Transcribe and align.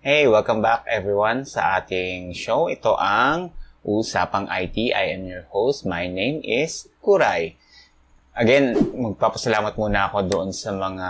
Hey, 0.00 0.24
welcome 0.24 0.64
back 0.64 0.88
everyone 0.88 1.44
sa 1.44 1.76
ating 1.76 2.32
show. 2.32 2.72
Ito 2.72 2.96
ang 2.96 3.52
Usapang 3.84 4.48
IT. 4.48 4.96
I 4.96 5.12
am 5.12 5.28
your 5.28 5.44
host. 5.52 5.84
My 5.84 6.08
name 6.08 6.40
is 6.40 6.88
Kuray. 7.04 7.60
Again, 8.32 8.80
magpapasalamat 8.96 9.76
muna 9.76 10.08
ako 10.08 10.24
doon 10.24 10.48
sa 10.56 10.72
mga 10.72 11.08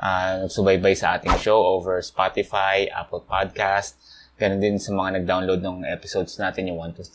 uh, 0.00 0.32
nagsubaybay 0.40 0.96
sa 0.96 1.20
ating 1.20 1.36
show 1.36 1.60
over 1.76 2.00
Spotify, 2.00 2.88
Apple 2.88 3.28
Podcast, 3.28 4.00
ganun 4.40 4.56
din 4.56 4.80
sa 4.80 4.96
mga 4.96 5.20
nag-download 5.20 5.60
ng 5.60 5.84
episodes 5.84 6.40
natin, 6.40 6.72
yung 6.72 6.80
1 6.80 6.96
to 6.96 7.04
3. 7.04 7.12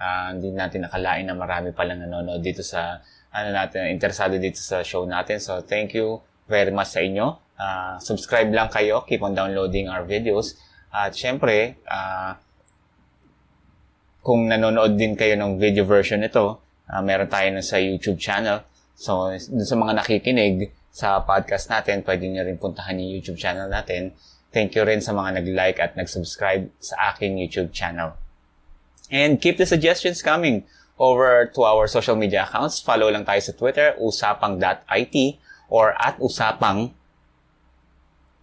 Uh, 0.00 0.28
hindi 0.32 0.48
natin 0.48 0.88
nakalain 0.88 1.28
na 1.28 1.36
marami 1.36 1.76
palang 1.76 2.00
nanonood 2.00 2.40
dito 2.40 2.64
sa, 2.64 3.04
ano 3.36 3.52
natin, 3.52 3.92
interesado 3.92 4.40
dito 4.40 4.64
sa 4.64 4.80
show 4.80 5.04
natin. 5.04 5.44
So, 5.44 5.60
thank 5.60 5.92
you 5.92 6.24
very 6.52 6.68
sa 6.84 7.00
inyo. 7.00 7.26
Uh, 7.56 7.96
subscribe 7.96 8.52
lang 8.52 8.68
kayo. 8.68 9.00
Keep 9.08 9.24
on 9.24 9.32
downloading 9.32 9.88
our 9.88 10.04
videos. 10.04 10.60
At 10.92 11.16
syempre, 11.16 11.80
uh, 11.88 12.36
kung 14.20 14.44
nanonood 14.44 15.00
din 15.00 15.16
kayo 15.16 15.32
ng 15.40 15.56
video 15.56 15.88
version 15.88 16.20
nito, 16.20 16.60
uh, 16.92 17.00
meron 17.00 17.32
tayo 17.32 17.48
na 17.48 17.64
sa 17.64 17.80
YouTube 17.80 18.20
channel. 18.20 18.60
So, 18.92 19.32
dun 19.32 19.64
sa 19.64 19.74
mga 19.80 20.04
nakikinig 20.04 20.68
sa 20.92 21.24
podcast 21.24 21.72
natin, 21.72 22.04
pwede 22.04 22.28
nyo 22.28 22.44
rin 22.44 22.60
puntahan 22.60 23.00
yung 23.00 23.10
YouTube 23.16 23.40
channel 23.40 23.72
natin. 23.72 24.12
Thank 24.52 24.76
you 24.76 24.84
rin 24.84 25.00
sa 25.00 25.16
mga 25.16 25.40
nag-like 25.40 25.80
at 25.80 25.96
nag-subscribe 25.96 26.68
sa 26.76 27.16
aking 27.16 27.40
YouTube 27.40 27.72
channel. 27.72 28.12
And 29.08 29.40
keep 29.40 29.56
the 29.56 29.64
suggestions 29.64 30.20
coming 30.20 30.68
over 31.00 31.48
to 31.56 31.60
our 31.64 31.88
social 31.88 32.14
media 32.14 32.44
accounts. 32.44 32.84
Follow 32.84 33.08
lang 33.08 33.24
tayo 33.24 33.40
sa 33.40 33.56
Twitter, 33.56 33.96
usapang.it 33.96 35.16
or 35.72 35.96
at 35.96 36.20
usapang 36.20 36.92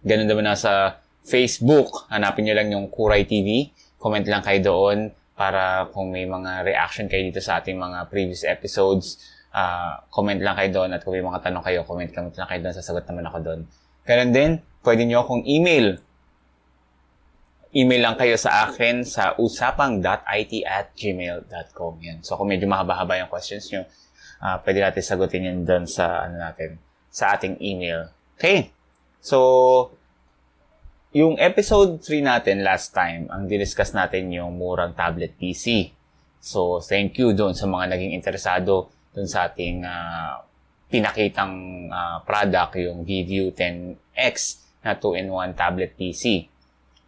Ganun 0.00 0.28
naman 0.28 0.48
na 0.48 0.56
sa 0.56 0.96
Facebook. 1.20 2.08
Hanapin 2.08 2.48
nyo 2.48 2.54
lang 2.56 2.72
yung 2.72 2.88
Kuray 2.88 3.28
TV. 3.28 3.68
Comment 4.00 4.24
lang 4.24 4.40
kayo 4.40 4.60
doon 4.64 5.12
para 5.36 5.88
kung 5.92 6.08
may 6.08 6.24
mga 6.24 6.64
reaction 6.64 7.04
kayo 7.04 7.28
dito 7.28 7.40
sa 7.40 7.60
ating 7.60 7.76
mga 7.76 8.08
previous 8.08 8.44
episodes, 8.44 9.20
uh, 9.52 10.00
comment 10.08 10.40
lang 10.40 10.56
kayo 10.56 10.84
doon 10.84 10.96
at 10.96 11.04
kung 11.04 11.16
may 11.16 11.24
mga 11.24 11.40
tanong 11.44 11.64
kayo, 11.64 11.84
comment, 11.84 12.08
comment 12.08 12.32
lang 12.32 12.48
kayo 12.48 12.60
doon. 12.64 12.74
Sasagot 12.76 13.04
naman 13.08 13.24
ako 13.28 13.38
doon. 13.44 13.60
Ganun 14.08 14.30
din, 14.32 14.50
pwede 14.84 15.04
nyo 15.04 15.20
akong 15.24 15.44
email. 15.44 16.00
Email 17.76 18.02
lang 18.02 18.16
kayo 18.16 18.40
sa 18.40 18.68
akin 18.68 19.04
sa 19.04 19.36
usapang.it 19.36 20.52
at 20.64 20.96
gmail.com. 20.96 21.92
Yan. 22.02 22.18
So 22.24 22.40
kung 22.40 22.48
medyo 22.48 22.64
mahaba-haba 22.66 23.20
yung 23.20 23.28
questions 23.28 23.68
nyo, 23.68 23.84
uh, 24.40 24.56
pwede 24.64 24.80
natin 24.80 25.02
sagutin 25.04 25.44
yan 25.44 25.58
doon 25.68 25.84
sa, 25.84 26.24
ano 26.24 26.40
natin, 26.40 26.80
sa 27.10 27.34
ating 27.34 27.58
email. 27.58 28.08
Okay. 28.38 28.70
So, 29.20 29.38
yung 31.10 31.36
episode 31.42 31.98
3 31.98 32.22
natin 32.22 32.62
last 32.62 32.94
time, 32.94 33.26
ang 33.34 33.50
diniscuss 33.50 33.92
natin 33.92 34.30
yung 34.30 34.54
murang 34.56 34.94
tablet 34.94 35.34
PC. 35.34 35.90
So, 36.40 36.80
thank 36.80 37.18
you 37.18 37.34
doon 37.34 37.52
sa 37.52 37.66
mga 37.66 37.98
naging 37.98 38.14
interesado 38.14 38.88
doon 39.10 39.26
sa 39.26 39.50
ating 39.50 39.82
uh, 39.82 40.40
pinakitang 40.86 41.86
uh, 41.90 42.22
product, 42.22 42.78
yung 42.78 43.02
VView 43.02 43.50
10X 43.52 44.34
na 44.86 44.96
2-in-1 44.96 45.58
tablet 45.58 45.98
PC. 45.98 46.46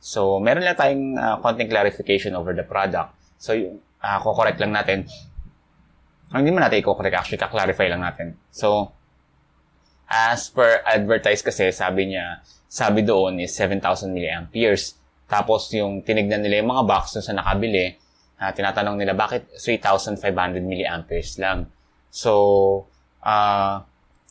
So, 0.02 0.42
meron 0.42 0.66
lang 0.66 0.74
tayong 0.74 1.14
uh, 1.14 1.36
konting 1.38 1.70
clarification 1.70 2.34
over 2.34 2.50
the 2.52 2.66
product. 2.66 3.14
So, 3.38 3.54
yung, 3.54 3.78
uh, 4.02 4.18
ko-correct 4.18 4.58
lang 4.58 4.74
natin. 4.74 5.06
Hindi 6.34 6.50
mo 6.50 6.58
natin 6.58 6.82
i-correct, 6.82 7.14
actually, 7.14 7.38
ka-clarify 7.38 7.86
lang 7.86 8.02
natin. 8.02 8.34
So, 8.50 8.90
As 10.12 10.52
per 10.52 10.84
advertise 10.84 11.40
kasi, 11.40 11.72
sabi 11.72 12.12
niya, 12.12 12.44
sabi 12.68 13.00
doon 13.00 13.40
is 13.40 13.56
7,000 13.56 14.12
milliamperes. 14.12 15.00
Tapos 15.24 15.72
yung 15.72 16.04
tinignan 16.04 16.44
nila 16.44 16.60
yung 16.60 16.68
mga 16.68 16.84
box 16.84 17.16
sa 17.16 17.32
nakabili, 17.32 17.96
uh, 18.36 18.52
tinatanong 18.52 19.00
nila 19.00 19.16
bakit 19.16 19.48
3,500 19.56 20.20
milliamperes 20.60 21.40
lang. 21.40 21.64
So, 22.12 22.84
uh, 23.24 23.80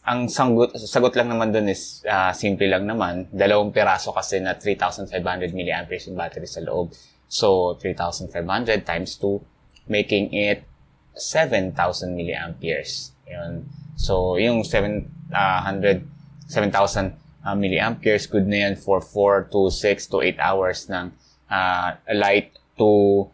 ang 0.05 0.29
sagot, 0.29 0.78
sagot 0.78 1.13
lang 1.17 1.33
naman 1.33 1.53
doon 1.53 1.73
is 1.73 2.05
uh, 2.05 2.29
simple 2.34 2.69
lang 2.69 2.85
naman. 2.85 3.29
Dalawang 3.34 3.73
piraso 3.73 4.13
kasi 4.13 4.38
na 4.38 4.53
3,500 4.53 5.09
milliamperes 5.53 6.05
yung 6.05 6.17
battery 6.17 6.45
sa 6.45 6.61
loob. 6.61 6.94
So, 7.25 7.78
3,500 7.81 8.85
times 8.85 9.17
2, 9.17 9.89
making 9.89 10.34
it 10.34 10.66
7,000 11.13 11.73
milliamperes. 12.13 13.13
Yun. 13.29 13.66
So, 13.95 14.35
yung 14.41 14.66
7, 14.66 15.20
uh, 15.33 15.59
100, 15.65 16.05
7,000 16.47 17.15
uh, 17.45 17.55
milliamperes, 17.55 18.29
good 18.29 18.47
na 18.47 18.69
yan 18.69 18.75
for 18.75 19.01
4 19.01 19.49
to 19.51 19.71
6 19.71 20.07
to 20.07 20.21
8 20.21 20.37
hours 20.39 20.87
ng 20.91 21.11
uh, 21.49 21.89
light 22.13 22.53
to 22.77 23.25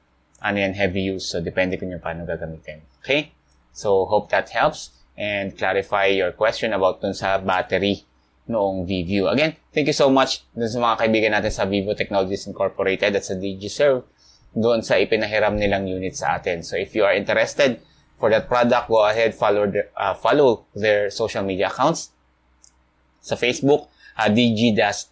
ano 0.41 0.57
yan, 0.61 0.73
heavy 0.73 1.01
use. 1.13 1.25
So, 1.33 1.41
depende 1.41 1.81
kung 1.81 1.89
yung 1.89 2.03
paano 2.03 2.23
gagamitin. 2.23 2.85
Okay? 3.01 3.33
So, 3.73 4.05
hope 4.05 4.29
that 4.29 4.49
helps 4.53 4.93
and 5.17 5.57
clarify 5.57 6.13
your 6.13 6.29
question 6.33 6.73
about 6.77 7.01
dun 7.01 7.17
sa 7.17 7.41
battery 7.41 8.05
noong 8.45 8.85
VView. 8.85 9.27
Again, 9.33 9.57
thank 9.73 9.89
you 9.89 9.97
so 9.97 10.13
much 10.13 10.45
dun 10.53 10.69
sa 10.69 10.79
mga 10.79 10.95
kaibigan 11.01 11.31
natin 11.33 11.51
sa 11.51 11.65
Vivo 11.65 11.97
Technologies 11.97 12.45
Incorporated 12.45 13.17
at 13.17 13.25
sa 13.25 13.33
DigiServe 13.33 14.05
doon 14.53 14.81
sa 14.81 14.97
ipinahiram 14.97 15.57
nilang 15.57 15.89
unit 15.89 16.15
sa 16.15 16.37
atin. 16.37 16.61
So, 16.61 16.77
if 16.77 16.93
you 16.93 17.03
are 17.03 17.17
interested, 17.17 17.81
for 18.19 18.29
that 18.29 18.47
product, 18.47 18.89
go 18.89 19.07
ahead, 19.07 19.35
follow, 19.35 19.71
uh, 19.95 20.13
follow 20.15 20.65
their 20.75 21.09
social 21.09 21.43
media 21.43 21.67
accounts. 21.67 22.11
Sa 23.21 23.35
Facebook, 23.35 23.87
uh, 24.17 24.29
DG 24.29 24.75
dash 24.75 25.05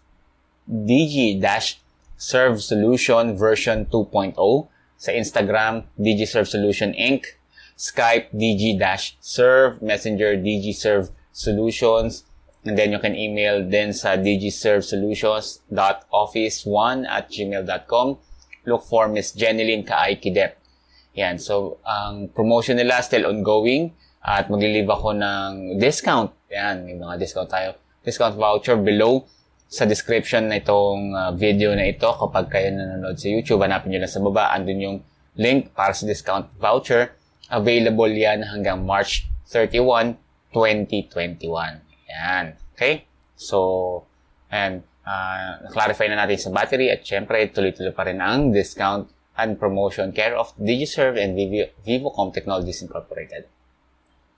DG 0.66 1.40
dash 1.40 1.80
Serve 2.18 2.64
Solution 2.64 3.38
version 3.38 3.86
2.0. 3.86 4.34
Sa 4.98 5.12
Instagram, 5.12 5.84
DG 6.00 6.28
Serve 6.28 6.48
Solution 6.48 6.94
Inc. 6.94 7.26
Skype, 7.78 8.32
DG 8.34 8.80
dash 8.80 9.18
Serve. 9.20 9.82
Messenger, 9.82 10.38
DG 10.38 10.74
Serve 10.74 11.12
Solutions. 11.32 12.24
And 12.66 12.78
then 12.80 12.92
you 12.92 12.98
can 12.98 13.16
email 13.16 13.62
then 13.62 13.94
sa 13.94 14.18
dgservesolutions.office1 14.18 17.06
at 17.06 17.30
gmail.com. 17.30 18.18
Look 18.66 18.84
for 18.90 19.08
Miss 19.08 19.38
Jeneline 19.38 19.86
Kaaykidep. 19.86 20.65
Yan. 21.16 21.40
So, 21.40 21.80
ang 21.88 22.30
promotion 22.32 22.76
nila 22.76 23.00
still 23.00 23.32
ongoing 23.32 23.96
at 24.20 24.52
maglilive 24.52 24.92
ako 24.92 25.16
ng 25.16 25.80
discount. 25.80 26.36
Yan, 26.52 26.84
may 26.84 27.00
mga 27.00 27.16
discount 27.20 27.48
tayo. 27.48 27.80
Discount 28.04 28.36
voucher 28.36 28.76
below 28.76 29.24
sa 29.66 29.88
description 29.88 30.52
na 30.52 30.62
itong 30.62 31.16
uh, 31.16 31.32
video 31.34 31.72
na 31.74 31.88
ito. 31.88 32.06
Kapag 32.06 32.52
kayo 32.52 32.70
nanonood 32.70 33.18
sa 33.18 33.28
YouTube, 33.32 33.64
hanapin 33.64 33.96
nyo 33.96 34.00
lang 34.04 34.12
sa 34.12 34.22
baba. 34.22 34.52
Andun 34.54 34.80
yung 34.82 34.98
link 35.40 35.72
para 35.72 35.96
sa 35.96 36.04
discount 36.04 36.52
voucher. 36.60 37.16
Available 37.48 38.12
yan 38.12 38.44
hanggang 38.44 38.84
March 38.84 39.30
31, 39.50 40.20
2021. 40.52 41.82
Yan. 42.12 42.58
Okay? 42.76 43.08
So, 43.40 44.04
and 44.52 44.84
uh, 45.06 45.70
clarify 45.70 46.10
na 46.10 46.20
natin 46.26 46.40
sa 46.40 46.50
battery 46.52 46.90
at 46.92 47.06
syempre 47.06 47.46
tuloy-tuloy 47.54 47.94
pa 47.94 48.04
rin 48.10 48.20
ang 48.20 48.50
discount 48.52 49.15
and 49.38 49.60
promotion 49.60 50.12
care 50.12 50.36
of 50.36 50.56
DigiServe 50.58 51.20
and 51.20 51.36
Vivo, 51.36 51.68
Vivocom 51.86 52.34
Technologies 52.34 52.82
Incorporated. 52.82 53.46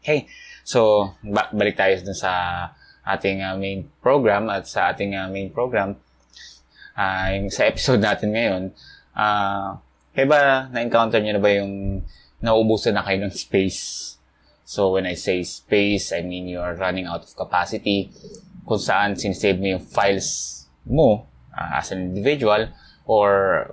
Okay, 0.01 0.25
so 0.63 1.11
ba- 1.21 1.49
balik 1.53 1.77
tayo 1.77 1.97
dun 2.01 2.17
sa 2.17 2.31
ating 3.07 3.41
uh, 3.41 3.55
main 3.55 3.87
program 4.03 4.49
at 4.51 4.67
sa 4.67 4.91
ating 4.91 5.15
uh, 5.15 5.29
main 5.29 5.49
program. 5.49 5.95
Uh, 6.97 7.27
yung 7.37 7.53
sa 7.53 7.69
episode 7.69 8.01
natin 8.01 8.33
ngayon 8.33 8.63
uh, 9.13 9.77
kaya 10.17 10.25
ba 10.25 10.41
na-encounter 10.73 11.21
niyo 11.21 11.37
na 11.37 11.43
ba 11.45 11.51
yung 11.53 12.01
naubusan 12.41 12.97
na 12.97 13.05
kayo 13.05 13.21
ng 13.21 13.33
space? 13.33 14.17
So 14.65 14.97
when 14.97 15.05
I 15.05 15.13
say 15.13 15.45
space 15.45 16.09
I 16.09 16.25
mean 16.25 16.49
you're 16.49 16.73
running 16.73 17.05
out 17.05 17.21
of 17.21 17.37
capacity. 17.37 18.09
Kung 18.65 18.81
saan 18.81 19.13
sinsave 19.13 19.61
mo 19.61 19.77
yung 19.77 19.85
files 19.85 20.65
mo 20.89 21.29
uh, 21.53 21.77
as 21.77 21.93
an 21.93 22.01
individual 22.13 22.65
or 23.07 23.29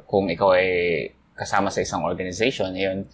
kung 0.06 0.30
ikaw 0.30 0.54
ay 0.54 1.10
kasama 1.34 1.68
sa 1.68 1.82
isang 1.82 2.06
organization, 2.06 2.70
yun, 2.78 3.04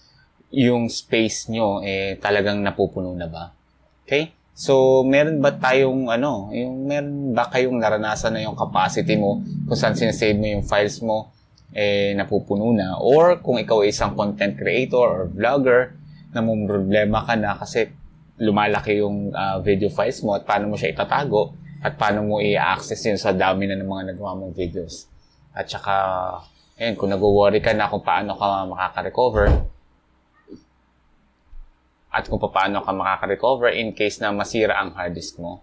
yung 0.52 0.92
space 0.92 1.48
nyo, 1.48 1.80
eh, 1.80 2.20
talagang 2.20 2.60
napupuno 2.60 3.16
na 3.16 3.26
ba? 3.26 3.56
Okay? 4.04 4.36
So, 4.52 5.00
meron 5.08 5.40
ba 5.40 5.56
tayong, 5.56 6.12
ano, 6.12 6.52
yung, 6.52 6.84
meron 6.84 7.32
ba 7.32 7.48
kayong 7.48 7.80
naranasan 7.80 8.36
na 8.36 8.44
yung 8.44 8.58
capacity 8.58 9.16
mo 9.16 9.40
kung 9.64 9.78
saan 9.78 9.96
sinasave 9.96 10.36
mo 10.36 10.46
yung 10.46 10.64
files 10.68 11.00
mo, 11.00 11.32
eh, 11.72 12.12
napupuno 12.12 12.68
na? 12.76 13.00
Or 13.00 13.40
kung 13.40 13.56
ikaw 13.56 13.80
ay 13.80 13.94
isang 13.94 14.12
content 14.12 14.60
creator 14.60 15.00
or 15.00 15.32
vlogger, 15.32 15.96
na 16.30 16.46
problema 16.46 17.26
ka 17.26 17.34
na 17.34 17.58
kasi 17.58 17.90
lumalaki 18.38 19.02
yung 19.02 19.34
uh, 19.34 19.58
video 19.60 19.90
files 19.90 20.22
mo 20.22 20.38
at 20.38 20.46
paano 20.46 20.70
mo 20.70 20.78
siya 20.78 20.94
itatago 20.94 21.52
at 21.82 21.98
paano 21.98 22.24
mo 22.24 22.34
i-access 22.38 23.02
yun 23.08 23.18
sa 23.18 23.34
dami 23.34 23.66
na 23.66 23.76
ng 23.76 23.88
mga 23.88 24.14
nagawa 24.14 24.38
mong 24.38 24.54
videos. 24.54 25.09
At 25.50 25.66
saka, 25.66 25.94
ayun, 26.78 26.94
kung 26.94 27.10
nag-worry 27.10 27.58
ka 27.58 27.74
na 27.74 27.90
kung 27.90 28.02
paano 28.02 28.38
ka 28.38 28.66
makaka-recover, 28.70 29.46
at 32.10 32.26
kung 32.26 32.42
paano 32.42 32.82
ka 32.82 32.90
makaka-recover 32.90 33.70
in 33.70 33.94
case 33.94 34.18
na 34.18 34.34
masira 34.34 34.74
ang 34.74 34.90
hard 34.98 35.14
disk 35.14 35.38
mo. 35.38 35.62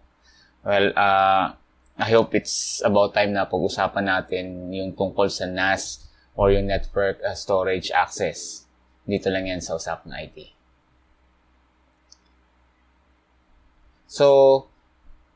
Well, 0.63 0.95
uh, 0.95 1.55
I 1.97 2.07
hope 2.13 2.35
it's 2.35 2.79
about 2.85 3.17
time 3.17 3.35
na 3.35 3.49
pag-usapan 3.49 4.05
natin 4.07 4.71
yung 4.71 4.95
tungkol 4.95 5.27
sa 5.27 5.49
NAS 5.49 6.07
or 6.37 6.53
yung 6.53 6.69
network 6.69 7.19
uh, 7.25 7.35
storage 7.35 7.91
access. 7.91 8.63
Dito 9.03 9.27
lang 9.27 9.49
yan 9.49 9.59
sa 9.59 9.75
Usapang 9.75 10.15
IT. 10.15 10.55
So, 14.07 14.67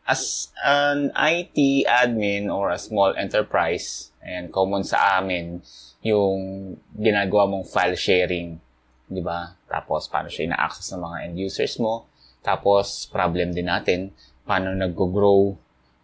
as 0.07 0.51
an 0.63 1.12
IT 1.15 1.88
admin 1.88 2.48
or 2.48 2.71
a 2.71 2.80
small 2.80 3.12
enterprise, 3.19 4.10
and 4.21 4.53
common 4.53 4.85
sa 4.85 5.21
amin, 5.21 5.62
yung 6.06 6.73
ginagawa 6.94 7.50
mong 7.50 7.65
file 7.65 7.97
sharing, 7.97 8.57
di 9.09 9.21
ba? 9.21 9.53
Tapos, 9.65 10.09
paano 10.09 10.29
siya 10.29 10.50
ina-access 10.50 10.94
ng 10.94 11.01
mga 11.01 11.18
end 11.29 11.35
users 11.38 11.75
mo. 11.81 12.09
Tapos, 12.41 13.09
problem 13.09 13.53
din 13.53 13.69
natin, 13.69 14.13
paano 14.45 14.73
nag-grow 14.73 15.53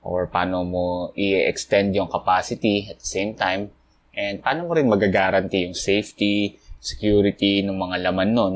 or 0.07 0.29
paano 0.29 0.63
mo 0.63 0.85
i-extend 1.17 1.93
yung 1.97 2.07
capacity 2.07 2.87
at 2.89 3.01
the 3.01 3.09
same 3.09 3.33
time. 3.33 3.69
And 4.17 4.41
paano 4.41 4.65
mo 4.65 4.73
rin 4.73 4.89
magagaranti 4.89 5.69
yung 5.69 5.77
safety, 5.77 6.57
security 6.79 7.61
ng 7.65 7.75
mga 7.75 8.07
laman 8.09 8.31
nun 8.33 8.55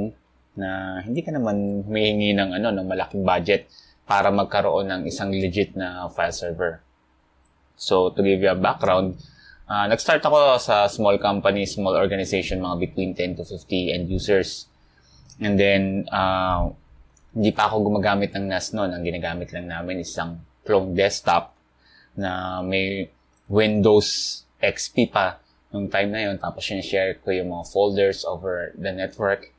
na 0.55 1.01
hindi 1.03 1.21
ka 1.21 1.33
naman 1.33 1.85
humihingi 1.85 2.33
ng, 2.37 2.49
ano, 2.55 2.69
ng 2.71 2.87
malaking 2.87 3.23
budget 3.25 3.67
para 4.05 4.29
magkaroon 4.29 4.89
ng 4.89 5.01
isang 5.07 5.31
legit 5.31 5.75
na 5.75 6.07
file 6.11 6.35
server. 6.35 6.73
So, 7.75 8.13
to 8.13 8.21
give 8.21 8.43
you 8.43 8.51
a 8.51 8.57
background, 8.57 9.17
Uh, 9.71 9.87
nag-start 9.87 10.19
ako 10.19 10.59
sa 10.59 10.91
small 10.91 11.15
company, 11.15 11.63
small 11.63 11.95
organization, 11.95 12.59
mga 12.59 12.91
between 12.91 13.15
10 13.15 13.39
to 13.39 13.47
50 13.47 13.95
end 13.95 14.11
users. 14.11 14.67
And 15.39 15.55
then, 15.55 16.11
uh, 16.11 16.75
hindi 17.31 17.55
pa 17.55 17.71
ako 17.71 17.87
gumagamit 17.87 18.35
ng 18.35 18.51
NAS 18.51 18.75
noon. 18.75 18.91
Ang 18.91 19.07
ginagamit 19.07 19.55
lang 19.55 19.71
namin 19.71 20.03
is 20.03 20.11
isang 20.11 20.43
clone 20.67 20.91
desktop 20.91 21.55
na 22.19 22.59
may 22.59 23.07
Windows 23.47 24.43
XP 24.59 25.07
pa 25.07 25.39
nung 25.71 25.87
time 25.87 26.11
na 26.11 26.27
yon 26.27 26.35
Tapos 26.35 26.67
share 26.67 27.23
ko 27.23 27.31
yung 27.31 27.55
mga 27.55 27.71
folders 27.71 28.27
over 28.27 28.75
the 28.75 28.91
network. 28.91 29.55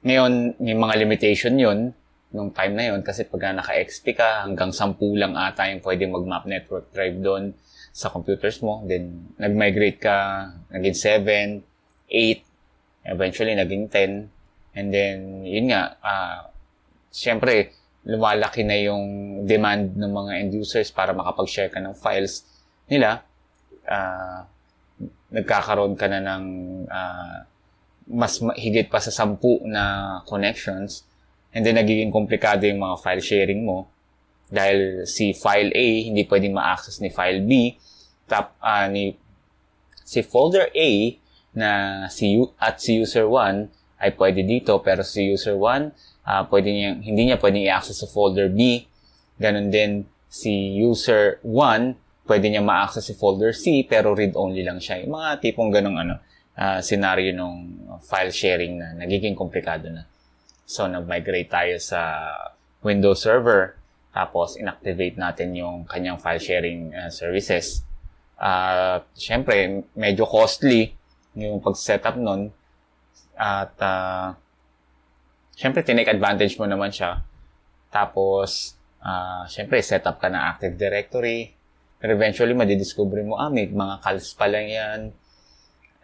Ngayon, 0.00 0.56
may 0.64 0.72
mga 0.72 0.94
limitation 0.96 1.60
yon 1.60 1.92
nung 2.32 2.48
time 2.56 2.72
na 2.72 2.88
yon 2.88 3.04
kasi 3.04 3.28
pag 3.28 3.52
naka-XP 3.52 4.16
ka, 4.16 4.48
hanggang 4.48 4.72
10 4.72 4.96
lang 5.20 5.36
ata 5.36 5.68
yung 5.68 5.84
pwede 5.84 6.08
mag-map 6.08 6.48
network 6.48 6.88
drive 6.96 7.20
doon 7.20 7.52
sa 7.92 8.08
computers 8.08 8.64
mo. 8.64 8.80
Then, 8.88 9.36
nag-migrate 9.36 10.00
ka, 10.00 10.48
naging 10.72 10.96
7, 10.96 11.60
8, 12.08 13.12
eventually 13.12 13.52
naging 13.52 13.92
10. 13.92 14.32
And 14.72 14.88
then, 14.88 15.44
yun 15.44 15.68
nga, 15.68 16.00
uh, 16.00 16.48
syempre, 17.12 17.76
lumalaki 18.08 18.64
na 18.64 18.80
yung 18.80 19.04
demand 19.44 19.94
ng 19.94 20.10
mga 20.10 20.32
end 20.40 20.52
users 20.56 20.88
para 20.88 21.12
makapag-share 21.12 21.68
ka 21.68 21.78
ng 21.78 21.92
files 21.92 22.48
nila. 22.88 23.20
Uh, 23.84 24.48
nagkakaroon 25.28 25.92
ka 25.94 26.08
na 26.08 26.20
ng 26.24 26.44
uh, 26.88 27.38
mas 28.08 28.40
higit 28.58 28.88
pa 28.88 28.98
sa 28.98 29.12
sampu 29.12 29.60
na 29.68 30.18
connections. 30.24 31.04
And 31.52 31.60
then, 31.60 31.76
nagiging 31.76 32.08
komplikado 32.08 32.64
yung 32.64 32.80
mga 32.80 32.96
file 33.04 33.20
sharing 33.20 33.62
mo 33.68 33.92
dahil 34.52 35.08
si 35.08 35.32
file 35.32 35.72
A 35.72 35.86
hindi 36.04 36.28
pwedeng 36.28 36.52
ma-access 36.52 37.00
ni 37.00 37.08
file 37.08 37.40
B. 37.40 37.72
Tap 38.28 38.52
uh, 38.60 38.84
ni 38.92 39.16
si 40.04 40.20
folder 40.20 40.68
A 40.68 40.90
na 41.56 41.70
si 42.12 42.36
at 42.60 42.76
si 42.76 43.00
user 43.00 43.24
1 43.24 44.04
ay 44.04 44.12
pwede 44.20 44.44
dito. 44.44 44.76
Pero 44.84 45.00
si 45.00 45.32
user 45.32 45.56
1 45.56 45.64
uh, 45.64 45.80
ah, 46.28 46.42
pwede 46.52 46.68
niya 46.68 47.00
hindi 47.00 47.32
niya 47.32 47.40
pwedeng 47.40 47.64
i-access 47.64 48.04
sa 48.04 48.08
folder 48.12 48.52
B. 48.52 48.84
Ganun 49.40 49.72
din 49.72 50.04
si 50.28 50.76
user 50.76 51.40
1 51.40 52.28
pwede 52.28 52.52
niya 52.52 52.60
ma-access 52.60 53.08
si 53.08 53.16
folder 53.16 53.56
C 53.56 53.88
pero 53.88 54.12
read 54.12 54.36
only 54.36 54.60
lang 54.60 54.84
siya. 54.84 55.00
Mga 55.08 55.40
tipong 55.40 55.72
ganung 55.72 55.96
ano 55.96 56.20
uh, 56.60 56.84
scenario 56.84 57.32
ng 57.32 57.54
file 58.04 58.28
sharing 58.36 58.76
na 58.76 58.92
nagiging 59.00 59.32
komplikado 59.32 59.88
na. 59.88 60.04
So 60.68 60.84
nag-migrate 60.84 61.48
tayo 61.48 61.80
sa 61.80 62.28
Windows 62.84 63.24
Server 63.24 63.80
tapos, 64.12 64.60
inactivate 64.60 65.16
natin 65.16 65.56
yung 65.56 65.88
kanyang 65.88 66.20
file 66.20 66.38
sharing 66.38 66.92
uh, 66.92 67.08
services. 67.08 67.80
At, 68.36 69.08
uh, 69.08 69.16
syempre, 69.16 69.88
medyo 69.96 70.28
costly 70.28 70.92
yung 71.32 71.64
pag-setup 71.64 72.20
nun. 72.20 72.52
At, 73.32 73.72
uh, 73.80 74.36
syempre, 75.56 75.80
tinake 75.80 76.12
advantage 76.12 76.60
mo 76.60 76.68
naman 76.68 76.92
siya. 76.92 77.24
Tapos, 77.88 78.76
uh, 79.00 79.48
syempre, 79.48 79.80
setup 79.80 80.20
ka 80.20 80.28
ng 80.28 80.44
Active 80.44 80.76
Directory. 80.76 81.56
Pero 81.96 82.12
eventually, 82.12 82.52
madidiscover 82.52 83.24
mo, 83.24 83.40
ah, 83.40 83.48
may 83.48 83.64
mga 83.64 84.04
calls 84.04 84.36
pa 84.36 84.44
lang 84.44 84.68
yan. 84.68 85.00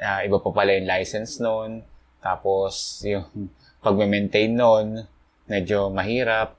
Uh, 0.01 0.21
iba 0.25 0.39
pa 0.41 0.51
pala 0.55 0.73
yung 0.81 0.89
license 0.89 1.45
nun. 1.45 1.85
Tapos, 2.25 3.05
yung 3.05 3.53
pag-maintain 3.85 4.49
nun, 4.49 5.05
medyo 5.45 5.93
mahirap. 5.93 6.58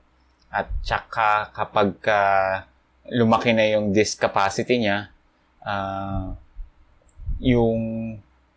At 0.50 0.66
tsaka 0.82 1.54
kapag 1.54 1.94
uh, 2.10 2.66
lumaki 3.14 3.54
na 3.54 3.70
yung 3.70 3.94
disk 3.94 4.18
capacity 4.18 4.82
niya, 4.82 5.14
uh, 5.62 6.34
yung 7.38 7.80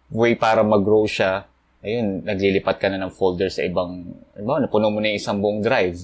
way 0.10 0.34
para 0.34 0.66
mag-grow 0.66 1.06
siya, 1.06 1.46
ayun, 1.86 2.26
naglilipat 2.26 2.82
ka 2.82 2.90
na 2.90 2.98
ng 2.98 3.14
folder 3.14 3.54
sa 3.54 3.62
ibang, 3.62 4.10
iba, 4.34 4.58
napuno 4.58 4.90
mo 4.90 4.98
na 4.98 5.14
yung 5.14 5.22
isang 5.22 5.38
buong 5.38 5.62
drive. 5.62 6.02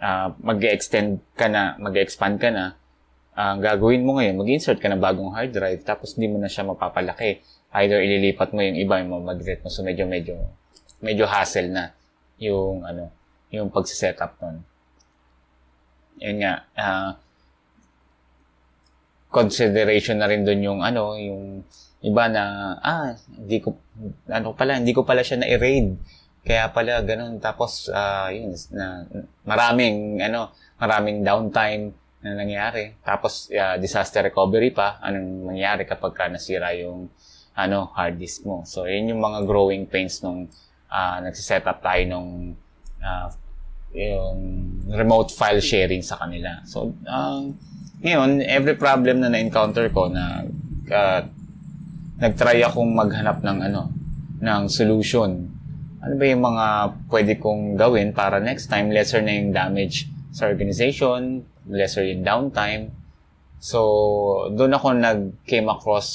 Uh, 0.00 0.32
mag-extend 0.40 1.20
ka 1.36 1.52
na, 1.52 1.76
mag-expand 1.76 2.40
ka 2.40 2.48
na, 2.48 2.76
ang 3.34 3.60
uh, 3.60 3.62
gagawin 3.64 4.06
mo 4.06 4.16
ngayon, 4.16 4.40
mag-insert 4.40 4.80
ka 4.80 4.88
ng 4.88 5.02
bagong 5.02 5.34
hard 5.36 5.52
drive, 5.52 5.84
tapos 5.84 6.16
hindi 6.16 6.32
mo 6.32 6.40
na 6.40 6.48
siya 6.48 6.64
mapapalaki. 6.64 7.44
Either 7.74 7.98
ililipat 8.00 8.54
mo 8.54 8.62
yung 8.62 8.78
iba, 8.78 9.02
yung 9.02 9.26
mag-delete 9.26 9.66
mo. 9.66 9.68
So, 9.68 9.82
medyo, 9.82 10.06
medyo, 10.06 10.38
medyo 11.02 11.26
hassle 11.26 11.68
na 11.68 11.90
yung, 12.38 12.86
ano, 12.86 13.10
yung 13.50 13.68
pagsiset-up 13.68 14.40
nun 14.40 14.64
yun 16.24 16.40
nga, 16.40 16.54
uh, 16.80 17.10
consideration 19.28 20.16
na 20.16 20.30
rin 20.30 20.46
doon 20.46 20.60
yung 20.64 20.80
ano, 20.80 21.18
yung 21.20 21.66
iba 22.04 22.24
na, 22.28 22.42
ah, 22.80 23.12
hindi 23.36 23.60
ko, 23.60 23.76
ano 24.28 24.56
pala, 24.56 24.80
hindi 24.80 24.92
ko 24.92 25.04
pala 25.04 25.24
siya 25.24 25.40
na-raid. 25.40 25.96
Kaya 26.44 26.68
pala, 26.68 27.00
ganun. 27.00 27.40
Tapos, 27.40 27.88
uh, 27.88 28.28
yun, 28.28 28.52
na, 28.76 29.08
maraming, 29.48 30.20
ano, 30.20 30.52
maraming 30.76 31.24
downtime 31.24 31.96
na 32.20 32.36
nangyari. 32.36 32.92
Tapos, 33.00 33.48
uh, 33.48 33.80
disaster 33.80 34.20
recovery 34.20 34.68
pa, 34.72 35.00
anong 35.00 35.56
nangyari 35.56 35.88
kapag 35.88 36.12
ka 36.12 36.28
nasira 36.28 36.76
yung, 36.76 37.08
ano, 37.56 37.88
hard 37.96 38.20
disk 38.20 38.44
mo. 38.44 38.68
So, 38.68 38.84
yun 38.84 39.16
yung 39.16 39.24
mga 39.24 39.48
growing 39.48 39.88
pains 39.88 40.20
nung 40.20 40.52
uh, 40.92 41.16
nagsiset 41.24 41.64
up 41.64 41.80
tayo 41.80 42.04
nung 42.04 42.52
uh, 43.00 43.28
yung 43.94 44.38
remote 44.90 45.30
file 45.30 45.62
sharing 45.62 46.02
sa 46.02 46.18
kanila. 46.18 46.60
So, 46.66 46.92
um, 47.06 47.54
ngayon, 48.02 48.42
every 48.44 48.74
problem 48.74 49.22
na 49.22 49.30
na-encounter 49.30 49.88
ko 49.94 50.10
na 50.10 50.44
uh, 50.90 51.20
nag-try 52.18 52.60
akong 52.66 52.92
maghanap 52.92 53.40
ng 53.40 53.58
ano, 53.70 53.88
ng 54.42 54.62
solution. 54.68 55.48
Ano 56.04 56.14
ba 56.20 56.24
yung 56.28 56.44
mga 56.44 56.66
pwede 57.08 57.32
kong 57.40 57.80
gawin 57.80 58.12
para 58.12 58.42
next 58.42 58.68
time 58.68 58.92
lesser 58.92 59.24
na 59.24 59.32
yung 59.32 59.54
damage 59.54 60.10
sa 60.34 60.50
organization, 60.50 61.46
lesser 61.70 62.04
yung 62.04 62.26
downtime. 62.26 62.92
So, 63.62 64.50
doon 64.52 64.76
ako 64.76 64.86
nag-came 65.00 65.70
across 65.70 66.10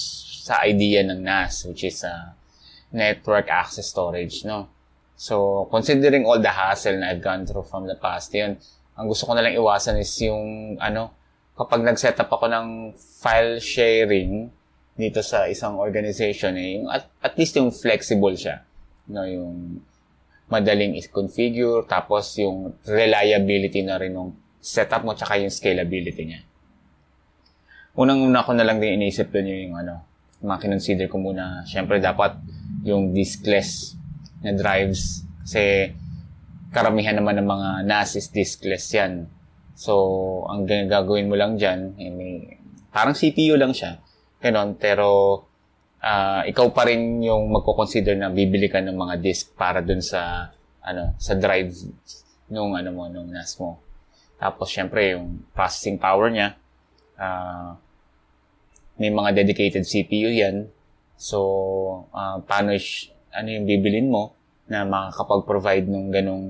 sa 0.45 0.61
idea 0.61 1.01
ng 1.01 1.25
NAS, 1.25 1.65
which 1.65 1.87
is 1.87 2.05
uh, 2.05 2.37
Network 2.93 3.49
Access 3.49 3.89
Storage, 3.89 4.45
no? 4.45 4.69
So, 5.19 5.67
considering 5.67 6.23
all 6.23 6.39
the 6.39 6.47
hassle 6.47 6.95
na 6.95 7.11
I've 7.11 7.19
gone 7.19 7.43
through 7.43 7.67
from 7.67 7.91
the 7.91 7.99
past, 7.99 8.31
yun, 8.31 8.55
ang 8.95 9.11
gusto 9.11 9.27
ko 9.27 9.35
na 9.35 9.43
lang 9.43 9.51
iwasan 9.51 9.99
is 9.99 10.15
yung, 10.23 10.79
ano, 10.79 11.11
kapag 11.59 11.83
nag-set 11.83 12.15
up 12.23 12.31
ako 12.31 12.47
ng 12.47 12.95
file 12.95 13.59
sharing 13.59 14.47
dito 14.95 15.19
sa 15.19 15.51
isang 15.51 15.75
organization, 15.75 16.55
eh, 16.55 16.79
yung 16.79 16.87
at, 16.87 17.11
at 17.19 17.35
least 17.35 17.51
yung 17.59 17.67
flexible 17.67 18.31
siya. 18.31 18.63
No, 19.11 19.27
yung 19.27 19.83
madaling 20.47 20.95
is-configure, 20.95 21.83
tapos 21.83 22.39
yung 22.39 22.79
reliability 22.87 23.83
na 23.83 23.99
rin 23.99 24.15
ng 24.15 24.31
setup 24.63 25.03
mo, 25.03 25.19
tsaka 25.19 25.35
yung 25.35 25.51
scalability 25.51 26.31
niya. 26.31 26.47
Unang-una 27.99 28.39
ko 28.47 28.55
na 28.55 28.63
lang 28.63 28.79
din 28.79 29.03
inisip 29.03 29.35
doon 29.35 29.51
yung, 29.51 29.61
yung 29.67 29.75
ano, 29.83 29.93
mga 30.47 30.63
kinonsider 30.63 31.11
ko 31.11 31.19
muna, 31.19 31.67
syempre 31.67 31.99
dapat 31.99 32.39
yung 32.87 33.11
diskless 33.11 33.98
na 34.45 34.51
drives. 34.55 35.25
Kasi 35.43 35.93
karamihan 36.69 37.17
naman 37.17 37.39
ng 37.41 37.47
mga 37.49 37.69
NAS 37.85 38.19
is 38.19 38.27
diskless 38.29 38.91
yan. 38.93 39.27
So, 39.79 40.43
ang 40.51 40.67
gagawin 40.67 41.31
mo 41.31 41.39
lang 41.39 41.55
dyan, 41.55 41.95
eh, 41.95 42.11
may, 42.11 42.59
parang 42.91 43.15
CPU 43.15 43.55
lang 43.55 43.71
siya. 43.71 44.03
Ganon, 44.43 44.75
pero 44.75 45.07
uh, 46.03 46.41
ikaw 46.43 46.71
pa 46.75 46.87
rin 46.87 47.23
yung 47.23 47.51
magko-consider 47.51 48.15
na 48.19 48.31
bibili 48.31 48.67
ka 48.67 48.83
ng 48.83 48.95
mga 48.95 49.15
disk 49.23 49.55
para 49.55 49.79
dun 49.83 50.03
sa 50.03 50.51
ano 50.79 51.11
sa 51.19 51.35
drive 51.35 51.75
nung 52.47 52.71
ano 52.71 52.89
mo 52.95 53.11
nung 53.11 53.27
NAS 53.27 53.59
mo. 53.59 53.83
Tapos 54.39 54.71
syempre 54.71 55.15
yung 55.15 55.43
processing 55.51 55.99
power 55.99 56.31
niya 56.31 56.55
Uh, 57.19 57.75
may 58.95 59.11
mga 59.11 59.43
dedicated 59.43 59.83
CPU 59.83 60.31
yan. 60.31 60.71
So, 61.19 62.07
uh, 62.15 62.39
paano, 62.47 62.79
ano 63.33 63.47
yung 63.49 63.65
bibilin 63.65 64.09
mo 64.09 64.33
na 64.69 64.85
makakapag-provide 64.85 65.89
ng 65.89 66.07
ganong 66.13 66.47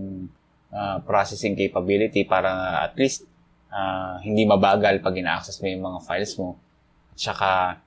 uh, 0.71 0.97
processing 1.03 1.55
capability 1.55 2.27
para 2.27 2.83
at 2.83 2.93
least 2.99 3.23
uh, 3.71 4.19
hindi 4.21 4.43
mabagal 4.43 4.99
pag 4.99 5.15
ina-access 5.15 5.63
mo 5.63 5.67
yung 5.71 5.83
mga 5.85 5.99
files 6.03 6.33
mo. 6.35 6.59
Tsaka, 7.15 7.79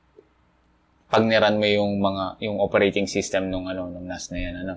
pag 1.12 1.28
niran 1.28 1.60
mo 1.60 1.68
yung 1.68 2.00
mga 2.00 2.40
yung 2.40 2.56
operating 2.56 3.04
system 3.04 3.52
nung 3.52 3.68
ano 3.68 3.84
nung 3.84 4.08
NAS 4.08 4.32
na 4.32 4.38
yan 4.40 4.54
ano 4.64 4.74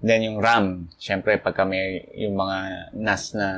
then 0.00 0.24
yung 0.24 0.40
RAM 0.40 0.88
syempre 0.96 1.36
pag 1.36 1.52
kami 1.52 2.00
yung 2.16 2.32
mga 2.32 2.56
NAS 2.96 3.36
na 3.36 3.48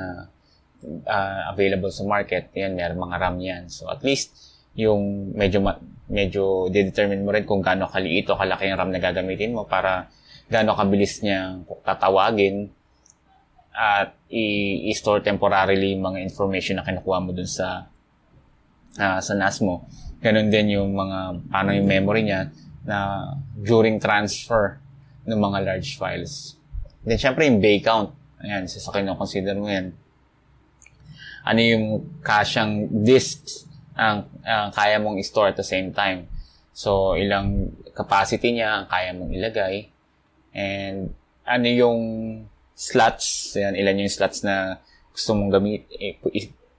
uh, 1.06 1.40
available 1.54 1.94
sa 1.94 2.02
market 2.02 2.50
yan 2.58 2.74
may 2.74 2.82
mga 2.90 3.16
RAM 3.22 3.38
yan 3.38 3.70
so 3.70 3.86
at 3.86 4.02
least 4.02 4.57
yung 4.78 5.34
medyo 5.34 5.58
medyo 6.08 6.70
determine 6.70 7.26
mo 7.26 7.34
rin 7.34 7.44
kung 7.44 7.60
gaano 7.60 7.90
kaliit 7.90 8.30
o 8.30 8.38
kalaki 8.38 8.70
yung 8.70 8.78
RAM 8.78 8.94
na 8.94 9.02
gagamitin 9.02 9.52
mo 9.52 9.66
para 9.66 10.08
gaano 10.46 10.72
kabilis 10.72 11.20
niya 11.20 11.60
tatawagin 11.84 12.70
at 13.74 14.14
i-store 14.30 15.20
temporarily 15.20 15.92
yung 15.92 16.06
mga 16.08 16.24
information 16.24 16.80
na 16.80 16.86
kinukuha 16.86 17.18
mo 17.20 17.30
dun 17.34 17.46
sa 17.50 17.90
uh, 18.96 19.20
sa 19.20 19.32
NAS 19.36 19.60
mo 19.60 19.84
Ganon 20.18 20.50
din 20.50 20.74
yung 20.74 20.98
mga, 20.98 21.46
paano 21.46 21.70
yung 21.70 21.86
memory 21.86 22.26
niya 22.26 22.50
na 22.82 23.30
during 23.54 24.02
transfer 24.02 24.82
ng 25.22 25.38
mga 25.38 25.58
large 25.62 25.94
files. 25.94 26.58
Then, 27.06 27.22
syempre, 27.22 27.46
yung 27.46 27.62
bay 27.62 27.78
count. 27.78 28.10
Ayan, 28.42 28.66
sa 28.66 28.82
sa 28.82 28.90
consider 29.14 29.54
mo 29.54 29.70
yan. 29.70 29.94
Ano 31.46 31.60
yung 31.62 31.84
kasyang 32.18 32.90
disks 33.06 33.67
ang, 33.98 34.30
ang 34.46 34.70
kaya 34.70 35.02
mong 35.02 35.18
store 35.26 35.50
at 35.50 35.58
the 35.58 35.66
same 35.66 35.90
time. 35.90 36.30
So, 36.70 37.18
ilang 37.18 37.74
capacity 37.90 38.54
niya 38.54 38.82
ang 38.82 38.86
kaya 38.86 39.10
mong 39.10 39.34
ilagay. 39.34 39.90
And, 40.54 41.10
ano 41.42 41.66
yung 41.66 42.00
slots, 42.78 43.58
ayan, 43.58 43.74
ilan 43.74 44.06
yung 44.06 44.12
slots 44.12 44.46
na 44.46 44.78
gusto 45.10 45.34
mong 45.34 45.50
gamit, 45.50 45.90
eh, 45.98 46.14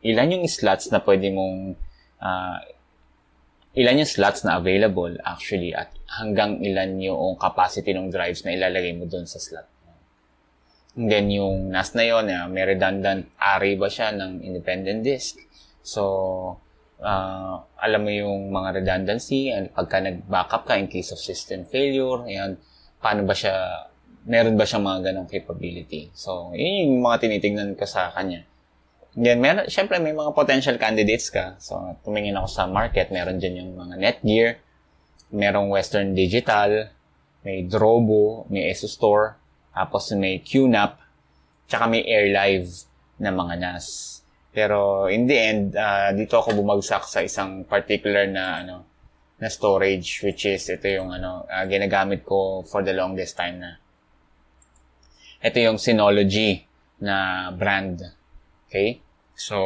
ilan 0.07 0.39
yung 0.39 0.45
slots 0.47 0.87
na 0.95 1.03
pwede 1.03 1.27
mong 1.27 1.75
uh, 2.23 2.57
ilan 3.75 3.99
yung 3.99 4.09
slots 4.09 4.47
na 4.47 4.55
available 4.55 5.11
actually 5.27 5.75
at 5.75 5.91
hanggang 6.19 6.63
ilan 6.63 6.95
yung 7.03 7.35
capacity 7.35 7.91
ng 7.91 8.07
drives 8.07 8.47
na 8.47 8.55
ilalagay 8.55 8.95
mo 8.95 9.05
doon 9.05 9.27
sa 9.27 9.43
slot. 9.43 9.67
And 10.95 11.11
then 11.11 11.27
yung 11.29 11.69
NAS 11.69 11.93
na 11.93 12.03
yun, 12.07 12.31
uh, 12.31 12.47
may 12.47 12.65
redundant 12.65 13.29
array 13.37 13.75
ba 13.75 13.91
siya 13.91 14.15
ng 14.15 14.41
independent 14.41 15.03
disk? 15.03 15.37
So, 15.83 16.59
uh, 16.99 17.63
alam 17.79 18.01
mo 18.03 18.11
yung 18.11 18.51
mga 18.51 18.83
redundancy, 18.83 19.49
and 19.51 19.71
pagka 19.73 20.03
nag-backup 20.03 20.67
ka 20.67 20.75
in 20.75 20.87
case 20.91 21.11
of 21.15 21.19
system 21.19 21.63
failure, 21.65 22.23
ayan, 22.27 22.59
paano 22.99 23.23
ba 23.23 23.35
siya, 23.35 23.87
meron 24.27 24.59
ba 24.59 24.67
siyang 24.67 24.85
mga 24.85 24.99
ganong 25.11 25.29
capability? 25.31 26.11
So, 26.13 26.51
yun 26.53 26.99
yung 26.99 27.03
mga 27.03 27.27
tinitingnan 27.27 27.79
ko 27.79 27.87
sa 27.87 28.11
kanya. 28.11 28.43
Yan, 29.17 29.39
meron, 29.41 29.65
syempre 29.67 29.97
may 29.97 30.13
mga 30.13 30.31
potential 30.35 30.77
candidates 30.77 31.33
ka. 31.33 31.57
So, 31.57 31.79
tumingin 32.05 32.37
ako 32.37 32.47
sa 32.51 32.63
market, 32.69 33.09
meron 33.09 33.41
dyan 33.41 33.65
yung 33.65 33.71
mga 33.79 33.95
Netgear, 33.97 34.49
merong 35.33 35.71
Western 35.71 36.13
Digital, 36.13 36.91
may 37.41 37.63
Drobo, 37.65 38.45
may 38.51 38.69
ESO 38.69 38.91
Store, 38.91 39.39
tapos 39.73 40.11
may 40.13 40.43
QNAP, 40.43 40.99
tsaka 41.71 41.87
may 41.87 42.03
AirLive 42.03 42.67
na 43.21 43.31
mga 43.31 43.55
NAS. 43.59 44.18
Pero 44.49 45.05
in 45.07 45.29
the 45.29 45.37
end, 45.37 45.63
uh, 45.77 46.09
dito 46.13 46.41
ako 46.41 46.57
bumagsak 46.57 47.05
sa 47.05 47.21
isang 47.21 47.63
particular 47.65 48.25
na 48.25 48.65
ano 48.65 48.75
na 49.39 49.47
storage 49.47 50.19
which 50.27 50.43
is 50.51 50.67
ito 50.67 50.83
yung 50.91 51.15
ano 51.15 51.47
uh, 51.47 51.63
ginagamit 51.63 52.27
ko 52.27 52.59
for 52.67 52.83
the 52.83 52.91
longest 52.91 53.37
time 53.37 53.61
na. 53.61 53.77
Ito 55.39 55.57
yung 55.63 55.79
Synology 55.79 56.67
na 56.99 57.47
brand 57.55 58.19
Okay? 58.69 59.01
So, 59.33 59.57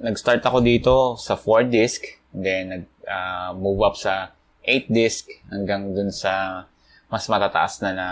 nag-start 0.00 0.40
ako 0.40 0.64
dito 0.64 0.94
sa 1.20 1.36
4 1.36 1.68
disk, 1.68 2.00
then 2.32 2.72
nag-move 2.72 3.80
uh, 3.84 3.88
up 3.92 3.96
sa 4.00 4.32
8 4.64 4.88
disk 4.88 5.28
hanggang 5.52 5.92
dun 5.92 6.08
sa 6.08 6.64
mas 7.12 7.28
matataas 7.28 7.84
na 7.84 7.90
na 7.92 8.08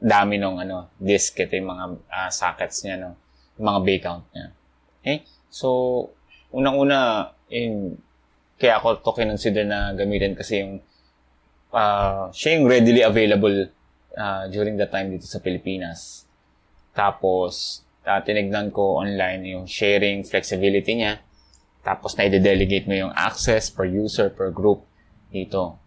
dami 0.00 0.40
ng 0.40 0.64
ano, 0.64 0.88
disk. 0.96 1.36
Ito 1.44 1.52
yung 1.60 1.68
mga 1.68 1.84
uh, 2.08 2.30
sockets 2.32 2.88
niya, 2.88 2.96
no? 3.04 3.12
yung 3.60 3.66
mga 3.68 3.80
bay 3.84 3.98
count 4.00 4.24
niya. 4.32 4.48
Okay? 5.02 5.26
So, 5.50 6.08
unang-una, 6.54 7.34
in, 7.50 7.98
kaya 8.56 8.78
ako 8.78 9.02
to 9.02 9.10
kinonsider 9.18 9.66
na 9.66 9.90
gamitin 9.98 10.38
kasi 10.38 10.62
yung 10.62 10.78
uh, 11.74 12.30
siya 12.30 12.60
yung 12.60 12.70
readily 12.70 13.02
available 13.02 13.66
uh, 14.14 14.46
during 14.46 14.78
the 14.78 14.86
time 14.86 15.10
dito 15.10 15.26
sa 15.26 15.42
Pilipinas. 15.42 16.28
Tapos, 16.94 17.82
uh, 18.06 18.20
tinignan 18.22 18.70
ko 18.70 19.02
online 19.02 19.58
yung 19.58 19.64
sharing 19.66 20.22
flexibility 20.22 20.94
niya. 20.94 21.18
Tapos 21.82 22.14
na 22.14 22.30
i-delegate 22.30 22.86
mo 22.86 22.94
yung 22.94 23.12
access 23.18 23.66
per 23.66 23.88
user, 23.88 24.30
per 24.30 24.54
group 24.54 24.86
dito. 25.34 25.82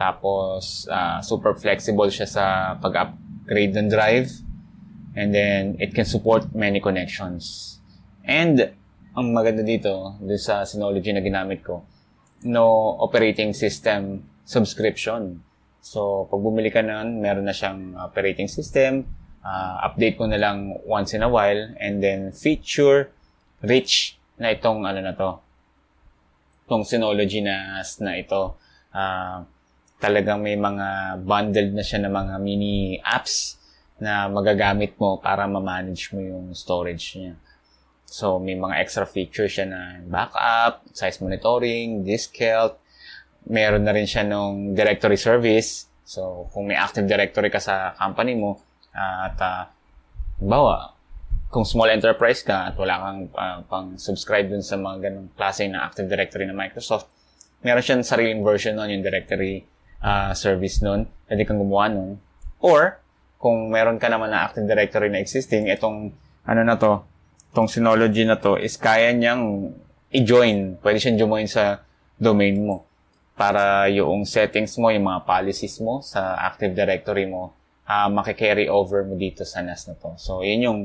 Tapos, 0.00 0.88
uh, 0.88 1.20
super 1.20 1.52
flexible 1.52 2.08
siya 2.08 2.24
sa 2.24 2.44
pag-upgrade 2.80 3.76
ng 3.76 3.92
drive. 3.92 4.32
And 5.16 5.32
then, 5.32 5.76
it 5.80 5.96
can 5.96 6.04
support 6.04 6.52
many 6.52 6.80
connections. 6.80 7.76
And, 8.26 8.74
ang 9.16 9.26
maganda 9.32 9.62
dito, 9.62 10.18
dun 10.20 10.36
sa 10.36 10.66
Synology 10.66 11.14
na 11.14 11.22
ginamit 11.24 11.62
ko, 11.62 11.86
no 12.44 12.98
operating 13.00 13.56
system 13.56 14.26
subscription. 14.44 15.40
So, 15.80 16.26
pag 16.26 16.42
bumili 16.42 16.68
ka 16.68 16.82
nun, 16.82 17.22
meron 17.22 17.46
na 17.46 17.54
siyang 17.54 17.94
operating 17.96 18.50
system, 18.50 19.06
uh, 19.46 19.86
update 19.86 20.18
ko 20.18 20.26
na 20.26 20.36
lang 20.36 20.74
once 20.82 21.14
in 21.14 21.22
a 21.22 21.30
while 21.30 21.70
and 21.78 22.02
then 22.02 22.34
feature 22.34 23.14
rich 23.62 24.18
na 24.36 24.52
itong 24.52 24.84
ano 24.84 25.00
na 25.00 25.14
to 25.14 25.30
itong 26.66 26.82
Synology 26.82 27.46
na 27.46 27.78
na 28.02 28.12
ito 28.18 28.58
uh, 28.90 29.38
talagang 30.02 30.42
may 30.42 30.58
mga 30.58 31.22
bundled 31.22 31.72
na 31.72 31.86
siya 31.86 32.02
ng 32.02 32.12
mga 32.12 32.34
mini 32.42 32.98
apps 33.06 33.56
na 34.02 34.26
magagamit 34.28 34.98
mo 34.98 35.16
para 35.22 35.48
ma-manage 35.48 36.12
mo 36.12 36.20
yung 36.20 36.52
storage 36.52 37.16
niya. 37.16 37.38
So, 38.06 38.38
may 38.38 38.54
mga 38.54 38.78
extra 38.78 39.02
features 39.02 39.58
siya 39.58 39.66
na 39.66 39.98
backup, 40.06 40.86
size 40.94 41.18
monitoring, 41.18 42.06
disk 42.06 42.32
health. 42.38 42.78
Meron 43.50 43.82
na 43.82 43.92
rin 43.94 44.06
siya 44.06 44.22
nung 44.22 44.78
directory 44.78 45.18
service. 45.18 45.90
So, 46.06 46.46
kung 46.54 46.70
may 46.70 46.78
active 46.78 47.10
directory 47.10 47.50
ka 47.50 47.58
sa 47.58 47.98
company 47.98 48.38
mo, 48.38 48.62
at 48.96 49.36
uh, 49.42 49.66
bawa, 50.38 50.96
kung 51.50 51.66
small 51.66 51.90
enterprise 51.92 52.42
ka 52.42 52.72
at 52.72 52.74
wala 52.78 52.94
kang 52.98 53.20
uh, 53.34 53.58
pang 53.66 53.88
subscribe 53.98 54.50
dun 54.50 54.62
sa 54.62 54.78
mga 54.78 55.10
ganong 55.10 55.28
klase 55.34 55.66
ng 55.66 55.78
Active 55.78 56.08
Directory 56.10 56.44
ng 56.48 56.56
Microsoft, 56.56 57.10
meron 57.62 57.82
siyang 57.82 58.02
sariling 58.06 58.42
version 58.42 58.78
nun, 58.78 58.90
yung 58.90 59.02
directory 59.02 59.66
uh, 60.02 60.34
service 60.34 60.82
nun. 60.82 61.06
Pwede 61.26 61.42
kang 61.46 61.58
gumawa 61.58 61.90
nun. 61.90 62.22
Or, 62.62 62.98
kung 63.38 63.70
meron 63.70 63.98
ka 64.00 64.10
naman 64.10 64.32
na 64.32 64.48
Active 64.48 64.66
Directory 64.66 65.08
na 65.10 65.22
existing, 65.22 65.70
itong, 65.70 66.12
ano 66.46 66.60
na 66.62 66.76
to, 66.78 67.02
itong 67.56 67.72
Synology 67.72 68.28
na 68.28 68.36
to, 68.36 68.60
is 68.60 68.76
kaya 68.76 69.16
niyang 69.16 69.72
i-join. 70.12 70.76
Pwede 70.84 71.00
siyang 71.00 71.24
join 71.24 71.48
sa 71.48 71.80
domain 72.20 72.52
mo 72.52 72.84
para 73.32 73.88
yung 73.88 74.28
settings 74.28 74.76
mo, 74.76 74.92
yung 74.92 75.08
mga 75.08 75.24
policies 75.24 75.80
mo 75.80 76.04
sa 76.04 76.36
Active 76.36 76.76
Directory 76.76 77.24
mo, 77.24 77.56
uh, 77.88 78.12
makikarry 78.12 78.68
over 78.68 79.08
mo 79.08 79.16
dito 79.16 79.40
sa 79.48 79.64
NAS 79.64 79.88
na 79.88 79.96
to. 79.96 80.12
So, 80.20 80.44
yun 80.44 80.60
yung 80.68 80.80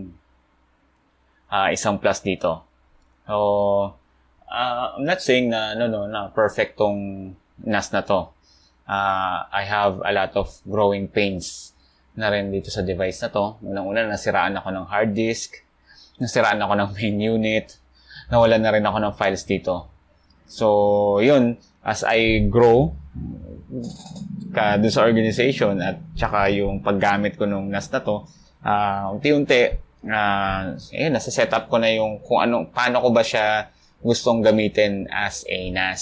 uh, 1.51 1.67
isang 1.75 1.99
plus 1.99 2.23
dito. 2.23 2.63
So, 3.27 3.35
uh, 4.47 4.95
I'm 4.95 5.03
not 5.03 5.19
saying 5.19 5.51
na, 5.51 5.75
no, 5.75 5.91
no, 5.91 6.07
na 6.07 6.31
perfect 6.31 6.79
tong 6.79 7.35
NAS 7.67 7.91
na 7.91 7.99
to. 8.07 8.31
Uh, 8.87 9.43
I 9.51 9.67
have 9.67 9.99
a 10.07 10.11
lot 10.15 10.39
of 10.39 10.55
growing 10.63 11.11
pains 11.11 11.75
na 12.15 12.31
rin 12.31 12.47
dito 12.47 12.71
sa 12.71 12.79
device 12.79 13.19
na 13.23 13.31
to. 13.31 13.59
Unang-una, 13.59 14.07
nasiraan 14.07 14.55
ako 14.55 14.71
ng 14.71 14.87
hard 14.87 15.11
disk, 15.11 15.67
nasiraan 16.17 16.59
ako 16.59 16.73
ng 16.75 16.89
main 16.97 17.17
unit, 17.19 17.67
nawalan 18.31 18.61
na 18.63 18.71
rin 18.73 18.85
ako 18.85 18.97
ng 18.99 19.13
files 19.15 19.43
dito. 19.47 19.87
So, 20.51 20.67
yun, 21.23 21.55
as 21.85 22.03
I 22.03 22.43
grow, 22.51 22.91
ka 24.51 24.75
doon 24.75 24.91
sa 24.91 25.07
organization 25.07 25.79
at 25.79 26.03
saka 26.19 26.51
yung 26.51 26.83
paggamit 26.83 27.39
ko 27.39 27.47
nung 27.47 27.71
NAS 27.71 27.87
na 27.91 28.03
to, 28.03 28.27
uh, 28.67 29.15
unti-unti, 29.15 29.79
uh, 30.11 30.75
eh, 30.91 31.07
nasa 31.07 31.31
setup 31.31 31.71
ko 31.71 31.79
na 31.79 31.87
yung 31.91 32.19
kung 32.19 32.43
ano, 32.43 32.67
paano 32.67 32.99
ko 32.99 33.09
ba 33.15 33.23
siya 33.23 33.71
gustong 34.03 34.43
gamitin 34.43 35.07
as 35.07 35.47
a 35.47 35.71
NAS, 35.71 36.01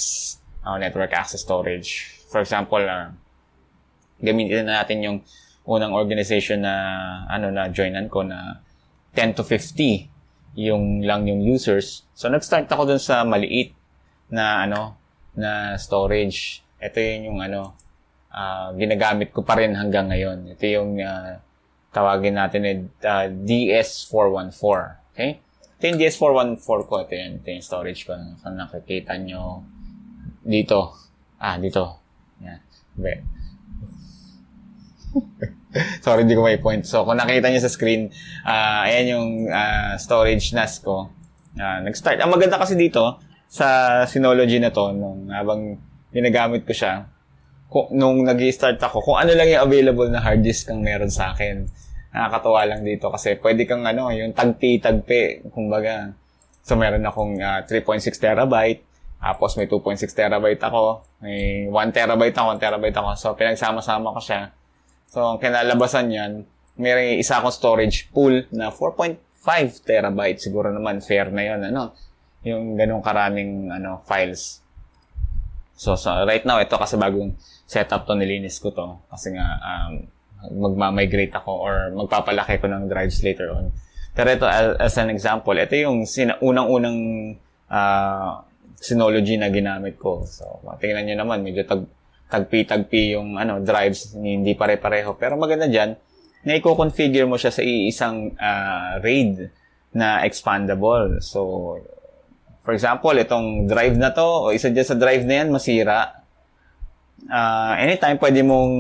uh, 0.66 0.82
Network 0.82 1.14
Access 1.14 1.46
Storage. 1.46 2.18
For 2.34 2.42
example, 2.42 2.82
uh, 2.82 3.14
gamitin 4.18 4.66
na 4.66 4.82
natin 4.82 5.06
yung 5.06 5.18
unang 5.70 5.94
organization 5.94 6.66
na 6.66 6.74
ano 7.30 7.54
na 7.54 7.70
joinan 7.70 8.10
ko 8.10 8.26
na 8.26 8.66
10 9.16 9.38
to 9.38 9.44
50 9.44 10.10
yung 10.60 11.06
lang 11.06 11.26
yung 11.30 11.42
users. 11.42 12.04
So, 12.18 12.28
nag-start 12.28 12.68
ako 12.70 12.96
dun 12.96 13.02
sa 13.02 13.24
maliit 13.24 13.74
na 14.30 14.66
ano, 14.66 14.98
na 15.38 15.76
storage. 15.78 16.62
Ito 16.82 16.98
yun 17.00 17.34
yung 17.34 17.40
ano, 17.40 17.76
uh, 18.34 18.74
ginagamit 18.76 19.32
ko 19.32 19.42
pa 19.46 19.58
rin 19.58 19.76
hanggang 19.78 20.10
ngayon. 20.10 20.52
Ito 20.56 20.64
yung 20.66 21.00
uh, 21.00 21.40
tawagin 21.94 22.38
natin 22.38 22.62
eh, 22.66 22.78
uh, 23.06 23.28
DS414. 23.30 25.14
Okay? 25.14 25.32
Ito 25.80 25.84
yung 25.88 26.00
DS414 26.00 26.90
ko. 26.90 26.94
Ito 27.04 27.14
yun. 27.16 27.32
Ito 27.40 27.48
yung 27.56 27.66
storage 27.66 28.04
ko. 28.04 28.12
Kung 28.16 28.56
nakikita 28.58 29.16
nyo 29.16 29.64
dito. 30.44 30.92
Ah, 31.40 31.56
dito. 31.56 32.04
Yan. 32.44 32.60
Yeah. 33.00 33.24
Sorry, 36.06 36.26
hindi 36.26 36.34
ko 36.34 36.42
may 36.42 36.58
point. 36.58 36.82
So, 36.86 37.06
kung 37.06 37.18
nakita 37.18 37.50
niyo 37.50 37.62
sa 37.62 37.72
screen, 37.72 38.10
uh, 38.46 38.90
ayan 38.90 39.06
yung 39.18 39.28
uh, 39.50 39.94
storage 40.02 40.54
NAS 40.54 40.82
ko. 40.82 41.14
Uh, 41.54 41.80
nag-start. 41.86 42.18
Ang 42.22 42.34
maganda 42.34 42.58
kasi 42.58 42.74
dito, 42.74 43.22
sa 43.50 44.02
Synology 44.10 44.58
na 44.58 44.74
to, 44.74 44.94
nung 44.94 45.30
habang 45.30 45.78
ginagamit 46.10 46.66
ko 46.66 46.74
siya, 46.74 47.06
kung, 47.70 47.94
nung 47.94 48.26
nag 48.26 48.42
start 48.50 48.82
ako, 48.82 49.06
kung 49.06 49.18
ano 49.22 49.34
lang 49.38 49.46
yung 49.46 49.62
available 49.70 50.10
na 50.10 50.22
hard 50.22 50.42
disk 50.42 50.74
ang 50.74 50.82
meron 50.82 51.14
sa 51.14 51.38
akin. 51.38 51.70
Nakakatawa 52.10 52.66
lang 52.66 52.82
dito 52.82 53.14
kasi 53.14 53.38
pwede 53.38 53.70
kang 53.70 53.86
ano, 53.86 54.10
yung 54.10 54.34
tagpi-tagpi, 54.34 55.54
kumbaga. 55.54 56.10
So, 56.66 56.74
meron 56.78 57.06
akong 57.06 57.38
uh, 57.38 57.62
3.6 57.66 58.10
terabyte, 58.18 58.82
tapos 59.22 59.54
may 59.54 59.70
2.6 59.70 60.02
terabyte 60.18 60.62
ako, 60.66 61.06
may 61.22 61.70
1 61.70 61.94
terabyte 61.94 62.34
ako, 62.34 62.58
1 62.58 62.62
terabyte 62.62 62.98
ako. 62.98 63.10
So, 63.14 63.28
pinagsama-sama 63.38 64.18
ko 64.18 64.22
siya 64.22 64.50
So, 65.10 65.26
ang 65.26 65.42
kinalabasan 65.42 66.14
yan, 66.14 66.32
may 66.78 67.18
isa 67.18 67.42
akong 67.42 67.52
storage 67.52 68.14
pool 68.14 68.46
na 68.54 68.70
4.5 68.70 69.18
terabyte. 69.82 70.38
Siguro 70.38 70.70
naman, 70.70 71.02
fair 71.02 71.34
na 71.34 71.44
yon 71.44 71.66
ano? 71.66 71.98
Yung 72.46 72.78
ganong 72.78 73.02
karaming 73.02 73.74
ano, 73.74 74.06
files. 74.06 74.62
So, 75.74 75.98
so, 75.98 76.14
right 76.30 76.46
now, 76.46 76.62
ito 76.62 76.78
kasi 76.78 76.94
bagong 76.94 77.34
setup 77.66 78.06
to, 78.06 78.14
nilinis 78.14 78.62
ko 78.62 78.70
to. 78.70 79.02
Kasi 79.10 79.34
nga, 79.34 79.58
um, 79.58 80.06
magma-migrate 80.56 81.34
ako 81.34 81.52
or 81.58 81.76
magpapalaki 81.92 82.62
ko 82.62 82.70
ng 82.70 82.86
drives 82.86 83.26
later 83.26 83.50
on. 83.50 83.74
Pero 84.14 84.30
ito, 84.30 84.46
as 84.78 84.96
an 85.02 85.10
example, 85.10 85.58
ito 85.58 85.74
yung 85.74 86.06
sina- 86.06 86.38
unang-unang 86.40 87.34
uh, 87.68 88.46
Synology 88.80 89.36
na 89.36 89.52
ginamit 89.52 90.00
ko. 90.00 90.24
So, 90.24 90.64
tingnan 90.80 91.12
nyo 91.12 91.16
naman, 91.28 91.44
medyo 91.44 91.68
tag 91.68 91.84
tagpi-tagpi 92.30 93.18
yung 93.18 93.36
ano 93.42 93.58
drives, 93.60 94.14
hindi 94.14 94.54
pare-pareho. 94.54 95.18
Pero 95.18 95.34
maganda 95.36 95.66
diyan, 95.66 95.98
na 96.46 96.56
i-configure 96.56 97.26
mo 97.26 97.36
siya 97.36 97.52
sa 97.52 97.66
iisang 97.66 98.38
uh, 98.38 99.02
RAID 99.02 99.50
na 99.98 100.24
expandable. 100.24 101.20
So, 101.20 101.82
for 102.62 102.72
example, 102.78 103.12
itong 103.18 103.66
drive 103.66 103.98
na 103.98 104.14
to, 104.14 104.24
o 104.24 104.54
isa 104.54 104.70
dyan 104.70 104.88
sa 104.88 104.96
drive 104.96 105.26
na 105.26 105.44
yan, 105.44 105.50
masira. 105.50 106.22
Uh, 107.28 107.74
anytime, 107.82 108.22
pwede 108.22 108.46
mong 108.46 108.74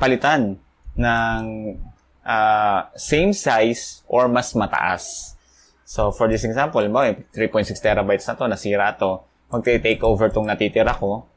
palitan 0.00 0.56
ng 0.96 1.40
uh, 2.24 2.80
same 2.96 3.36
size 3.36 4.02
or 4.08 4.26
mas 4.26 4.56
mataas. 4.56 5.36
So, 5.86 6.10
for 6.10 6.26
this 6.26 6.42
example, 6.42 6.82
3.6 6.82 7.30
terabytes 7.78 8.26
na 8.26 8.34
to, 8.34 8.44
nasira 8.50 8.96
to. 8.98 9.22
Magte-take 9.52 10.02
over 10.02 10.32
tong 10.32 10.48
natitira 10.48 10.90
ko 10.96 11.35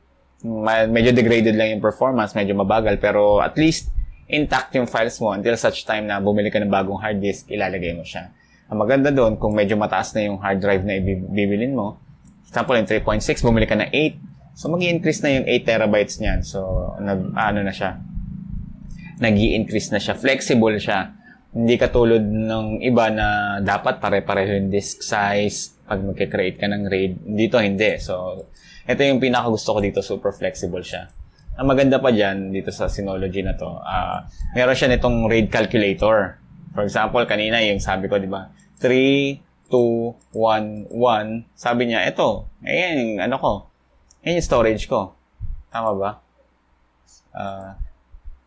medyo 0.88 1.12
degraded 1.12 1.56
lang 1.60 1.76
yung 1.76 1.84
performance, 1.84 2.32
medyo 2.32 2.56
mabagal, 2.56 3.00
pero 3.04 3.44
at 3.44 3.60
least 3.60 3.92
intact 4.30 4.72
yung 4.78 4.88
files 4.88 5.18
mo 5.20 5.34
until 5.34 5.58
such 5.58 5.84
time 5.84 6.06
na 6.06 6.22
bumili 6.22 6.54
ka 6.54 6.62
ng 6.62 6.72
bagong 6.72 7.02
hard 7.02 7.20
disk, 7.20 7.50
ilalagay 7.52 7.98
mo 7.98 8.06
siya. 8.06 8.32
Ang 8.70 8.86
maganda 8.86 9.10
doon, 9.10 9.36
kung 9.42 9.58
medyo 9.58 9.74
mataas 9.76 10.14
na 10.14 10.30
yung 10.30 10.38
hard 10.38 10.62
drive 10.62 10.86
na 10.86 11.02
ibibilin 11.02 11.74
mo, 11.74 11.98
example, 12.46 12.78
yung 12.78 12.86
3.6, 12.86 13.42
bumili 13.42 13.66
ka 13.66 13.76
ng 13.76 13.90
8, 13.90 14.58
so 14.58 14.70
mag 14.70 14.82
increase 14.86 15.22
na 15.26 15.30
yung 15.34 15.46
8 15.50 15.66
terabytes 15.66 16.16
niyan. 16.22 16.40
So, 16.46 16.94
nag, 17.02 17.34
ano 17.34 17.60
na 17.66 17.74
siya, 17.74 17.98
nag 19.20 19.36
increase 19.36 19.92
na 19.92 20.00
siya. 20.00 20.16
Flexible 20.16 20.80
siya. 20.80 21.14
Hindi 21.50 21.76
katulad 21.82 22.22
ng 22.22 22.86
iba 22.86 23.10
na 23.10 23.58
dapat 23.60 23.98
pare-pareho 23.98 24.62
yung 24.62 24.70
disk 24.70 25.02
size 25.02 25.76
pag 25.90 26.00
magke-create 26.06 26.62
ka 26.62 26.70
ng 26.70 26.86
RAID. 26.86 27.14
Dito, 27.26 27.58
hindi. 27.58 27.98
So, 27.98 28.46
ito 28.90 29.06
yung 29.06 29.22
pinaka 29.22 29.54
gusto 29.54 29.78
ko 29.78 29.80
dito, 29.86 30.02
super 30.02 30.34
flexible 30.34 30.82
siya. 30.82 31.14
Ang 31.62 31.70
maganda 31.70 32.02
pa 32.02 32.10
dyan, 32.10 32.50
dito 32.50 32.74
sa 32.74 32.90
Synology 32.90 33.46
na 33.46 33.54
to, 33.54 33.70
uh, 33.70 34.26
meron 34.58 34.74
siya 34.74 34.90
nitong 34.90 35.30
RAID 35.30 35.54
calculator. 35.54 36.42
For 36.74 36.82
example, 36.82 37.22
kanina 37.30 37.62
yung 37.62 37.78
sabi 37.78 38.10
ko, 38.10 38.18
di 38.18 38.26
ba, 38.26 38.50
3, 38.82 39.38
2, 39.70 40.34
1, 40.34 40.90
1. 40.90 41.54
Sabi 41.54 41.82
niya, 41.86 42.10
ito, 42.10 42.50
ayan 42.66 42.98
yung 42.98 43.14
ano 43.22 43.36
ko, 43.38 43.52
ayan 44.26 44.42
yung 44.42 44.48
storage 44.50 44.90
ko. 44.90 45.14
Tama 45.70 45.94
ba? 45.94 46.12
Uh, 47.30 47.78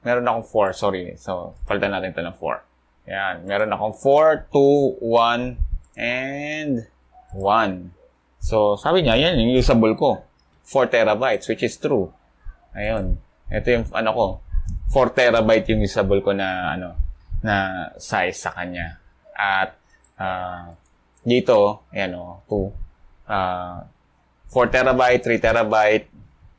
meron 0.02 0.26
akong 0.26 0.74
4, 0.74 0.74
sorry. 0.74 1.14
So, 1.22 1.54
palitan 1.70 1.94
natin 1.94 2.10
ito 2.10 2.18
ng 2.18 2.34
4. 2.34 3.14
Yan, 3.14 3.46
meron 3.46 3.70
akong 3.70 3.94
4, 3.94 4.50
2, 4.50 4.98
1, 5.06 6.02
and 6.02 6.90
1. 7.30 8.02
So, 8.42 8.74
sabi 8.74 9.06
niya, 9.06 9.14
yan 9.14 9.38
yung 9.38 9.54
usable 9.54 9.94
ko. 9.94 10.26
4 10.64 10.88
terabytes, 10.88 11.48
which 11.48 11.62
is 11.62 11.76
true. 11.76 12.12
Ayun. 12.72 13.18
Ito 13.52 13.68
yung, 13.68 13.84
ano 13.92 14.10
ko, 14.14 14.26
4 14.92 15.12
terabyte 15.16 15.72
yung 15.72 15.82
usable 15.84 16.20
ko 16.20 16.32
na, 16.32 16.76
ano, 16.76 16.96
na 17.42 17.88
size 17.98 18.38
sa 18.38 18.54
kanya. 18.54 19.02
At, 19.34 19.76
uh, 20.16 20.72
dito, 21.22 21.86
ayan 21.90 22.18
o, 22.18 22.40
2. 22.46 23.28
Uh, 23.28 23.78
4 24.52 24.68
terabyte, 24.68 25.22
3 25.24 25.40
terabyte, 25.40 26.06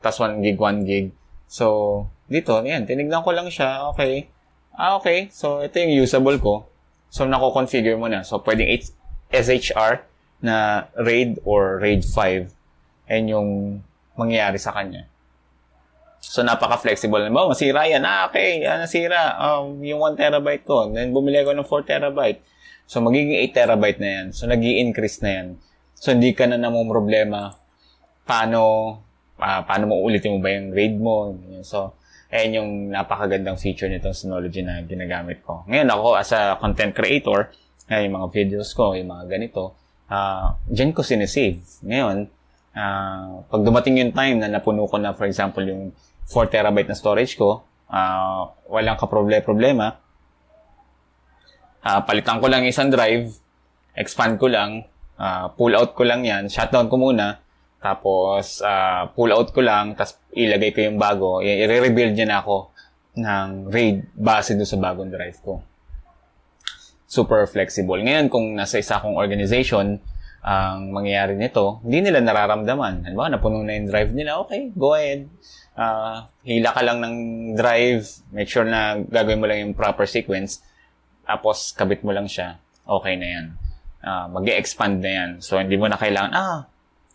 tas 0.02 0.18
1 0.18 0.42
gig, 0.42 0.58
1 0.58 0.84
gig. 0.88 1.08
So, 1.46 1.66
dito, 2.28 2.58
ayan, 2.58 2.90
tinignan 2.90 3.22
ko 3.22 3.32
lang 3.32 3.48
siya, 3.48 3.90
okay. 3.94 4.34
Ah, 4.74 4.98
okay. 4.98 5.30
So, 5.30 5.62
ito 5.62 5.78
yung 5.78 6.02
usable 6.02 6.42
ko. 6.42 6.66
So, 7.14 7.30
nako-configure 7.30 7.94
mo 7.94 8.10
na. 8.10 8.26
So, 8.26 8.42
pwedeng 8.42 8.74
SHR 9.30 10.02
na 10.42 10.90
RAID 10.98 11.46
or 11.46 11.78
RAID 11.78 12.02
5. 12.02 12.50
And 13.06 13.30
yung 13.30 13.50
mangyayari 14.18 14.58
sa 14.62 14.74
kanya. 14.74 15.10
So, 16.24 16.40
napaka-flexible. 16.40 17.20
Halimbawa, 17.20 17.52
masira 17.52 17.84
yan. 17.84 18.08
Ah, 18.08 18.32
okay, 18.32 18.64
ah, 18.64 18.80
nasira. 18.80 19.36
Um, 19.38 19.84
yung 19.84 20.00
1 20.00 20.16
terabyte 20.16 20.64
ko. 20.64 20.88
Then, 20.88 21.12
bumili 21.12 21.44
ako 21.44 21.52
ng 21.52 21.68
4 21.68 21.84
terabyte. 21.84 22.40
So, 22.88 23.04
magiging 23.04 23.44
8 23.52 23.52
terabyte 23.52 24.00
na 24.00 24.10
yan. 24.10 24.26
So, 24.32 24.48
nag 24.48 24.64
increase 24.64 25.20
na 25.20 25.30
yan. 25.30 25.48
So, 26.00 26.16
hindi 26.16 26.32
ka 26.32 26.48
na 26.48 26.56
namang 26.56 26.88
problema 26.88 27.54
paano, 28.24 28.62
uh, 29.36 29.62
paano 29.68 29.84
mo 29.92 30.00
ulitin 30.00 30.36
mo 30.36 30.40
ba 30.40 30.56
yung 30.56 30.72
RAID 30.72 30.96
mo. 30.96 31.36
So, 31.62 32.00
ayan 32.34 32.64
yung 32.64 32.72
napakagandang 32.90 33.60
feature 33.60 33.92
nitong 33.92 34.16
Synology 34.16 34.64
na 34.64 34.82
ginagamit 34.88 35.44
ko. 35.44 35.68
Ngayon, 35.68 35.88
ako 35.92 36.08
as 36.18 36.32
a 36.32 36.56
content 36.58 36.96
creator, 36.96 37.52
ay, 37.92 38.08
yung 38.08 38.16
mga 38.16 38.28
videos 38.32 38.72
ko, 38.72 38.96
yung 38.96 39.12
mga 39.12 39.28
ganito, 39.28 39.76
uh, 40.08 40.56
dyan 40.72 40.96
ko 40.96 41.04
sinesave. 41.04 41.60
Ngayon, 41.84 42.32
uh, 42.74 43.46
pag 43.48 43.62
dumating 43.62 44.02
yung 44.02 44.14
time 44.14 44.38
na 44.42 44.50
napuno 44.50 44.86
ko 44.90 44.98
na, 44.98 45.14
for 45.14 45.26
example, 45.30 45.64
yung 45.64 45.94
4 46.28 46.50
terabyte 46.50 46.90
na 46.90 46.98
storage 46.98 47.38
ko, 47.38 47.64
uh, 47.90 48.42
walang 48.70 48.98
kaproblema, 48.98 49.98
uh, 51.86 52.02
palitan 52.04 52.42
ko 52.42 52.48
lang 52.50 52.66
isang 52.66 52.90
drive, 52.90 53.30
expand 53.94 54.42
ko 54.42 54.50
lang, 54.50 54.86
uh, 55.18 55.54
pull 55.54 55.74
out 55.78 55.94
ko 55.94 56.04
lang 56.04 56.26
yan, 56.26 56.50
shutdown 56.50 56.90
ko 56.90 56.98
muna, 56.98 57.40
tapos 57.84 58.64
uh, 58.64 59.12
pull 59.12 59.30
out 59.36 59.52
ko 59.52 59.62
lang, 59.62 59.94
tapos 59.94 60.18
ilagay 60.34 60.72
ko 60.72 60.80
yung 60.88 60.98
bago, 60.98 61.44
i-rebuild 61.44 62.16
niya 62.16 62.28
na 62.30 62.38
ako 62.42 62.74
ng 63.14 63.70
RAID 63.70 64.10
base 64.18 64.58
doon 64.58 64.70
sa 64.70 64.80
bagong 64.82 65.12
drive 65.14 65.38
ko. 65.46 65.62
Super 67.06 67.46
flexible. 67.46 68.02
Ngayon, 68.02 68.26
kung 68.34 68.58
nasa 68.58 68.82
isa 68.82 68.98
akong 68.98 69.14
organization, 69.22 70.02
ang 70.44 70.92
mangyayari 70.92 71.40
nito, 71.40 71.80
hindi 71.88 72.04
nila 72.04 72.20
nararamdaman. 72.20 73.08
Halimbawa, 73.08 73.32
napuno 73.32 73.64
na 73.64 73.80
yung 73.80 73.88
drive 73.88 74.12
nila, 74.12 74.44
okay, 74.44 74.76
go 74.76 74.92
ahead. 74.92 75.32
Uh, 75.74 76.28
hila 76.44 76.76
ka 76.76 76.84
lang 76.84 77.00
ng 77.00 77.16
drive, 77.56 78.04
make 78.36 78.52
sure 78.52 78.68
na 78.68 79.00
gagawin 79.00 79.40
mo 79.40 79.48
lang 79.48 79.64
yung 79.64 79.74
proper 79.74 80.04
sequence, 80.04 80.60
tapos 81.24 81.72
kabit 81.72 82.04
mo 82.04 82.12
lang 82.12 82.28
siya, 82.28 82.60
okay 82.84 83.16
na 83.16 83.28
yan. 83.32 83.46
Uh, 84.04 84.28
mag 84.36 84.44
expand 84.52 85.00
na 85.00 85.12
yan. 85.16 85.30
So, 85.40 85.56
hindi 85.56 85.80
mo 85.80 85.88
na 85.88 85.96
kailangan, 85.96 86.36
ah, 86.36 86.68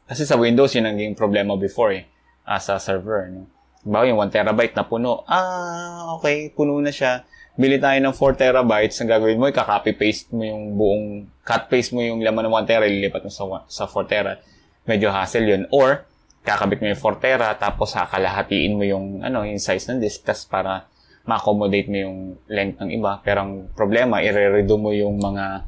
kasi 0.08 0.24
sa 0.24 0.40
Windows, 0.40 0.72
yun 0.72 0.88
ang 0.88 0.96
naging 0.96 1.12
problema 1.12 1.52
before 1.60 1.92
eh, 1.92 2.08
uh, 2.48 2.56
sa 2.56 2.80
server. 2.80 3.28
No? 3.28 3.44
Halimbawa, 3.84 4.04
yung 4.08 4.20
1 4.24 4.32
terabyte 4.32 4.72
na 4.72 4.88
puno, 4.88 5.20
ah, 5.28 6.16
okay, 6.16 6.48
puno 6.56 6.80
na 6.80 6.88
siya 6.88 7.28
bili 7.58 7.82
tayo 7.82 7.98
ng 7.98 8.14
4 8.14 8.38
terabytes, 8.38 9.02
ang 9.02 9.10
gagawin 9.10 9.34
mo, 9.34 9.50
i-copy-paste 9.50 10.30
mo 10.30 10.46
yung 10.46 10.78
buong, 10.78 11.26
cut-paste 11.42 11.90
mo 11.90 12.06
yung 12.06 12.22
laman 12.22 12.46
ng 12.46 12.54
1 12.54 12.70
tera, 12.70 12.86
ililipat 12.86 13.26
mo 13.26 13.32
sa, 13.34 13.44
sa 13.66 13.84
4 13.90 14.06
tera. 14.06 14.38
Medyo 14.86 15.10
hassle 15.10 15.42
yun. 15.42 15.66
Or, 15.74 16.06
kakabit 16.46 16.78
mo 16.78 16.86
yung 16.94 17.02
4 17.02 17.18
tera, 17.18 17.50
tapos 17.58 17.98
kakalahatiin 17.98 18.78
mo 18.78 18.86
yung, 18.86 19.26
ano, 19.26 19.42
yung 19.42 19.58
size 19.58 19.90
ng 19.90 19.98
disk, 19.98 20.22
tas 20.22 20.46
para 20.46 20.86
ma-accommodate 21.26 21.90
mo 21.90 21.98
yung 21.98 22.18
length 22.46 22.78
ng 22.78 22.94
iba. 22.94 23.18
Pero 23.26 23.42
ang 23.42 23.52
problema, 23.74 24.22
i-redo 24.22 24.78
mo 24.78 24.94
yung 24.94 25.18
mga 25.18 25.66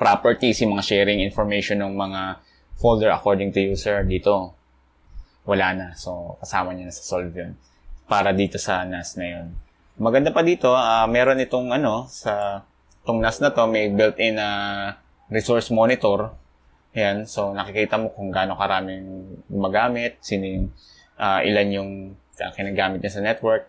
properties, 0.00 0.64
yung 0.64 0.72
mga 0.72 0.88
sharing 0.88 1.20
information 1.20 1.84
ng 1.84 1.92
mga 1.92 2.40
folder 2.80 3.12
according 3.12 3.52
to 3.52 3.60
user 3.60 4.00
dito. 4.08 4.56
Wala 5.44 5.76
na. 5.76 5.86
So, 6.00 6.40
kasama 6.40 6.72
niya 6.72 6.88
na 6.88 6.96
sa 6.96 7.04
solve 7.04 7.36
yun. 7.36 7.52
Para 8.08 8.32
dito 8.32 8.56
sa 8.56 8.88
NAS 8.88 9.20
na 9.20 9.26
yun. 9.28 9.46
Maganda 10.00 10.32
pa 10.32 10.40
dito, 10.40 10.72
uh, 10.72 11.04
meron 11.12 11.36
itong 11.44 11.76
ano, 11.76 12.08
sa 12.08 12.64
itong 13.04 13.20
NAS 13.20 13.44
na 13.44 13.52
to, 13.52 13.68
may 13.68 13.92
built-in 13.92 14.40
na 14.40 14.48
uh, 14.48 14.84
resource 15.28 15.68
monitor. 15.68 16.32
Yan. 16.96 17.28
So, 17.28 17.52
nakikita 17.52 18.00
mo 18.00 18.08
kung 18.08 18.32
gaano 18.32 18.56
karaming 18.56 19.44
gumagamit, 19.44 20.16
sino 20.24 20.48
yung, 20.48 20.66
uh, 21.20 21.44
ilan 21.44 21.68
yung 21.68 21.90
uh, 22.16 22.50
kinagamit 22.56 23.04
niya 23.04 23.20
sa 23.20 23.22
network. 23.22 23.68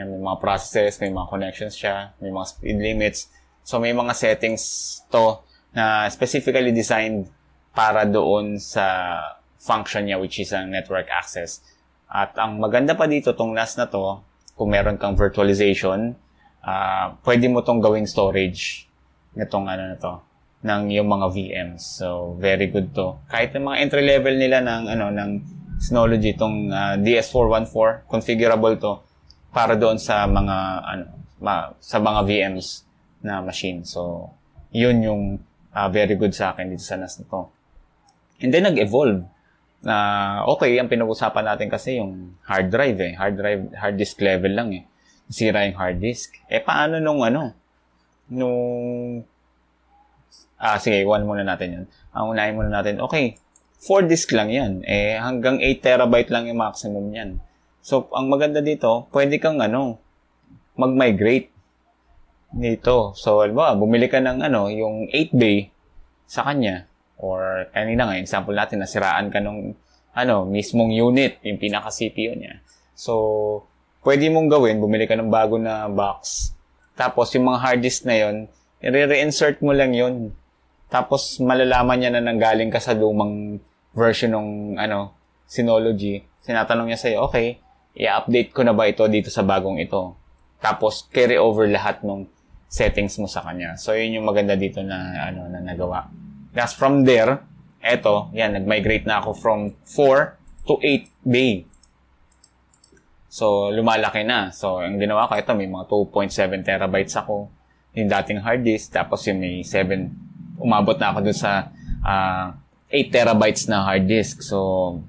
Yan, 0.00 0.08
may 0.16 0.22
mga 0.24 0.40
processes, 0.40 0.96
may 1.04 1.12
mga 1.12 1.28
connections 1.28 1.76
siya, 1.76 2.16
may 2.24 2.32
mga 2.32 2.46
speed 2.48 2.78
limits. 2.80 3.28
So, 3.68 3.76
may 3.76 3.92
mga 3.92 4.16
settings 4.16 4.64
to 5.12 5.44
na 5.76 6.08
specifically 6.08 6.72
designed 6.72 7.28
para 7.74 8.08
doon 8.08 8.62
sa 8.62 9.18
function 9.58 10.06
niya 10.06 10.16
which 10.22 10.40
is 10.40 10.56
ang 10.56 10.72
network 10.72 11.10
access. 11.12 11.60
At 12.08 12.32
ang 12.40 12.62
maganda 12.62 12.96
pa 12.96 13.04
dito, 13.04 13.36
tong 13.36 13.52
NAS 13.52 13.76
na 13.76 13.90
to, 13.92 14.24
kung 14.54 14.70
meron 14.70 14.96
kang 14.96 15.18
virtualization, 15.18 16.14
uh, 16.62 17.06
pwede 17.26 17.46
mo 17.50 17.60
tong 17.60 17.82
gawing 17.82 18.06
storage 18.06 18.86
nitong 19.34 19.66
ano 19.66 19.82
na 19.90 19.96
to 19.98 20.14
ng 20.64 20.82
yung 20.96 21.08
mga 21.10 21.26
VMs. 21.28 22.00
So, 22.00 22.38
very 22.40 22.72
good 22.72 22.96
to. 22.96 23.20
Kahit 23.28 23.52
yung 23.52 23.68
mga 23.68 23.78
entry 23.84 24.02
level 24.06 24.34
nila 24.40 24.64
ng 24.64 24.82
ano 24.88 25.06
ng 25.12 25.30
Synology 25.74 26.32
itong 26.32 26.70
uh, 26.70 26.94
ah, 26.94 26.96
DS414 26.96 28.08
configurable 28.08 28.78
to 28.80 28.94
para 29.52 29.76
doon 29.76 30.00
sa 30.00 30.24
mga 30.24 30.56
ano 30.80 31.04
ma, 31.44 31.76
sa 31.82 32.00
mga 32.00 32.24
VMs 32.24 32.88
na 33.20 33.44
machine. 33.44 33.84
So, 33.84 34.32
yun 34.72 35.04
yung 35.04 35.22
uh, 35.76 35.88
very 35.92 36.16
good 36.16 36.32
sa 36.32 36.56
akin 36.56 36.72
dito 36.72 36.80
sa 36.80 36.96
NAS 36.96 37.20
na 37.20 37.24
to. 37.28 37.40
And 38.40 38.50
then 38.54 38.64
nag-evolve. 38.64 39.28
Na 39.84 39.96
uh, 40.42 40.56
okay, 40.56 40.80
ang 40.80 40.88
pinag-usapan 40.88 41.44
natin 41.44 41.68
kasi 41.68 42.00
yung 42.00 42.40
hard 42.48 42.72
drive 42.72 42.98
eh. 43.04 43.12
Hard 43.14 43.36
drive, 43.36 43.62
hard 43.76 43.96
disk 44.00 44.16
level 44.24 44.52
lang 44.56 44.72
eh. 44.72 44.84
Sira 45.28 45.68
yung 45.68 45.76
hard 45.76 46.00
disk. 46.00 46.32
Eh 46.48 46.64
paano 46.64 46.98
nung 46.98 47.20
ano? 47.20 47.52
Nung 48.32 48.64
Ah, 50.64 50.80
sige, 50.80 51.04
one 51.04 51.28
muna 51.28 51.44
natin 51.44 51.68
yun. 51.76 51.84
Ang 52.16 52.24
unahin 52.32 52.56
muna 52.56 52.80
natin, 52.80 52.96
okay, 53.02 53.36
4 53.84 54.08
disk 54.08 54.32
lang 54.32 54.48
yan. 54.48 54.80
Eh, 54.88 55.20
hanggang 55.20 55.60
8 55.60 55.84
terabyte 55.84 56.32
lang 56.32 56.48
yung 56.48 56.56
maximum 56.56 57.04
yan. 57.12 57.36
So, 57.84 58.08
ang 58.16 58.32
maganda 58.32 58.64
dito, 58.64 59.04
pwede 59.12 59.36
kang 59.36 59.60
ano, 59.60 60.00
mag-migrate 60.80 61.52
dito. 62.48 63.12
So, 63.12 63.44
alba, 63.44 63.76
bumili 63.76 64.08
ka 64.08 64.24
ng 64.24 64.40
ano, 64.40 64.72
yung 64.72 65.12
8 65.12 65.36
bay 65.36 65.68
sa 66.24 66.48
kanya. 66.48 66.88
Or, 67.18 67.70
kanina 67.70 68.10
nga, 68.10 68.18
example 68.18 68.54
natin, 68.54 68.82
nasiraan 68.82 69.30
ka 69.30 69.38
nung, 69.38 69.78
ano, 70.14 70.46
mismong 70.46 70.94
unit, 70.94 71.42
yung 71.42 71.58
pinaka-CPU 71.58 72.34
niya. 72.38 72.62
So, 72.94 73.66
pwede 74.06 74.30
mong 74.30 74.50
gawin, 74.50 74.78
bumili 74.78 75.06
ka 75.06 75.18
ng 75.18 75.30
bago 75.30 75.58
na 75.58 75.90
box. 75.90 76.50
Tapos, 76.94 77.34
yung 77.34 77.50
mga 77.50 77.58
hard 77.58 77.80
disk 77.82 78.06
na 78.06 78.14
yon 78.14 78.46
i-reinsert 78.84 79.58
mo 79.64 79.74
lang 79.74 79.96
yon 79.96 80.30
Tapos, 80.92 81.42
malalaman 81.42 81.98
niya 81.98 82.10
na 82.14 82.22
nanggaling 82.22 82.70
ka 82.70 82.78
sa 82.78 82.94
lumang 82.94 83.58
version 83.94 84.30
ng, 84.34 84.48
ano, 84.78 85.14
Synology. 85.50 86.24
Sinatanong 86.42 86.90
niya 86.90 87.00
sa'yo, 87.00 87.18
okay, 87.30 87.62
i-update 87.94 88.50
ko 88.50 88.66
na 88.66 88.74
ba 88.74 88.90
ito 88.90 89.06
dito 89.06 89.30
sa 89.30 89.46
bagong 89.46 89.78
ito? 89.78 90.18
Tapos, 90.58 91.06
carry 91.10 91.38
over 91.38 91.66
lahat 91.70 92.02
ng 92.02 92.26
settings 92.70 93.18
mo 93.22 93.30
sa 93.30 93.42
kanya. 93.46 93.78
So, 93.78 93.94
yun 93.94 94.18
yung 94.18 94.26
maganda 94.26 94.58
dito 94.58 94.82
na, 94.82 95.30
ano, 95.30 95.46
na 95.46 95.62
nagawa. 95.62 96.10
Tapos 96.54 96.74
from 96.78 97.02
there, 97.02 97.42
eto, 97.82 98.30
yan, 98.30 98.54
nag-migrate 98.56 99.04
na 99.04 99.18
ako 99.20 99.34
from 99.34 99.58
4 99.84 100.38
to 100.64 100.78
8 100.80 101.10
bay. 101.26 101.66
So, 103.26 103.74
lumalaki 103.74 104.22
na. 104.22 104.54
So, 104.54 104.78
ang 104.78 105.02
ginawa 105.02 105.26
ko, 105.26 105.34
ito, 105.34 105.50
may 105.58 105.66
mga 105.66 105.90
2.7 105.90 106.62
terabytes 106.62 107.18
ako. 107.18 107.50
Yung 107.98 108.06
dating 108.06 108.40
hard 108.46 108.62
disk, 108.62 108.94
tapos 108.94 109.26
yung 109.26 109.42
may 109.42 109.66
7, 109.66 110.62
umabot 110.62 110.94
na 110.94 111.10
ako 111.10 111.18
dun 111.26 111.34
sa 111.34 111.74
uh, 112.06 112.54
ah, 112.54 112.54
8 112.86 113.10
terabytes 113.10 113.66
na 113.66 113.82
hard 113.82 114.06
disk. 114.06 114.38
So, 114.46 114.58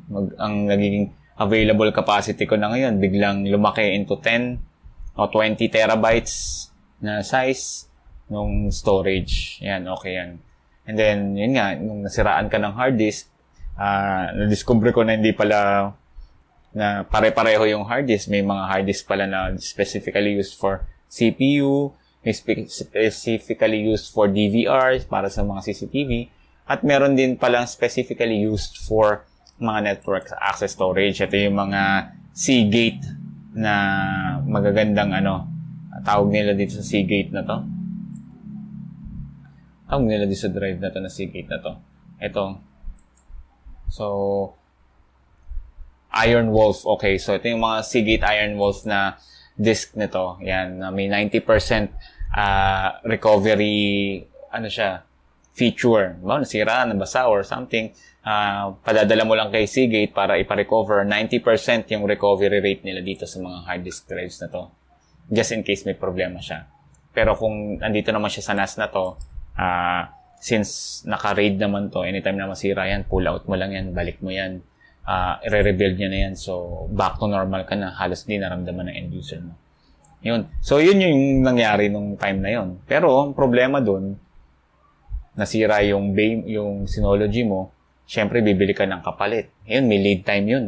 mag, 0.10 0.34
ang 0.42 0.66
nagiging 0.66 1.14
available 1.38 1.94
capacity 1.94 2.50
ko 2.50 2.58
na 2.58 2.74
ngayon, 2.74 2.98
biglang 2.98 3.46
lumaki 3.46 3.94
into 3.94 4.18
10 4.18 4.58
o 5.16 5.30
20 5.30 5.62
terabytes 5.70 6.68
na 6.98 7.22
size 7.22 7.86
nung 8.26 8.74
storage. 8.74 9.62
Yan, 9.62 9.86
okay 9.86 10.18
yan. 10.18 10.42
And 10.86 10.96
then, 10.96 11.34
yun 11.34 11.58
nga, 11.58 11.74
nung 11.78 12.06
nasiraan 12.06 12.46
ka 12.46 12.62
ng 12.62 12.74
hard 12.78 12.96
disk, 13.02 13.26
uh, 13.74 14.30
na-discover 14.38 14.94
ko 14.94 15.02
na 15.02 15.18
hindi 15.18 15.34
pala 15.34 15.92
na 16.76 17.02
pare-pareho 17.10 17.66
yung 17.74 17.90
hard 17.90 18.06
disk. 18.06 18.30
May 18.30 18.46
mga 18.46 18.64
hard 18.70 18.86
disk 18.86 19.10
pala 19.10 19.26
na 19.26 19.58
specifically 19.58 20.38
used 20.38 20.54
for 20.62 20.86
CPU, 21.10 21.90
may 22.22 22.34
specifically 22.34 23.82
used 23.86 24.14
for 24.14 24.30
DVR 24.30 25.02
para 25.10 25.30
sa 25.30 25.42
mga 25.42 25.66
CCTV, 25.66 26.30
at 26.66 26.82
meron 26.82 27.14
din 27.14 27.38
palang 27.38 27.66
specifically 27.70 28.42
used 28.46 28.82
for 28.82 29.26
mga 29.62 29.94
network 29.94 30.30
access 30.38 30.74
storage. 30.74 31.22
Ito 31.22 31.34
yung 31.34 31.58
mga 31.58 32.14
Seagate 32.36 33.00
na 33.56 33.74
magagandang 34.44 35.24
ano, 35.24 35.48
tawag 36.04 36.36
nila 36.36 36.52
dito 36.52 36.76
sa 36.76 36.84
Seagate 36.84 37.32
na 37.32 37.48
to 37.48 37.75
tawag 39.86 40.06
nila 40.06 40.26
dito 40.26 40.46
sa 40.46 40.54
drive 40.54 40.82
na 40.82 40.90
to 40.90 41.00
na 41.02 41.12
Seagate 41.12 41.50
na 41.50 41.60
to. 41.62 41.74
Ito. 42.22 42.46
So, 43.90 44.06
Iron 46.16 46.50
Wolf. 46.56 46.88
Okay, 46.98 47.20
so 47.20 47.36
ito 47.36 47.52
yung 47.52 47.62
mga 47.62 47.84
Seagate 47.84 48.24
Iron 48.40 48.56
Wolf 48.56 48.88
na 48.88 49.20
disk 49.56 49.96
nito. 50.00 50.40
Yan, 50.44 50.80
na 50.80 50.92
may 50.92 51.12
90% 51.12 51.44
uh, 51.44 51.88
ah, 52.36 52.88
recovery, 53.04 54.24
ano 54.52 54.68
siya, 54.68 55.04
feature. 55.56 56.16
Ba, 56.20 56.40
nasira, 56.40 56.84
nabasa 56.88 57.28
or 57.28 57.44
something. 57.44 57.92
Uh, 58.26 58.74
padadala 58.82 59.24
mo 59.24 59.36
lang 59.36 59.52
kay 59.52 59.68
Seagate 59.68 60.12
para 60.12 60.40
ipa-recover. 60.40 61.04
90% 61.04 61.92
yung 61.96 62.04
recovery 62.08 62.60
rate 62.64 62.84
nila 62.84 63.04
dito 63.04 63.28
sa 63.28 63.40
mga 63.40 63.58
hard 63.68 63.82
disk 63.84 64.08
drives 64.08 64.40
na 64.40 64.48
to. 64.48 64.72
Just 65.32 65.52
in 65.52 65.62
case 65.64 65.84
may 65.84 65.96
problema 65.96 66.40
siya. 66.40 66.68
Pero 67.16 67.36
kung 67.40 67.80
andito 67.80 68.12
naman 68.12 68.28
siya 68.28 68.52
sa 68.52 68.54
NAS 68.56 68.76
na 68.76 68.92
to, 68.92 69.16
uh, 69.56 70.04
since 70.46 71.02
naka-raid 71.10 71.58
naman 71.58 71.90
to, 71.90 72.06
anytime 72.06 72.38
na 72.38 72.46
masira 72.46 72.86
yan, 72.86 73.08
pull 73.10 73.26
out 73.26 73.50
mo 73.50 73.58
lang 73.58 73.74
yan, 73.74 73.98
balik 73.98 74.22
mo 74.22 74.30
yan, 74.30 74.62
uh, 75.10 75.42
i-rebuild 75.42 75.98
niya 75.98 76.10
na 76.12 76.20
yan. 76.30 76.34
So, 76.38 76.86
back 76.94 77.18
to 77.18 77.26
normal 77.26 77.66
ka 77.66 77.74
na, 77.74 77.96
halos 77.98 78.30
hindi 78.30 78.46
naramdaman 78.46 78.92
ng 78.92 78.96
end 78.96 79.10
user 79.10 79.42
mo. 79.42 79.58
Yun. 80.22 80.46
So, 80.62 80.82
yun 80.82 81.02
yung 81.02 81.46
nangyari 81.46 81.90
nung 81.90 82.14
time 82.18 82.46
na 82.46 82.52
yun. 82.54 82.78
Pero, 82.86 83.26
ang 83.26 83.34
problema 83.34 83.82
dun, 83.82 84.18
nasira 85.34 85.82
yung 85.86 86.14
BAME, 86.14 86.46
yung 86.50 86.86
Synology 86.86 87.42
mo, 87.42 87.74
syempre, 88.06 88.42
bibili 88.46 88.78
ka 88.78 88.86
ng 88.86 89.02
kapalit. 89.02 89.50
Yun, 89.66 89.86
may 89.90 89.98
lead 89.98 90.22
time 90.26 90.46
yun. 90.46 90.66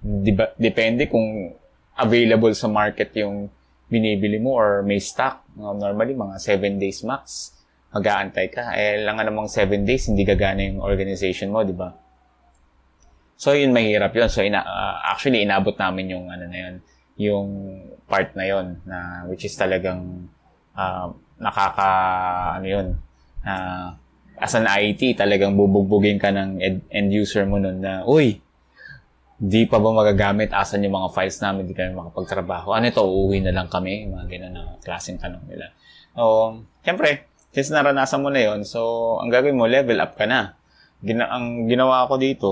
Diba, 0.00 0.52
depende 0.56 1.08
kung 1.08 1.56
available 1.96 2.52
sa 2.56 2.68
market 2.68 3.12
yung 3.20 3.52
binibili 3.88 4.40
mo 4.40 4.56
or 4.56 4.80
may 4.84 5.00
stock. 5.00 5.44
Normally, 5.56 6.16
mga 6.16 6.36
7 6.36 6.80
days 6.80 7.04
max 7.04 7.59
mag-aantay 7.90 8.46
ka. 8.50 8.74
Eh, 8.78 9.02
lang 9.02 9.18
namang 9.18 9.50
7 9.50 9.82
days, 9.82 10.06
hindi 10.06 10.22
gagana 10.22 10.62
yung 10.62 10.78
organization 10.78 11.50
mo, 11.50 11.66
di 11.66 11.74
ba? 11.74 11.90
So, 13.34 13.56
yun, 13.56 13.74
mahirap 13.74 14.14
yun. 14.14 14.30
So, 14.30 14.46
ina- 14.46 14.62
uh, 14.62 14.96
actually, 15.10 15.42
inabot 15.42 15.74
namin 15.74 16.12
yung, 16.14 16.30
ano 16.30 16.44
na 16.46 16.58
yun, 16.58 16.74
yung 17.18 17.48
part 18.06 18.36
na 18.38 18.44
yun, 18.46 18.78
na, 18.86 19.26
which 19.26 19.42
is 19.42 19.54
talagang, 19.58 20.28
uh, 20.78 21.10
nakaka, 21.40 21.90
ano 22.60 22.66
yun, 22.68 22.86
uh, 23.42 23.96
as 24.38 24.54
an 24.54 24.70
IT, 24.70 25.18
talagang 25.18 25.58
bubugbugin 25.58 26.16
ka 26.20 26.30
ng 26.30 26.62
ed- 26.62 26.86
end 26.88 27.10
user 27.10 27.42
mo 27.44 27.58
nun 27.58 27.82
na, 27.82 28.06
uy, 28.06 28.38
di 29.40 29.64
pa 29.64 29.80
ba 29.80 29.88
magagamit? 29.88 30.52
Asan 30.52 30.84
yung 30.84 31.00
mga 31.00 31.16
files 31.16 31.40
namin? 31.40 31.64
Di 31.64 31.72
kami 31.72 31.96
makapagtrabaho. 31.96 32.76
Ano 32.76 32.92
ito? 32.92 33.00
Uuwi 33.00 33.40
na 33.40 33.56
lang 33.56 33.72
kami? 33.72 34.04
Mga 34.04 34.24
ganun 34.28 34.52
na 34.52 34.62
klaseng 34.84 35.16
tanong 35.16 35.48
nila. 35.48 35.72
Um, 36.12 36.68
siyempre, 36.84 37.29
since 37.50 37.70
naranasan 37.74 38.22
mo 38.22 38.30
na 38.30 38.42
yon 38.42 38.62
so 38.62 39.18
ang 39.18 39.30
gagawin 39.30 39.58
mo, 39.58 39.66
level 39.66 39.98
up 39.98 40.14
ka 40.14 40.26
na. 40.26 40.54
Gina- 41.02 41.30
ang 41.30 41.66
ginawa 41.66 42.06
ko 42.06 42.14
dito, 42.20 42.50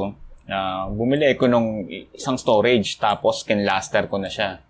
uh, 0.48 0.84
bumili 0.90 1.36
ko 1.38 1.46
nung 1.46 1.86
isang 2.14 2.40
storage, 2.40 2.98
tapos 2.98 3.46
kinlaster 3.46 4.10
ko 4.10 4.18
na 4.18 4.30
siya. 4.32 4.64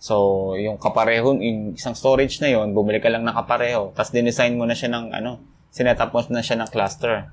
So, 0.00 0.56
yung 0.56 0.80
kapareho, 0.80 1.36
yung 1.36 1.76
isang 1.76 1.92
storage 1.92 2.40
na 2.40 2.48
yon 2.48 2.72
bumili 2.72 3.04
ka 3.04 3.12
lang 3.12 3.24
ng 3.24 3.36
kapareho, 3.36 3.92
tapos 3.92 4.12
dinesign 4.12 4.56
mo 4.56 4.64
na 4.64 4.72
siya 4.72 4.90
ng, 4.92 5.12
ano, 5.12 5.40
sinetap 5.70 6.10
mo 6.10 6.24
na 6.32 6.42
siya 6.42 6.58
ng 6.60 6.68
cluster. 6.72 7.28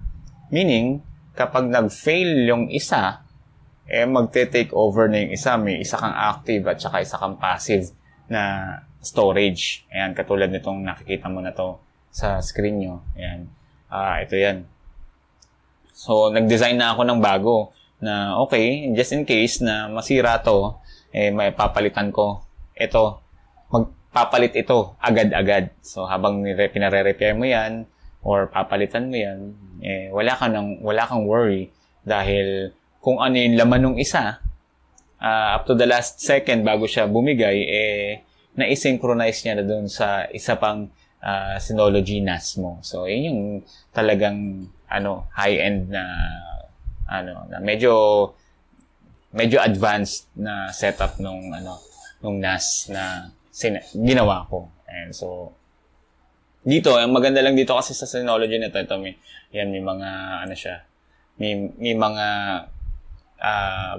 Meaning, 0.52 1.02
kapag 1.34 1.68
nag-fail 1.72 2.46
yung 2.48 2.70
isa, 2.70 3.24
eh 3.88 4.04
magte-take 4.04 4.76
over 4.76 5.08
na 5.08 5.24
yung 5.24 5.32
isa. 5.32 5.56
May 5.56 5.80
isa 5.80 5.96
kang 5.96 6.12
active 6.12 6.68
at 6.68 6.78
saka 6.84 7.00
isa 7.00 7.16
kang 7.16 7.40
passive 7.40 7.88
na 8.28 8.76
storage. 9.00 9.88
Ayan, 9.88 10.12
katulad 10.12 10.52
nitong 10.52 10.84
nakikita 10.84 11.32
mo 11.32 11.40
na 11.40 11.56
to 11.56 11.80
sa 12.12 12.42
screen 12.42 12.82
nyo. 12.82 12.96
Ayan. 13.16 13.50
Ah, 13.88 14.20
ito 14.20 14.36
yan. 14.36 14.68
So, 15.98 16.30
nag-design 16.30 16.78
na 16.78 16.94
ako 16.94 17.02
ng 17.08 17.20
bago 17.24 17.74
na 17.98 18.38
okay, 18.38 18.94
just 18.94 19.18
in 19.18 19.26
case 19.26 19.66
na 19.66 19.90
masira 19.90 20.38
to, 20.46 20.78
eh, 21.10 21.34
may 21.34 21.50
papalitan 21.50 22.14
ko. 22.14 22.46
Ito, 22.78 23.24
magpapalit 23.74 24.54
ito 24.54 24.94
agad-agad. 25.02 25.74
So, 25.82 26.06
habang 26.06 26.46
pinare-repair 26.46 27.34
mo 27.34 27.50
yan, 27.50 27.90
or 28.22 28.52
papalitan 28.52 29.10
mo 29.10 29.18
yan, 29.18 29.40
eh, 29.82 30.14
wala, 30.14 30.38
ka 30.38 30.46
nang, 30.52 30.78
wala 30.86 31.10
kang 31.10 31.26
worry 31.26 31.74
dahil 32.06 32.76
kung 33.02 33.18
ano 33.24 33.40
yung 33.40 33.58
laman 33.58 33.82
ng 33.94 33.98
isa, 33.98 34.38
uh, 35.22 35.50
up 35.58 35.66
to 35.66 35.74
the 35.74 35.88
last 35.90 36.22
second 36.22 36.62
bago 36.62 36.86
siya 36.86 37.10
bumigay, 37.10 37.58
eh, 37.66 38.22
na-synchronize 38.58 39.46
niya 39.46 39.62
na 39.62 39.66
dun 39.66 39.86
sa 39.90 40.26
isa 40.34 40.58
pang 40.58 40.90
uh, 41.28 41.60
Synology 41.60 42.24
NAS 42.24 42.56
mo. 42.56 42.80
So, 42.80 43.04
yun 43.04 43.22
yung 43.28 43.42
talagang 43.92 44.72
ano, 44.88 45.28
high-end 45.36 45.92
na 45.92 46.04
ano, 47.12 47.44
na 47.52 47.60
medyo 47.60 47.92
medyo 49.36 49.60
advanced 49.60 50.32
na 50.40 50.72
setup 50.72 51.20
nung 51.20 51.52
ano, 51.52 51.84
nung 52.24 52.40
NAS 52.40 52.88
na 52.88 53.28
sin- 53.52 53.84
ginawa 53.92 54.48
ko. 54.48 54.72
And 54.88 55.12
so 55.12 55.52
dito, 56.68 57.00
ang 57.00 57.16
maganda 57.16 57.40
lang 57.40 57.56
dito 57.56 57.76
kasi 57.76 57.96
sa 57.96 58.08
Synology 58.08 58.60
nito, 58.60 58.76
ito 58.76 58.96
may 59.00 59.16
yan 59.56 59.72
may 59.72 59.84
mga 59.84 60.10
ano 60.48 60.56
siya, 60.56 60.84
may 61.40 61.72
may 61.80 61.96
mga 61.96 62.26
uh, 63.40 63.96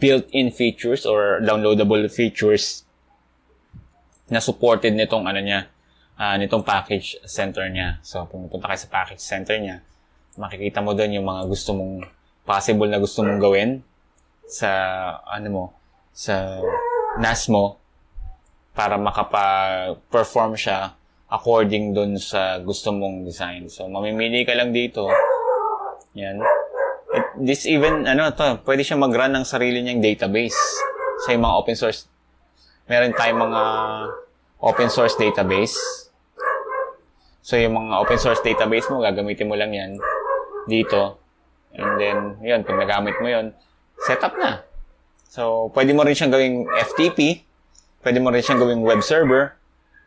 built-in 0.00 0.52
features 0.52 1.08
or 1.08 1.40
downloadable 1.44 2.04
features 2.12 2.84
na 4.28 4.40
supported 4.40 4.92
nitong 4.92 5.24
ano 5.24 5.40
niya, 5.40 5.68
uh, 6.20 6.36
nitong 6.36 6.60
package 6.60 7.16
center 7.24 7.64
niya. 7.72 7.96
So, 8.04 8.28
pumunta 8.28 8.60
kayo 8.60 8.76
sa 8.76 8.92
package 8.92 9.24
center 9.24 9.56
niya, 9.56 9.80
makikita 10.36 10.84
mo 10.84 10.92
doon 10.92 11.16
yung 11.16 11.26
mga 11.26 11.48
gusto 11.48 11.72
mong 11.72 12.04
possible 12.44 12.92
na 12.92 13.00
gusto 13.00 13.24
mong 13.24 13.40
gawin 13.40 13.80
sa 14.44 14.68
ano 15.24 15.48
mo 15.48 15.64
sa 16.12 16.60
NAS 17.16 17.48
mo 17.48 17.80
para 18.76 19.00
makapa-perform 19.00 20.54
siya 20.54 20.94
according 21.30 21.94
doon 21.94 22.18
sa 22.18 22.58
gusto 22.58 22.90
mong 22.90 23.22
design. 23.24 23.70
So, 23.70 23.86
mamimili 23.86 24.42
ka 24.42 24.52
lang 24.54 24.74
dito. 24.74 25.06
Yan. 26.18 26.42
It, 27.10 27.26
this 27.42 27.66
even, 27.66 28.06
ano 28.06 28.34
to, 28.34 28.62
pwede 28.66 28.82
siya 28.82 28.98
mag-run 28.98 29.34
ng 29.34 29.46
sarili 29.46 29.82
niyang 29.82 30.02
database 30.02 30.58
sa 31.22 31.34
mga 31.34 31.54
open 31.54 31.76
source. 31.78 32.10
Meron 32.90 33.14
tayong 33.14 33.40
mga 33.46 33.62
open 34.58 34.90
source 34.90 35.14
database. 35.14 36.09
So, 37.50 37.58
yung 37.58 37.74
mga 37.74 37.98
open 37.98 38.14
source 38.22 38.46
database 38.46 38.86
mo, 38.94 39.02
gagamitin 39.02 39.50
mo 39.50 39.58
lang 39.58 39.74
yan 39.74 39.98
dito. 40.70 41.18
And 41.74 41.98
then, 41.98 42.18
yun, 42.46 42.62
pag 42.62 42.78
nagamit 42.78 43.18
mo 43.18 43.26
yun, 43.26 43.50
setup 44.06 44.38
na. 44.38 44.62
So, 45.26 45.66
pwede 45.74 45.90
mo 45.90 46.06
rin 46.06 46.14
siyang 46.14 46.30
gawing 46.30 46.70
FTP, 46.70 47.42
pwede 48.06 48.22
mo 48.22 48.30
rin 48.30 48.38
siyang 48.38 48.62
gawing 48.62 48.86
web 48.86 49.02
server. 49.02 49.58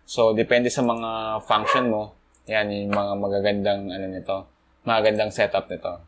So, 0.07 0.31
depende 0.31 0.71
sa 0.71 0.87
mga 0.87 1.43
function 1.43 1.91
mo. 1.91 2.15
Yan, 2.47 2.71
yung 2.71 2.95
mga 2.95 3.11
magagandang, 3.19 3.91
ano 3.91 4.05
nito, 4.07 4.47
magagandang 4.87 5.35
setup 5.35 5.67
nito. 5.67 5.99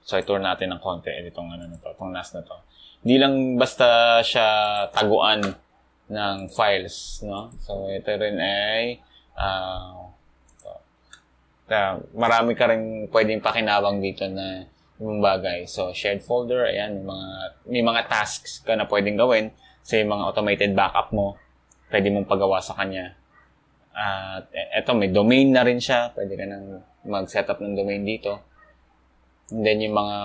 So, 0.00 0.16
i-tour 0.16 0.40
natin 0.40 0.72
ng 0.72 0.80
konti 0.80 1.12
itong, 1.12 1.52
ano 1.52 1.68
nito, 1.68 1.92
itong 1.92 2.08
NAS 2.08 2.32
na 2.32 2.40
to. 2.40 2.56
Hindi 3.04 3.20
lang 3.20 3.60
basta 3.60 4.16
siya 4.24 4.48
taguan 4.96 5.44
ng 6.08 6.36
files, 6.48 7.20
no? 7.20 7.52
So, 7.60 7.92
ito 7.92 8.08
rin 8.16 8.40
ay, 8.40 9.04
uh, 9.36 10.05
uh, 11.70 11.98
marami 12.14 12.54
ka 12.54 12.70
rin 12.70 13.10
pwedeng 13.10 13.42
pakinabang 13.42 13.98
dito 13.98 14.26
na 14.30 14.66
yung 14.96 15.20
bagay. 15.20 15.68
So, 15.68 15.92
shared 15.92 16.24
folder, 16.24 16.64
ayan, 16.64 17.04
may 17.04 17.04
mga, 17.04 17.28
may 17.68 17.82
mga 17.84 18.02
tasks 18.08 18.64
ka 18.64 18.72
na 18.72 18.88
pwedeng 18.88 19.20
gawin. 19.20 19.52
So, 19.84 20.00
yung 20.00 20.10
mga 20.10 20.24
automated 20.32 20.72
backup 20.72 21.12
mo, 21.12 21.36
pwede 21.92 22.08
mong 22.10 22.26
pagawa 22.26 22.64
sa 22.64 22.74
kanya. 22.74 23.14
At 23.96 24.48
uh, 24.48 24.76
eto, 24.76 24.92
may 24.96 25.12
domain 25.12 25.52
na 25.52 25.64
rin 25.64 25.80
siya. 25.80 26.12
Pwede 26.12 26.36
ka 26.36 26.44
nang 26.44 26.84
mag-setup 27.04 27.60
ng 27.60 27.76
domain 27.76 28.04
dito. 28.04 28.40
And 29.52 29.62
then, 29.62 29.84
yung 29.84 29.96
mga 29.96 30.16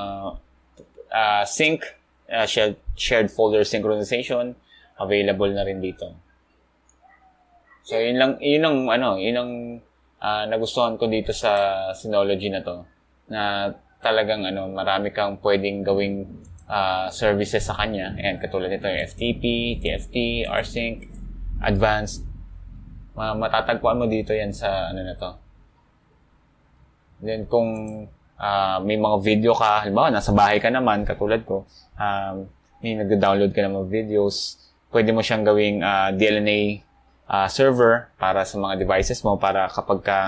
uh, 1.11 1.43
sync, 1.45 1.83
uh, 2.31 2.47
shared, 2.47 2.79
shared 2.95 3.29
folder 3.29 3.67
synchronization, 3.67 4.55
available 4.99 5.51
na 5.51 5.67
rin 5.67 5.83
dito. 5.83 6.15
So, 7.83 7.99
yun 7.99 8.17
lang, 8.17 8.31
yun 8.39 8.63
ang, 8.63 8.77
ano, 8.87 9.19
yun 9.19 9.35
ang 9.35 9.51
uh, 10.21 10.45
nagustuhan 10.47 10.95
ko 10.95 11.09
dito 11.09 11.33
sa 11.33 11.73
Synology 11.97 12.47
na 12.53 12.61
to 12.61 12.85
na 13.27 13.73
talagang 14.01 14.45
ano 14.45 14.69
marami 14.69 15.09
kang 15.09 15.41
pwedeng 15.41 15.81
gawing 15.81 16.25
uh, 16.69 17.09
services 17.09 17.65
sa 17.65 17.75
kanya. 17.77 18.13
Ayan, 18.15 18.37
katulad 18.37 18.69
nito 18.69 18.87
yung 18.87 19.03
FTP, 19.09 19.43
TFT, 19.81 20.15
rsync, 20.47 21.09
advanced. 21.65 22.23
Uh, 23.17 23.35
matatagpuan 23.35 23.99
mo 23.99 24.05
dito 24.07 24.31
yan 24.31 24.53
sa 24.55 24.93
ano 24.93 25.01
na 25.03 25.13
to. 25.17 25.31
Then 27.21 27.45
kung 27.45 27.69
uh, 28.41 28.77
may 28.81 28.97
mga 28.97 29.17
video 29.21 29.53
ka, 29.53 29.85
halimbawa 29.85 30.09
nasa 30.09 30.33
bahay 30.33 30.57
ka 30.57 30.73
naman, 30.73 31.05
katulad 31.05 31.45
ko, 31.45 31.69
um, 31.99 32.49
may 32.81 32.97
nag-download 32.97 33.53
ka 33.53 33.61
ng 33.61 33.77
mga 33.77 33.87
videos, 33.93 34.57
pwede 34.89 35.13
mo 35.13 35.21
siyang 35.21 35.45
gawing 35.45 35.85
uh, 35.85 36.09
DLNA 36.17 36.81
uh, 37.31 37.47
server 37.47 38.11
para 38.19 38.43
sa 38.43 38.59
mga 38.59 38.83
devices 38.83 39.23
mo 39.23 39.39
para 39.39 39.71
kapag 39.71 40.03
ka 40.03 40.19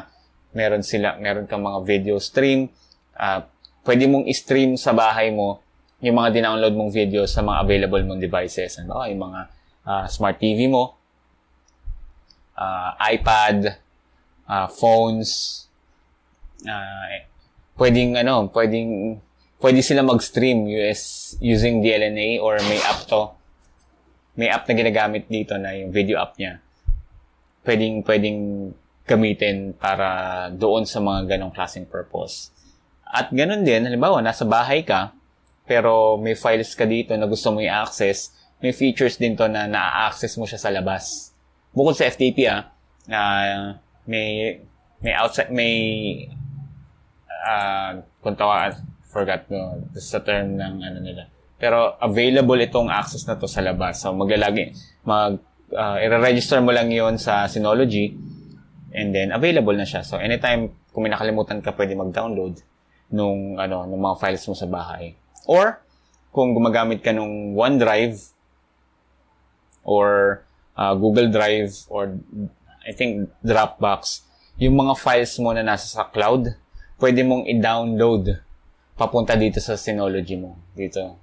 meron 0.55 0.79
sila 0.79 1.19
meron 1.19 1.43
kang 1.43 1.59
mga 1.59 1.83
video 1.83 2.15
stream 2.23 2.71
uh, 3.19 3.43
pwede 3.83 4.07
mong 4.07 4.25
i-stream 4.31 4.79
sa 4.79 4.95
bahay 4.95 5.27
mo 5.35 5.59
yung 5.99 6.15
mga 6.15 6.39
dinownload 6.39 6.75
mong 6.75 6.91
video 6.91 7.27
sa 7.27 7.39
mga 7.39 7.63
available 7.63 8.03
mong 8.03 8.19
devices. 8.19 8.75
Ano 8.79 9.07
yung 9.07 9.23
mga 9.23 9.41
uh, 9.87 10.05
smart 10.07 10.39
TV 10.39 10.67
mo 10.71 10.95
uh, 12.55 12.95
iPad 13.11 13.79
uh, 14.47 14.67
phones 14.71 15.63
uh, 16.63 17.23
pwedeng 17.79 18.15
ano 18.19 18.47
pwedeng 18.51 19.19
pwede 19.59 19.79
sila 19.79 20.03
mag-stream 20.03 20.67
US 20.71 21.35
using 21.39 21.83
DLNA 21.83 22.39
or 22.39 22.59
may 22.67 22.79
app 22.83 23.03
to. 23.07 23.31
May 24.35 24.51
app 24.51 24.67
na 24.67 24.73
ginagamit 24.75 25.27
dito 25.31 25.55
na 25.59 25.75
yung 25.75 25.91
video 25.91 26.19
app 26.19 26.35
niya 26.39 26.62
pwedeng, 27.63 28.03
pwedeng 28.03 28.39
gamitin 29.03 29.75
para 29.75 30.47
doon 30.55 30.87
sa 30.87 31.03
mga 31.03 31.35
ganong 31.35 31.51
klaseng 31.51 31.87
purpose. 31.87 32.51
At 33.03 33.29
ganun 33.29 33.67
din, 33.67 33.83
halimbawa, 33.83 34.23
nasa 34.23 34.47
bahay 34.47 34.87
ka, 34.87 35.11
pero 35.67 36.15
may 36.19 36.35
files 36.35 36.71
ka 36.75 36.87
dito 36.87 37.11
na 37.15 37.27
gusto 37.27 37.51
mo 37.51 37.59
i-access, 37.59 38.31
may 38.63 38.71
features 38.71 39.19
din 39.19 39.35
to 39.35 39.45
na 39.51 39.67
na-access 39.67 40.39
mo 40.39 40.47
siya 40.47 40.59
sa 40.59 40.71
labas. 40.71 41.35
Bukod 41.75 41.99
sa 41.99 42.07
FTP, 42.07 42.47
ah, 42.47 42.71
uh, 43.11 43.75
may, 44.07 44.59
may 45.03 45.13
outside, 45.19 45.51
may, 45.51 45.75
uh, 47.43 47.99
kung 48.23 48.39
tawag, 48.39 48.79
forgot 49.13 49.45
no, 49.51 49.83
sa 49.93 50.23
term 50.23 50.57
ng 50.57 50.75
ano 50.81 50.99
nila. 51.03 51.23
Pero 51.61 51.95
available 52.01 52.59
itong 52.65 52.89
access 52.89 53.23
na 53.29 53.37
to 53.37 53.45
sa 53.45 53.61
labas. 53.61 54.01
So 54.01 54.11
maglalagi, 54.11 54.73
mag, 55.05 55.37
uh, 55.73 55.97
i-register 55.99 56.61
mo 56.61 56.71
lang 56.71 56.89
yon 56.89 57.17
sa 57.17 57.45
Synology 57.49 58.13
and 58.93 59.11
then 59.11 59.33
available 59.33 59.73
na 59.73 59.85
siya. 59.85 60.05
So 60.05 60.21
anytime 60.21 60.73
kung 60.93 61.03
may 61.05 61.11
nakalimutan 61.11 61.59
ka, 61.59 61.73
pwede 61.73 61.97
mag-download 61.97 62.61
nung 63.09 63.57
ano, 63.57 63.89
nung 63.89 64.01
mga 64.01 64.17
files 64.21 64.45
mo 64.45 64.55
sa 64.55 64.69
bahay. 64.69 65.17
Or 65.49 65.81
kung 66.29 66.53
gumagamit 66.53 67.01
ka 67.01 67.13
nung 67.13 67.57
OneDrive 67.57 68.17
or 69.85 70.41
uh, 70.77 70.93
Google 70.97 71.29
Drive 71.29 71.73
or 71.89 72.17
I 72.85 72.91
think 72.93 73.29
Dropbox, 73.41 74.25
yung 74.61 74.77
mga 74.77 74.93
files 74.97 75.33
mo 75.41 75.53
na 75.53 75.65
nasa 75.65 75.89
sa 75.89 76.05
cloud, 76.09 76.53
pwede 77.01 77.25
mong 77.25 77.49
i-download 77.49 78.37
papunta 78.93 79.33
dito 79.33 79.57
sa 79.57 79.73
Synology 79.73 80.37
mo. 80.37 80.57
Dito. 80.77 81.22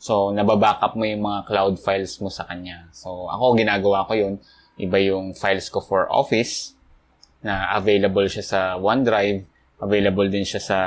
So, 0.00 0.32
nababackup 0.32 0.96
mo 0.96 1.04
yung 1.04 1.20
mga 1.20 1.44
cloud 1.44 1.76
files 1.76 2.16
mo 2.24 2.32
sa 2.32 2.48
kanya. 2.48 2.88
So, 2.88 3.28
ako, 3.28 3.52
ginagawa 3.52 4.08
ko 4.08 4.16
yun. 4.16 4.40
Iba 4.80 4.96
yung 4.96 5.36
files 5.36 5.68
ko 5.68 5.84
for 5.84 6.08
Office 6.08 6.72
na 7.44 7.68
available 7.76 8.24
siya 8.24 8.40
sa 8.40 8.60
OneDrive, 8.80 9.44
available 9.76 10.24
din 10.32 10.48
siya 10.48 10.60
sa 10.64 10.78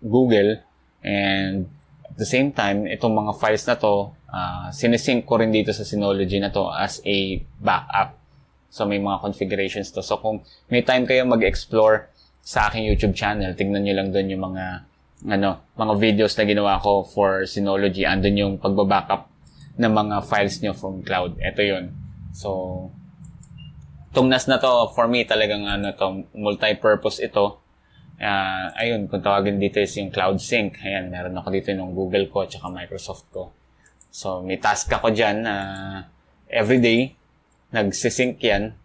Google, 0.00 0.64
and 1.04 1.68
at 2.08 2.16
the 2.16 2.24
same 2.24 2.56
time, 2.56 2.88
itong 2.88 3.12
mga 3.12 3.36
files 3.36 3.68
na 3.68 3.76
to, 3.76 4.16
uh, 4.32 4.72
sinesync 4.72 5.28
ko 5.28 5.36
rin 5.36 5.52
dito 5.52 5.76
sa 5.76 5.84
Synology 5.84 6.40
na 6.40 6.48
to 6.48 6.64
as 6.72 7.04
a 7.04 7.44
backup. 7.60 8.16
So, 8.72 8.88
may 8.88 8.96
mga 8.96 9.20
configurations 9.20 9.92
to. 9.92 10.00
So, 10.00 10.16
kung 10.24 10.40
may 10.72 10.80
time 10.80 11.04
kayo 11.04 11.28
mag-explore 11.28 12.08
sa 12.40 12.72
aking 12.72 12.88
YouTube 12.88 13.12
channel, 13.12 13.52
tignan 13.52 13.84
nyo 13.84 13.92
lang 13.92 14.08
doon 14.08 14.32
yung 14.32 14.44
mga 14.56 14.88
ano, 15.22 15.62
mga 15.78 15.94
videos 16.02 16.34
na 16.34 16.44
ginawa 16.44 16.82
ko 16.82 17.06
for 17.06 17.46
Synology, 17.46 18.02
andun 18.02 18.34
yung 18.34 18.54
pagbabackup 18.58 19.30
ng 19.78 19.92
mga 19.92 20.16
files 20.26 20.58
nyo 20.60 20.74
from 20.74 21.06
cloud. 21.06 21.38
Ito 21.38 21.62
yun. 21.62 21.94
So, 22.34 22.48
itong 24.10 24.26
NAS 24.26 24.50
na 24.50 24.58
to, 24.58 24.90
for 24.94 25.06
me, 25.06 25.22
talagang 25.22 25.66
ano 25.66 25.94
to, 25.94 26.26
multi-purpose 26.34 27.22
ito. 27.22 27.62
uh, 28.18 28.66
ayun, 28.78 29.10
kung 29.10 29.22
tawagin 29.22 29.58
dito 29.58 29.82
is 29.82 29.94
yung 29.98 30.14
Cloud 30.14 30.38
Sync. 30.38 30.78
Ayan, 30.82 31.10
meron 31.10 31.34
ako 31.34 31.50
dito 31.50 31.74
ng 31.74 31.94
Google 31.94 32.30
ko 32.30 32.46
at 32.46 32.54
Microsoft 32.70 33.26
ko. 33.34 33.50
So, 34.14 34.46
may 34.46 34.62
task 34.62 34.86
ako 34.94 35.10
dyan 35.10 35.42
na 35.42 35.54
uh, 35.54 35.96
everyday, 36.46 37.18
nagsisync 37.74 38.38
yan. 38.38 38.78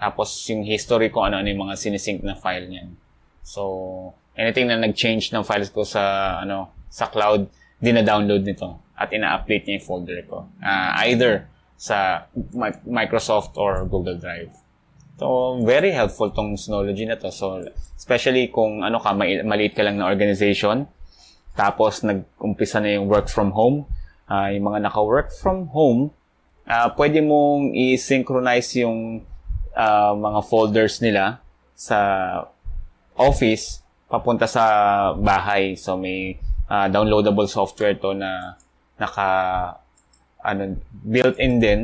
Tapos, 0.00 0.32
yung 0.48 0.64
history 0.64 1.12
ko, 1.12 1.28
ano-ano 1.28 1.52
yung 1.52 1.68
mga 1.68 1.76
sinisync 1.76 2.24
na 2.24 2.32
file 2.32 2.72
niyan. 2.72 2.96
So, 3.44 3.62
anything 4.36 4.68
na 4.68 4.80
nag-change 4.80 5.32
ng 5.32 5.44
files 5.44 5.68
ko 5.68 5.84
sa, 5.84 6.36
ano, 6.40 6.72
sa 6.88 7.08
cloud, 7.08 7.48
dina-download 7.82 8.46
nito 8.46 8.78
at 8.94 9.10
ina-update 9.10 9.66
niya 9.66 9.74
yung 9.80 9.86
folder 9.86 10.20
ko. 10.24 10.46
Uh, 10.62 10.90
either 11.10 11.50
sa 11.74 12.30
Microsoft 12.86 13.58
or 13.58 13.82
Google 13.90 14.14
Drive. 14.14 14.54
So, 15.18 15.58
very 15.66 15.90
helpful 15.90 16.30
tong 16.30 16.54
Synology 16.54 17.02
na 17.06 17.18
to. 17.18 17.34
So, 17.34 17.58
especially 17.98 18.54
kung 18.54 18.86
ano 18.86 19.02
ka, 19.02 19.10
maliit 19.18 19.74
ka 19.74 19.82
lang 19.82 19.98
na 19.98 20.06
organization, 20.06 20.86
tapos 21.58 22.06
nag-umpisa 22.06 22.78
na 22.78 22.96
yung 22.96 23.10
work 23.10 23.26
from 23.26 23.50
home, 23.52 23.84
uh, 24.30 24.48
yung 24.54 24.72
mga 24.72 24.88
naka-work 24.88 25.34
from 25.34 25.68
home, 25.74 26.14
uh, 26.70 26.88
pwede 26.94 27.18
mong 27.20 27.74
i-synchronize 27.74 28.78
yung 28.78 29.26
uh, 29.74 30.12
mga 30.14 30.40
folders 30.46 31.02
nila 31.02 31.42
sa 31.74 31.98
office 33.18 33.81
papunta 34.12 34.44
sa 34.44 34.64
bahay. 35.16 35.72
So, 35.80 35.96
may 35.96 36.36
uh, 36.68 36.92
downloadable 36.92 37.48
software 37.48 37.96
to 37.96 38.12
na 38.12 38.60
naka 39.00 39.28
ano 40.44 40.76
built-in 40.92 41.56
din. 41.56 41.80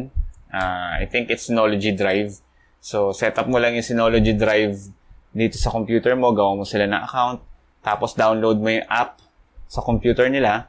Uh, 0.53 1.01
I 1.01 1.09
think 1.09 1.33
it's 1.33 1.49
Synology 1.49 1.97
Drive. 1.97 2.37
So, 2.85 3.17
set 3.17 3.41
up 3.41 3.49
mo 3.49 3.57
lang 3.57 3.81
yung 3.81 3.87
Synology 3.89 4.37
Drive 4.37 4.93
dito 5.33 5.57
sa 5.57 5.73
computer 5.73 6.13
mo, 6.13 6.37
gawa 6.37 6.53
mo 6.53 6.65
sila 6.69 6.85
ng 6.85 7.01
account, 7.05 7.41
tapos 7.81 8.13
download 8.13 8.61
mo 8.61 8.69
yung 8.69 8.85
app 8.89 9.21
sa 9.69 9.81
computer 9.81 10.29
nila. 10.29 10.69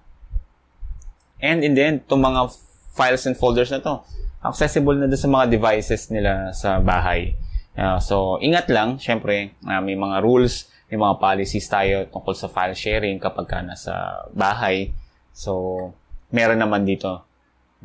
And 1.39 1.63
in 1.63 1.75
the 1.75 1.83
end, 1.83 1.97
itong 2.07 2.23
mga 2.23 2.51
files 2.95 3.23
and 3.27 3.35
folders 3.39 3.71
na 3.71 3.79
to, 3.79 4.03
accessible 4.43 4.95
na 4.95 5.07
doon 5.07 5.19
sa 5.19 5.31
mga 5.31 5.45
devices 5.47 6.11
nila 6.11 6.51
sa 6.51 6.83
bahay. 6.83 7.35
Uh, 7.79 7.95
so, 8.03 8.35
ingat 8.43 8.67
lang, 8.67 8.99
syempre, 8.99 9.55
uh, 9.63 9.79
may 9.79 9.95
mga 9.95 10.19
rules, 10.19 10.67
may 10.89 10.97
mga 10.97 11.21
policies 11.21 11.69
tayo 11.69 12.09
tungkol 12.09 12.33
sa 12.33 12.49
file 12.49 12.73
sharing 12.73 13.21
kapag 13.21 13.45
ka 13.45 13.61
nasa 13.61 14.25
bahay. 14.33 14.89
So, 15.31 15.93
meron 16.33 16.57
naman 16.57 16.85
dito 16.85 17.25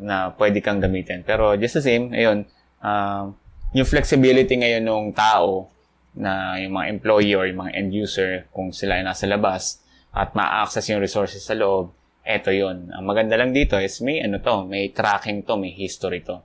na 0.00 0.32
pwede 0.40 0.64
kang 0.64 0.80
gamitin. 0.80 1.22
Pero 1.22 1.52
just 1.54 1.78
the 1.78 1.84
same, 1.84 2.10
ayun, 2.16 2.48
uh, 2.80 3.28
yung 3.76 3.88
flexibility 3.88 4.56
ngayon 4.56 4.82
ng 4.82 5.06
tao 5.12 5.68
na 6.14 6.56
yung 6.62 6.78
mga 6.78 6.86
employee 6.94 7.34
or 7.34 7.44
yung 7.44 7.60
mga 7.66 7.72
end 7.74 7.90
user 7.90 8.46
kung 8.54 8.70
sila 8.70 8.96
ay 8.96 9.04
nasa 9.04 9.26
labas 9.26 9.82
at 10.14 10.32
ma-access 10.32 10.94
yung 10.94 11.02
resources 11.02 11.42
sa 11.42 11.58
loob, 11.58 11.90
eto 12.22 12.54
yon 12.54 12.88
Ang 12.94 13.04
maganda 13.04 13.34
lang 13.34 13.50
dito 13.50 13.76
is 13.76 13.98
may 14.00 14.22
ano 14.22 14.38
to, 14.38 14.64
may 14.64 14.94
tracking 14.94 15.42
to, 15.42 15.58
may 15.58 15.74
history 15.74 16.22
to. 16.22 16.40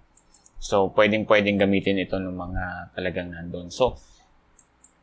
So, 0.60 0.92
pwedeng-pwedeng 0.92 1.56
gamitin 1.56 2.02
ito 2.02 2.20
ng 2.20 2.36
mga 2.36 2.64
talagang 2.98 3.32
nandun. 3.32 3.72
So, 3.72 3.96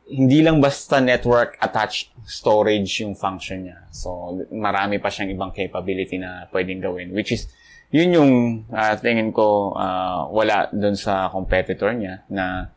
hindi 0.07 0.39
lang 0.39 0.63
basta 0.63 1.03
network 1.03 1.59
attached 1.59 2.15
storage 2.23 3.03
yung 3.03 3.19
function 3.19 3.67
niya. 3.67 3.91
So, 3.91 4.39
marami 4.55 5.03
pa 5.03 5.11
siyang 5.11 5.35
ibang 5.35 5.51
capability 5.51 6.15
na 6.15 6.47
pwedeng 6.55 6.79
gawin, 6.79 7.11
which 7.11 7.35
is, 7.35 7.51
yun 7.91 8.15
yung 8.15 8.33
uh, 8.71 8.95
tingin 9.03 9.35
ko 9.35 9.75
uh, 9.75 10.31
wala 10.31 10.71
doon 10.71 10.95
sa 10.95 11.27
competitor 11.35 11.91
niya 11.91 12.23
na 12.31 12.71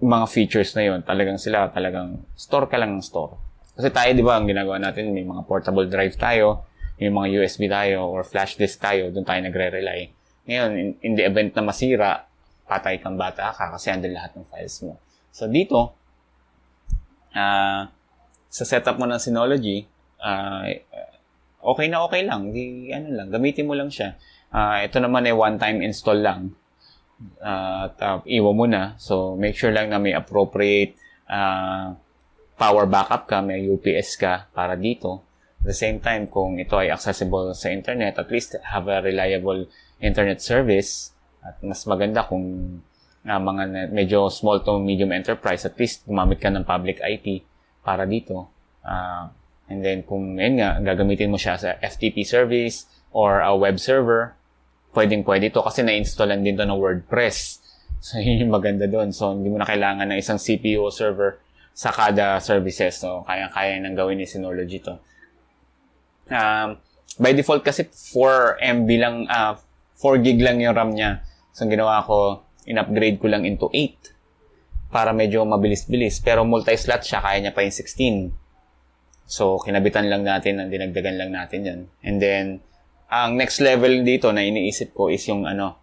mga 0.00 0.26
features 0.32 0.72
na 0.78 0.82
yun, 0.88 1.00
talagang 1.04 1.36
sila, 1.36 1.68
talagang 1.68 2.24
store 2.38 2.70
ka 2.70 2.80
lang 2.80 2.96
ng 2.96 3.04
store. 3.04 3.36
Kasi 3.76 3.90
tayo, 3.92 4.10
di 4.14 4.24
ba, 4.24 4.38
ang 4.38 4.46
ginagawa 4.46 4.78
natin, 4.80 5.12
may 5.12 5.26
mga 5.26 5.44
portable 5.44 5.86
drive 5.90 6.16
tayo, 6.16 6.64
may 7.02 7.10
mga 7.10 7.42
USB 7.42 7.66
tayo, 7.66 8.08
or 8.08 8.22
flash 8.22 8.54
disk 8.54 8.78
tayo, 8.78 9.10
doon 9.10 9.26
tayo 9.26 9.42
nagre-rely. 9.42 10.14
Ngayon, 10.46 10.70
in, 10.78 10.88
in 11.02 11.12
the 11.18 11.26
event 11.26 11.52
na 11.58 11.62
masira, 11.66 12.24
patay 12.64 13.02
kang 13.02 13.18
bata 13.18 13.50
ka 13.50 13.74
kasi 13.74 13.90
andun 13.90 14.14
lahat 14.14 14.38
ng 14.38 14.46
files 14.46 14.78
mo. 14.86 15.02
So, 15.34 15.50
dito, 15.50 15.97
uh, 17.34 17.88
sa 18.48 18.64
setup 18.64 18.96
mo 18.96 19.04
ng 19.04 19.20
Synology, 19.20 19.84
uh, 20.20 20.64
okay 21.62 21.86
na 21.90 22.04
okay 22.04 22.22
lang. 22.24 22.52
Di, 22.52 22.92
ano 22.94 23.08
lang, 23.12 23.28
gamitin 23.28 23.68
mo 23.68 23.74
lang 23.76 23.92
siya. 23.92 24.16
Uh, 24.48 24.84
ito 24.84 24.96
naman 25.02 25.28
ay 25.28 25.34
one-time 25.36 25.84
install 25.84 26.20
lang. 26.24 26.40
Uh, 27.42 27.90
at 27.90 28.22
iwan 28.24 28.54
mo 28.54 28.66
na. 28.66 28.94
So, 28.96 29.34
make 29.34 29.58
sure 29.58 29.74
lang 29.74 29.90
na 29.90 30.00
may 30.00 30.14
appropriate 30.14 30.96
uh, 31.28 31.92
power 32.58 32.84
backup 32.90 33.28
ka, 33.28 33.44
may 33.44 33.62
UPS 33.66 34.18
ka 34.18 34.48
para 34.50 34.74
dito. 34.74 35.22
At 35.62 35.74
the 35.74 35.76
same 35.76 35.98
time, 35.98 36.30
kung 36.30 36.56
ito 36.56 36.78
ay 36.78 36.90
accessible 36.90 37.50
sa 37.54 37.70
internet, 37.70 38.18
at 38.18 38.30
least 38.30 38.54
have 38.62 38.86
a 38.86 39.02
reliable 39.02 39.66
internet 39.98 40.38
service 40.38 41.10
at 41.42 41.58
mas 41.62 41.82
maganda 41.86 42.22
kung 42.26 42.78
uh, 43.28 43.40
mga 43.40 43.92
medyo 43.92 44.32
small 44.32 44.64
to 44.64 44.80
medium 44.80 45.12
enterprise 45.12 45.68
at 45.68 45.76
least 45.76 46.08
gumamit 46.08 46.40
ka 46.40 46.48
ng 46.48 46.64
public 46.64 46.98
IP 47.04 47.44
para 47.84 48.08
dito. 48.08 48.48
Uh, 48.82 49.28
and 49.68 49.84
then 49.84 50.00
kung 50.02 50.40
yun 50.40 50.58
nga 50.58 50.80
gagamitin 50.80 51.28
mo 51.28 51.36
siya 51.36 51.60
sa 51.60 51.76
FTP 51.84 52.24
service 52.24 52.88
or 53.12 53.44
a 53.44 53.52
web 53.52 53.76
server 53.76 54.32
pwedeng 54.96 55.22
pwede 55.28 55.52
to 55.52 55.60
kasi 55.60 55.84
na-installan 55.84 56.40
din 56.40 56.56
to 56.56 56.64
ng 56.64 56.80
WordPress. 56.80 57.38
So 57.98 58.22
yun 58.22 58.46
yung 58.46 58.54
maganda 58.54 58.86
doon 58.86 59.10
so 59.10 59.34
hindi 59.34 59.50
mo 59.50 59.58
na 59.58 59.66
kailangan 59.66 60.14
ng 60.14 60.22
isang 60.22 60.38
CPU 60.38 60.86
server 60.94 61.42
sa 61.74 61.90
kada 61.90 62.38
services. 62.38 63.02
So 63.02 63.26
kaya-kaya 63.26 63.74
nang 63.82 63.98
gawin 63.98 64.22
ni 64.22 64.26
Synology 64.26 64.78
to. 64.78 65.02
Um, 66.30 66.78
by 67.18 67.34
default 67.34 67.66
kasi 67.66 67.90
4 67.90 68.62
MB 68.62 68.88
lang 69.02 69.26
uh, 69.26 69.58
4 69.98 70.22
gig 70.22 70.38
lang 70.38 70.62
yung 70.62 70.78
RAM 70.78 70.94
niya. 70.94 71.26
So, 71.50 71.66
ginawa 71.66 72.06
ko, 72.06 72.46
in-upgrade 72.68 73.16
ko 73.16 73.32
lang 73.32 73.48
into 73.48 73.72
8 73.72 74.92
para 74.92 75.16
medyo 75.16 75.44
mabilis-bilis. 75.48 76.20
Pero 76.20 76.44
multi-slot 76.44 77.00
siya, 77.00 77.24
kaya 77.24 77.40
niya 77.40 77.52
pa 77.56 77.64
yung 77.64 77.72
16. 77.72 78.32
So, 79.28 79.60
kinabitan 79.60 80.08
lang 80.08 80.24
natin, 80.24 80.60
ang 80.60 80.68
dinagdagan 80.68 81.16
lang 81.16 81.30
natin 81.32 81.60
yan. 81.64 81.80
And 82.04 82.16
then, 82.20 82.44
ang 83.08 83.40
next 83.40 83.60
level 83.64 84.04
dito 84.04 84.28
na 84.32 84.44
iniisip 84.44 84.92
ko 84.92 85.08
is 85.08 85.24
yung 85.28 85.48
ano, 85.48 85.80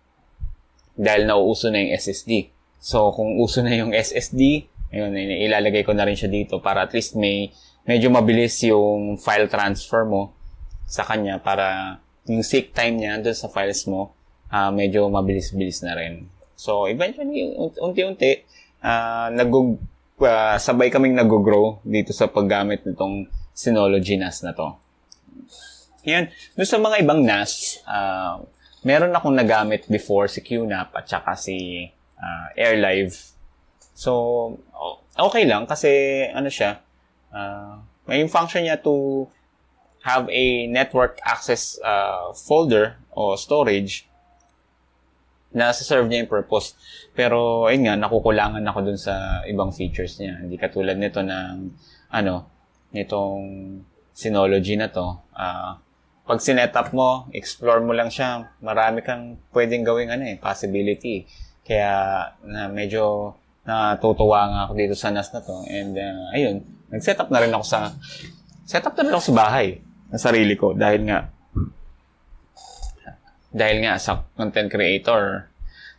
dahil 0.93 1.25
nauuso 1.25 1.73
na 1.73 1.81
yung 1.81 1.93
SSD. 1.93 2.53
So, 2.81 3.09
kung 3.13 3.37
uso 3.41 3.65
na 3.65 3.73
yung 3.73 3.93
SSD, 3.93 4.69
ayun, 4.93 5.13
ilalagay 5.17 5.81
ko 5.81 5.93
na 5.97 6.05
rin 6.05 6.17
siya 6.17 6.29
dito 6.29 6.61
para 6.61 6.85
at 6.85 6.93
least 6.93 7.17
may 7.17 7.49
medyo 7.85 8.09
mabilis 8.09 8.57
yung 8.65 9.17
file 9.21 9.45
transfer 9.45 10.05
mo 10.05 10.33
sa 10.89 11.05
kanya 11.05 11.37
para 11.41 11.97
yung 12.25 12.41
seek 12.41 12.73
time 12.73 12.97
niya 12.97 13.21
doon 13.21 13.37
sa 13.37 13.49
files 13.49 13.85
mo, 13.85 14.13
uh, 14.49 14.73
medyo 14.73 15.05
mabilis-bilis 15.09 15.85
na 15.85 15.93
rin. 15.93 16.25
So, 16.55 16.87
eventually, 16.87 17.51
unti-unti, 17.55 18.43
uh, 18.83 19.27
nag- 19.31 19.79
uh, 20.19 20.55
sabay 20.57 20.87
kaming 20.87 21.15
nag-grow 21.15 21.83
dito 21.83 22.15
sa 22.15 22.31
paggamit 22.31 22.87
nitong 22.87 23.27
Synology 23.55 24.19
NAS 24.19 24.43
na 24.43 24.51
to. 24.51 24.75
Yan. 26.05 26.27
Doon 26.59 26.67
sa 26.67 26.79
mga 26.79 26.95
ibang 27.01 27.23
NAS, 27.23 27.81
uh, 27.87 28.43
meron 28.85 29.15
akong 29.15 29.33
nagamit 29.33 29.87
before 29.89 30.29
si 30.29 30.43
QNAP 30.43 30.93
at 30.93 31.05
saka 31.09 31.33
si 31.33 31.87
uh, 32.19 32.47
AirLive. 32.53 33.15
So, 33.95 34.11
okay 35.15 35.47
lang 35.47 35.65
kasi 35.65 36.23
ano 36.29 36.51
siya, 36.51 36.83
uh, 37.31 37.79
may 38.05 38.21
function 38.27 38.67
niya 38.67 38.77
to 38.83 39.25
have 40.05 40.29
a 40.29 40.69
network 40.69 41.17
access 41.25 41.81
uh, 41.81 42.29
folder 42.37 43.01
o 43.17 43.33
storage 43.33 44.05
na 45.55 45.71
sa 45.71 45.87
serve 45.87 46.11
niya 46.11 46.27
yung 46.27 46.31
purpose. 46.31 46.75
Pero, 47.15 47.65
ayun 47.71 47.87
nga, 47.87 47.95
nakukulangan 47.95 48.61
ako 48.67 48.79
dun 48.91 48.99
sa 48.99 49.41
ibang 49.47 49.71
features 49.71 50.19
niya. 50.19 50.43
Hindi 50.43 50.59
katulad 50.59 50.99
nito 50.99 51.23
ng, 51.23 51.71
ano, 52.11 52.35
nitong 52.91 53.43
Synology 54.15 54.75
na 54.75 54.91
to. 54.91 55.15
Uh, 55.31 55.79
pag 56.27 56.39
sinetup 56.39 56.91
mo, 56.91 57.27
explore 57.35 57.83
mo 57.83 57.91
lang 57.91 58.07
siya, 58.07 58.51
marami 58.63 59.03
kang 59.03 59.39
pwedeng 59.51 59.83
gawing 59.83 60.11
ano 60.11 60.23
eh, 60.27 60.35
possibility. 60.39 61.23
Kaya, 61.63 62.23
na 62.43 62.67
medyo 62.67 63.35
natutuwa 63.63 64.51
nga 64.51 64.59
ako 64.69 64.71
dito 64.75 64.95
sa 64.95 65.11
NAS 65.11 65.31
na 65.31 65.41
to. 65.43 65.55
And, 65.71 65.95
uh, 65.95 66.35
ayun, 66.35 66.67
nag-setup 66.91 67.31
na 67.31 67.39
rin 67.43 67.51
ako 67.55 67.63
sa, 67.63 67.95
setup 68.67 68.95
na 68.95 69.07
rin 69.07 69.13
ako 69.15 69.23
sa 69.31 69.35
bahay 69.35 69.67
ng 70.11 70.21
sarili 70.21 70.55
ko 70.55 70.75
dahil 70.75 71.07
nga 71.07 71.31
dahil 73.55 73.87
nga 73.87 73.95
sa 73.95 74.27
content 74.35 74.67
creator 74.67 75.47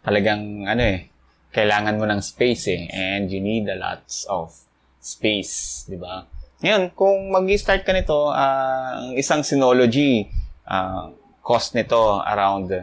talagang 0.07 0.63
ano 0.71 0.83
eh 0.87 1.11
kailangan 1.51 1.99
mo 1.99 2.07
ng 2.07 2.23
space 2.23 2.71
eh 2.71 2.83
and 2.95 3.27
you 3.27 3.43
need 3.43 3.67
a 3.67 3.75
lot 3.75 4.07
of 4.31 4.55
space, 5.03 5.87
di 5.87 5.99
ba? 5.99 6.27
Ngayon, 6.61 6.93
kung 6.99 7.31
mag-start 7.31 7.87
ka 7.87 7.95
nito, 7.95 8.29
uh, 8.29 8.91
ang 8.99 9.15
isang 9.15 9.41
Synology, 9.47 10.27
uh, 10.67 11.15
cost 11.41 11.79
nito 11.79 12.19
around 12.27 12.75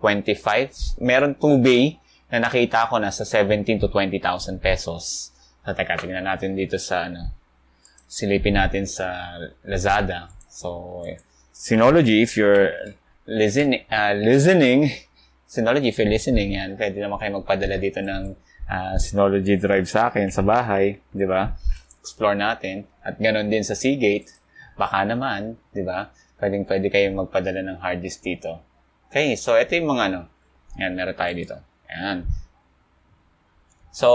25. 0.00 0.98
Meron 1.04 1.36
2 1.36 1.60
bay 1.60 1.98
na 2.32 2.46
nakita 2.46 2.88
ko 2.88 2.96
na 2.96 3.12
sa 3.12 3.26
17 3.26 3.84
to 3.84 3.88
20,000 3.92 4.58
pesos. 4.62 5.34
Sa 5.60 5.76
teka, 5.76 6.00
tingnan 6.00 6.24
natin 6.24 6.56
dito 6.56 6.80
sa 6.80 7.10
ano, 7.10 7.36
silipin 8.08 8.56
natin 8.56 8.88
sa 8.88 9.36
Lazada. 9.68 10.32
So, 10.48 11.02
Synology, 11.52 12.22
if 12.22 12.38
you're 12.38 12.70
listening, 13.26 13.84
uh, 13.90 14.14
listening, 14.14 15.07
Synology, 15.48 15.88
if 15.88 15.96
you're 15.96 16.12
listening, 16.12 16.52
yan, 16.60 16.76
pwede 16.76 17.00
naman 17.00 17.16
kayo 17.16 17.40
magpadala 17.40 17.80
dito 17.80 18.04
ng 18.04 18.36
uh, 18.68 18.94
Synology 19.00 19.56
Drive 19.56 19.88
sa 19.88 20.12
akin 20.12 20.28
sa 20.28 20.44
bahay, 20.44 21.00
di 21.08 21.24
ba? 21.24 21.56
Explore 22.04 22.36
natin. 22.36 22.84
At 23.00 23.16
ganoon 23.16 23.48
din 23.48 23.64
sa 23.64 23.72
Seagate, 23.72 24.28
baka 24.76 25.08
naman, 25.08 25.56
di 25.72 25.80
ba? 25.80 26.12
Pwedeng 26.36 26.68
pwede 26.68 26.92
kayong 26.92 27.24
magpadala 27.24 27.64
ng 27.64 27.80
hard 27.80 28.04
disk 28.04 28.20
dito. 28.20 28.60
Okay, 29.08 29.40
so 29.40 29.56
ito 29.56 29.72
yung 29.72 29.88
mga 29.88 30.12
ano. 30.12 30.20
Yan, 30.84 30.92
meron 30.92 31.16
tayo 31.16 31.32
dito. 31.32 31.56
Yan. 31.96 32.28
So, 33.88 34.06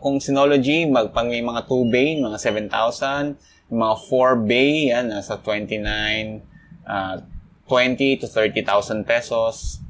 kung 0.00 0.24
Synology, 0.24 0.88
mag, 0.88 1.12
pang 1.12 1.28
may 1.28 1.44
mga 1.44 1.68
2 1.68 1.92
bay, 1.92 2.16
mga 2.16 2.40
7,000, 2.40 3.36
mga 3.68 3.94
4 4.08 4.40
bay, 4.40 4.88
yan, 4.88 5.12
nasa 5.12 5.36
29, 5.36 6.40
uh, 6.88 7.20
20 7.68 8.24
to 8.24 8.26
30,000 8.26 9.04
pesos. 9.04 9.84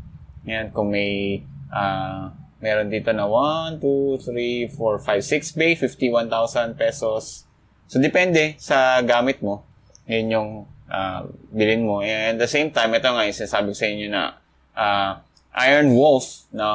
Yan, 0.48 0.72
kung 0.72 0.88
may, 0.88 1.44
uh, 1.68 2.32
meron 2.58 2.88
dito 2.88 3.12
na 3.12 3.28
1, 3.28 3.78
2, 3.84 4.72
3, 4.72 4.72
4, 4.72 4.98
5, 5.04 5.20
6 5.20 5.60
bay, 5.60 5.72
51,000 5.76 6.74
pesos. 6.74 7.44
So, 7.86 8.00
depende 8.00 8.56
sa 8.56 9.00
gamit 9.04 9.44
mo. 9.44 9.68
Yan 10.08 10.32
yung 10.32 10.50
uh, 10.88 11.20
bilhin 11.52 11.84
mo. 11.84 12.00
And 12.00 12.36
at 12.36 12.48
the 12.48 12.50
same 12.50 12.72
time, 12.72 12.96
ito 12.96 13.08
nga, 13.08 13.28
isasabi 13.28 13.76
sa 13.76 13.86
inyo 13.86 14.08
na 14.08 14.40
uh, 14.72 15.10
Iron 15.68 15.92
Wolf 15.92 16.48
na 16.50 16.66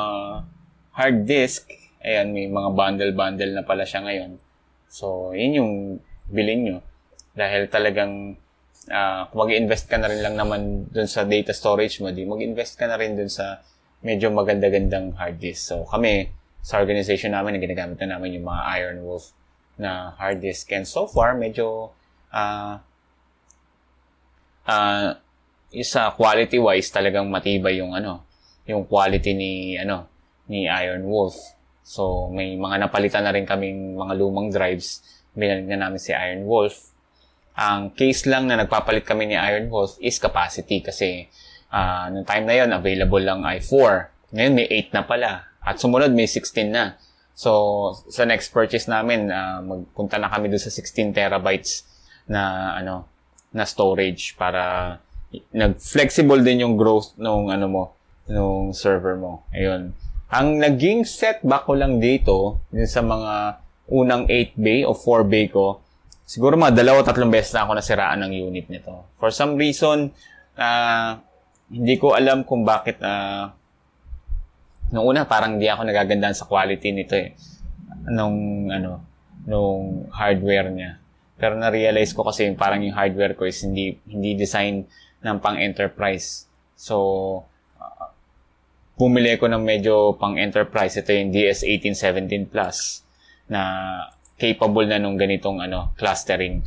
hard 0.94 1.26
disk, 1.26 1.66
ayan, 2.06 2.30
may 2.30 2.46
mga 2.46 2.70
bundle-bundle 2.78 3.54
na 3.58 3.66
pala 3.66 3.84
siya 3.84 4.06
ngayon. 4.06 4.38
So, 4.94 5.34
yun 5.34 5.58
yung 5.58 5.74
bilhin 6.30 6.62
nyo. 6.62 6.78
Dahil 7.34 7.66
talagang, 7.74 8.38
uh, 8.90 9.30
kung 9.30 9.48
mag-invest 9.48 9.88
ka 9.88 10.00
na 10.02 10.10
rin 10.12 10.20
lang 10.20 10.36
naman 10.36 10.90
dun 10.90 11.08
sa 11.08 11.24
data 11.24 11.56
storage 11.56 12.02
mo, 12.04 12.12
di 12.12 12.28
mag-invest 12.28 12.76
ka 12.76 12.90
na 12.90 13.00
rin 13.00 13.16
dun 13.16 13.30
sa 13.30 13.64
medyo 14.04 14.32
maganda-gandang 14.32 15.16
hard 15.16 15.40
disk. 15.40 15.72
So, 15.72 15.88
kami, 15.88 16.32
sa 16.64 16.80
organization 16.80 17.36
namin, 17.36 17.60
ginagamit 17.60 18.00
na 18.04 18.18
namin 18.18 18.40
yung 18.40 18.48
mga 18.48 18.62
Iron 18.80 18.98
Wolf 19.04 19.32
na 19.80 20.16
hard 20.20 20.44
disk. 20.44 20.72
And 20.76 20.88
so 20.88 21.08
far, 21.08 21.36
medyo, 21.36 21.92
uh, 22.32 22.80
uh, 24.68 25.08
isa 25.74 26.14
quality-wise, 26.14 26.94
talagang 26.94 27.28
matibay 27.28 27.82
yung 27.82 27.98
ano, 27.98 28.24
yung 28.70 28.88
quality 28.88 29.36
ni 29.36 29.76
ano 29.76 30.08
ni 30.48 30.70
Iron 30.70 31.04
Wolf. 31.10 31.36
So 31.84 32.32
may 32.32 32.56
mga 32.56 32.88
napalitan 32.88 33.26
na 33.28 33.34
rin 33.34 33.44
kaming 33.44 33.98
mga 33.98 34.14
lumang 34.16 34.48
drives. 34.54 35.04
Binalik 35.34 35.68
na 35.68 35.88
namin 35.88 36.00
si 36.00 36.14
Iron 36.14 36.46
Wolf. 36.46 36.93
Ang 37.54 37.94
case 37.94 38.26
lang 38.26 38.50
na 38.50 38.58
nagpapalit 38.58 39.06
kami 39.06 39.30
ni 39.30 39.38
Iron 39.38 39.70
Wolf 39.70 40.02
is 40.02 40.18
capacity 40.18 40.82
kasi 40.82 41.30
uh, 41.70 42.10
noong 42.10 42.26
time 42.26 42.46
na 42.50 42.56
yon 42.58 42.74
available 42.74 43.22
lang 43.22 43.46
i4. 43.46 44.10
Ngayon 44.34 44.54
may 44.58 44.68
8 44.90 44.96
na 44.98 45.04
pala. 45.06 45.32
At 45.62 45.78
sumunod 45.78 46.12
may 46.18 46.26
16 46.26 46.74
na. 46.74 46.98
So 47.38 47.94
sa 48.10 48.26
next 48.26 48.50
purchase 48.50 48.90
namin, 48.90 49.30
uh, 49.30 49.62
magpunta 49.62 50.18
na 50.18 50.34
kami 50.34 50.50
doon 50.50 50.62
sa 50.62 50.74
16 50.74 51.14
terabytes 51.14 51.86
na 52.26 52.74
ano 52.78 53.06
na 53.54 53.70
storage 53.70 54.34
para 54.34 54.98
nag-flexible 55.54 56.42
din 56.42 56.66
yung 56.66 56.76
growth 56.78 57.14
nung 57.22 57.54
ano 57.54 57.68
mo 57.70 57.84
nung 58.28 58.72
server 58.72 59.20
mo. 59.20 59.44
Ayun. 59.52 59.92
Ang 60.34 60.58
naging 60.58 61.06
setback 61.06 61.68
ko 61.70 61.78
lang 61.78 62.02
dito, 62.02 62.64
din 62.74 62.88
sa 62.90 63.04
mga 63.06 63.62
unang 63.92 64.26
8 64.26 64.58
bay 64.58 64.82
o 64.88 64.96
4 64.96 65.28
bay 65.28 65.46
ko, 65.52 65.83
siguro 66.34 66.58
mga 66.58 66.74
dalawa 66.74 67.06
tatlong 67.06 67.30
beses 67.30 67.54
na 67.54 67.62
ako 67.62 67.78
nasiraan 67.78 68.26
ng 68.26 68.34
unit 68.50 68.66
nito. 68.66 69.06
For 69.22 69.30
some 69.30 69.54
reason, 69.54 70.10
uh, 70.58 71.22
hindi 71.70 71.96
ko 72.02 72.18
alam 72.18 72.42
kung 72.42 72.66
bakit 72.66 72.98
uh, 73.06 73.54
nung 74.90 75.06
una 75.14 75.30
parang 75.30 75.62
hindi 75.62 75.70
ako 75.70 75.86
nagagandaan 75.86 76.34
sa 76.34 76.50
quality 76.50 76.90
nito 76.90 77.14
eh. 77.14 77.38
Nung 78.10 78.66
ano, 78.74 79.06
nung 79.46 80.10
hardware 80.10 80.74
niya. 80.74 80.98
Pero 81.38 81.54
na-realize 81.54 82.18
ko 82.18 82.26
kasi 82.26 82.50
parang 82.58 82.82
yung 82.82 82.98
hardware 82.98 83.38
ko 83.38 83.46
is 83.46 83.62
hindi 83.62 84.02
hindi 84.10 84.34
design 84.34 84.90
ng 85.22 85.38
pang 85.38 85.62
enterprise. 85.62 86.50
So, 86.74 87.46
bumili 88.98 89.38
ko 89.38 89.46
ng 89.54 89.62
medyo 89.62 90.18
pang 90.18 90.42
enterprise. 90.42 90.98
Ito 90.98 91.14
yung 91.14 91.30
DS1817 91.30 92.50
Plus 92.50 93.06
na 93.46 93.62
capable 94.38 94.86
na 94.90 94.98
nung 94.98 95.16
ganitong 95.16 95.62
ano, 95.62 95.94
clustering. 95.98 96.66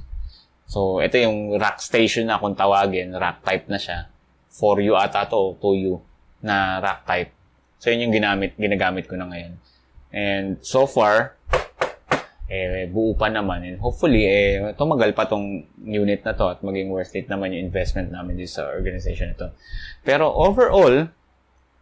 So, 0.67 0.99
ito 0.99 1.15
yung 1.19 1.59
rack 1.63 1.79
station 1.79 2.27
na 2.27 2.43
kung 2.43 2.59
tawagin. 2.59 3.15
Rack 3.15 3.47
type 3.47 3.67
na 3.71 3.79
siya. 3.79 4.11
4U 4.51 4.99
ata 4.99 5.29
to, 5.31 5.55
2U 5.63 6.01
na 6.43 6.83
rack 6.83 7.07
type. 7.07 7.31
So, 7.79 7.93
yun 7.93 8.11
yung 8.11 8.15
ginamit, 8.15 8.59
ginagamit 8.59 9.07
ko 9.07 9.15
na 9.15 9.31
ngayon. 9.31 9.55
And 10.11 10.59
so 10.65 10.89
far, 10.89 11.39
eh, 12.47 12.87
buo 12.91 13.15
pa 13.15 13.31
naman. 13.31 13.63
And 13.63 13.79
hopefully, 13.79 14.27
eh, 14.27 14.75
tumagal 14.75 15.15
pa 15.15 15.27
tong 15.27 15.67
unit 15.83 16.23
na 16.23 16.35
to 16.35 16.57
at 16.57 16.63
maging 16.63 16.91
worth 16.91 17.15
it 17.15 17.27
naman 17.27 17.55
yung 17.55 17.71
investment 17.71 18.11
namin 18.11 18.39
dito 18.39 18.59
sa 18.59 18.71
organization 18.71 19.35
ito. 19.35 19.51
Pero 20.07 20.31
overall, 20.31 21.11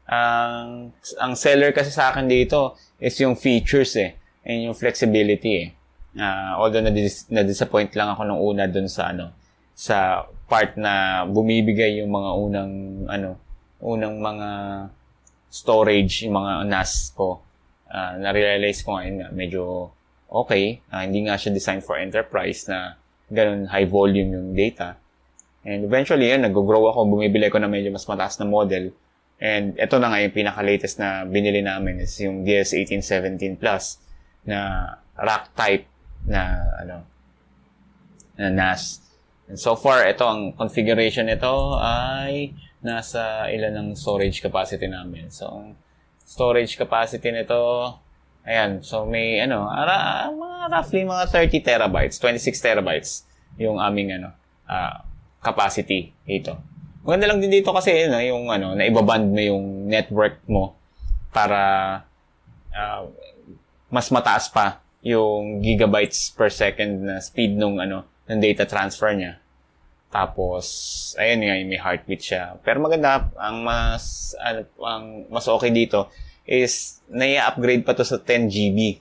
ang 0.05 0.93
ang 1.17 1.33
seller 1.33 1.73
kasi 1.73 1.89
sa 1.89 2.13
akin 2.13 2.29
dito 2.29 2.77
is 3.01 3.17
yung 3.25 3.33
features 3.41 3.97
eh 3.97 4.13
and 4.45 4.71
yung 4.71 4.77
flexibility 4.77 5.53
eh. 5.65 5.69
Uh, 6.15 6.63
although 6.63 6.79
na 6.79 7.43
disappoint 7.43 7.91
lang 7.99 8.15
ako 8.15 8.23
nung 8.23 8.39
una 8.39 8.71
dun 8.71 8.87
sa 8.87 9.11
ano 9.11 9.35
sa 9.75 10.23
part 10.47 10.79
na 10.79 11.27
bumibigay 11.27 11.99
yung 11.99 12.15
mga 12.15 12.31
unang 12.39 12.73
ano 13.11 13.31
unang 13.83 14.23
mga 14.23 14.49
storage 15.51 16.29
yung 16.29 16.39
mga 16.39 16.71
NAS 16.71 17.11
ko. 17.19 17.43
Uh, 17.91 18.19
na-realize 18.19 18.87
ko 18.87 18.99
ngayon 18.99 19.35
medyo 19.35 19.91
okay. 20.31 20.79
Uh, 20.93 21.03
hindi 21.03 21.27
nga 21.27 21.35
siya 21.35 21.51
designed 21.51 21.83
for 21.83 21.99
enterprise 21.99 22.71
na 22.71 22.95
ganun 23.27 23.67
high 23.67 23.87
volume 23.87 24.39
yung 24.39 24.49
data. 24.55 24.95
And 25.65 25.89
eventually, 25.89 26.29
yun, 26.29 26.45
nag-grow 26.45 26.93
ako, 26.93 27.09
bumibili 27.09 27.49
ko 27.49 27.57
na 27.57 27.73
medyo 27.73 27.89
mas 27.89 28.05
mataas 28.05 28.37
na 28.37 28.45
model 28.45 28.93
And 29.43 29.75
ito 29.75 29.99
na 29.99 30.09
nga 30.15 30.23
yung 30.23 30.35
pinaka-latest 30.35 30.97
na 31.03 31.27
binili 31.27 31.59
namin 31.59 31.99
is 32.01 32.15
yung 32.23 32.47
DS1817 32.47 33.59
Plus 33.59 33.99
na 34.45 34.93
rack 35.17 35.53
type 35.57 35.85
na 36.25 36.65
ano 36.81 36.97
na 38.37 38.51
NAS. 38.51 39.01
And 39.49 39.61
so 39.61 39.77
far, 39.77 40.09
ito 40.09 40.25
ang 40.25 40.57
configuration 40.57 41.29
nito 41.29 41.77
ay 41.79 42.57
nasa 42.85 43.49
ilan 43.53 43.73
ng 43.73 43.89
storage 43.97 44.41
capacity 44.41 44.89
namin. 44.89 45.29
So, 45.33 45.73
storage 46.25 46.77
capacity 46.77 47.33
nito, 47.33 47.93
ayan, 48.45 48.81
so 48.81 49.05
may 49.05 49.41
ano, 49.41 49.69
ara, 49.69 50.29
mga 50.33 50.59
roughly 50.73 51.05
mga 51.05 51.25
30 51.29 51.61
terabytes, 51.61 52.17
26 52.21 52.57
terabytes 52.61 53.11
yung 53.61 53.81
aming 53.81 54.21
ano, 54.21 54.33
uh, 54.69 55.01
capacity 55.45 56.13
ito. 56.25 56.57
Maganda 57.05 57.29
lang 57.29 57.41
din 57.41 57.53
dito 57.53 57.69
kasi 57.73 57.93
yun, 57.93 58.17
yung 58.25 58.49
ano, 58.49 58.73
na 58.73 58.89
ibaband 58.89 59.29
mo 59.29 59.41
yung 59.41 59.89
network 59.89 60.41
mo 60.49 60.73
para 61.33 61.61
uh, 62.73 63.05
mas 63.95 64.11
mataas 64.11 64.51
pa 64.51 64.83
yung 65.07 65.63
gigabytes 65.63 66.35
per 66.35 66.51
second 66.51 67.07
na 67.07 67.23
speed 67.23 67.55
nung 67.55 67.79
ano 67.79 68.03
ng 68.27 68.43
data 68.43 68.67
transfer 68.67 69.15
niya. 69.15 69.39
Tapos 70.11 70.67
ayun 71.15 71.47
nga 71.47 71.55
may 71.63 71.79
heartbeat 71.79 72.19
siya. 72.19 72.59
Pero 72.67 72.83
maganda 72.83 73.31
ang 73.39 73.63
mas 73.63 74.35
ano, 74.43 74.67
ang 74.83 75.31
mas 75.31 75.47
okay 75.47 75.71
dito 75.71 76.11
is 76.43 76.99
nai-upgrade 77.07 77.87
pa 77.87 77.95
to 77.95 78.03
sa 78.03 78.19
10 78.19 78.51
GB. 78.51 78.99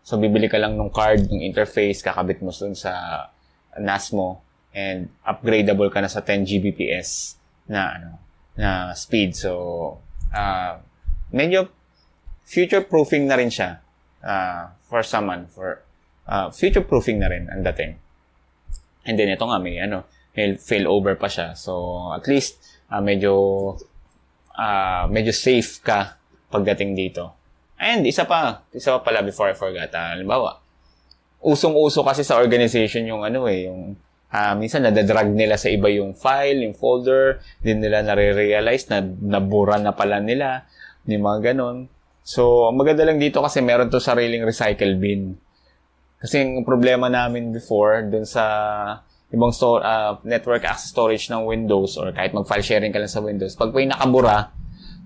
So 0.00 0.16
bibili 0.16 0.48
ka 0.48 0.56
lang 0.56 0.80
ng 0.80 0.88
card, 0.88 1.28
ng 1.28 1.44
interface, 1.44 2.00
kakabit 2.00 2.40
mo 2.40 2.48
dun 2.48 2.72
sa 2.72 3.28
NAS 3.76 4.16
mo 4.16 4.40
and 4.72 5.12
upgradable 5.20 5.92
ka 5.92 6.00
na 6.00 6.08
sa 6.08 6.24
10 6.24 6.48
Gbps 6.48 7.36
na 7.68 7.92
ano 8.00 8.10
na 8.56 8.96
speed. 8.96 9.36
So 9.36 9.52
uh, 10.32 10.80
medyo 11.28 11.68
future 12.48 12.80
proofing 12.80 13.28
na 13.28 13.36
rin 13.36 13.52
siya 13.52 13.84
uh, 14.24 14.72
for 14.86 15.02
someone 15.02 15.46
for 15.50 15.82
uh, 16.26 16.50
future 16.50 16.84
proofing 16.84 17.18
na 17.18 17.28
rin 17.28 17.48
ang 17.50 17.62
dating. 17.62 17.98
And 19.08 19.16
then 19.18 19.32
ito 19.32 19.44
nga 19.44 19.58
may 19.58 19.80
ano 19.80 20.04
may 20.36 20.54
fail 20.56 20.86
over 20.86 21.18
pa 21.18 21.26
siya. 21.26 21.58
So 21.58 22.12
at 22.14 22.26
least 22.30 22.60
uh, 22.92 23.02
medyo 23.02 23.34
uh, 24.54 25.04
medyo 25.10 25.34
safe 25.34 25.82
ka 25.82 26.18
pagdating 26.48 26.94
dito. 26.94 27.34
And 27.78 28.02
isa 28.06 28.26
pa, 28.26 28.66
isa 28.74 28.98
pa 28.98 29.06
pala 29.06 29.22
before 29.22 29.50
I 29.50 29.54
forgot, 29.54 29.94
uh, 29.94 30.18
halimbawa, 30.18 30.58
usong-uso 31.38 32.02
kasi 32.02 32.26
sa 32.26 32.42
organization 32.42 33.06
yung 33.06 33.22
ano 33.22 33.46
eh, 33.46 33.70
yung 33.70 33.94
Uh, 34.28 34.52
minsan 34.60 34.84
nadadrag 34.84 35.32
nila 35.32 35.56
sa 35.56 35.72
iba 35.72 35.88
yung 35.88 36.12
file, 36.12 36.68
yung 36.68 36.76
folder, 36.76 37.40
din 37.64 37.80
nila 37.80 38.04
nare-realize 38.04 38.84
na 38.92 39.00
nabura 39.00 39.80
na 39.80 39.96
pala 39.96 40.20
nila, 40.20 40.68
yung 41.08 41.24
mga 41.24 41.52
ganon. 41.52 41.88
So, 42.28 42.68
maganda 42.76 43.08
lang 43.08 43.16
dito 43.16 43.40
kasi 43.40 43.64
meron 43.64 43.88
to 43.88 44.04
sariling 44.04 44.44
recycle 44.44 45.00
bin. 45.00 45.40
Kasi 46.20 46.44
yung 46.44 46.60
problema 46.60 47.08
namin 47.08 47.56
before 47.56 48.04
dun 48.04 48.28
sa 48.28 48.44
ibang 49.32 49.48
store, 49.48 49.80
uh, 49.80 50.20
network 50.28 50.60
access 50.68 50.92
storage 50.92 51.32
ng 51.32 51.48
Windows 51.48 51.96
or 51.96 52.12
kahit 52.12 52.36
mag-file 52.36 52.60
sharing 52.60 52.92
ka 52.92 53.00
lang 53.00 53.08
sa 53.08 53.24
Windows, 53.24 53.56
pag 53.56 53.72
may 53.72 53.88
nakabura, 53.88 54.52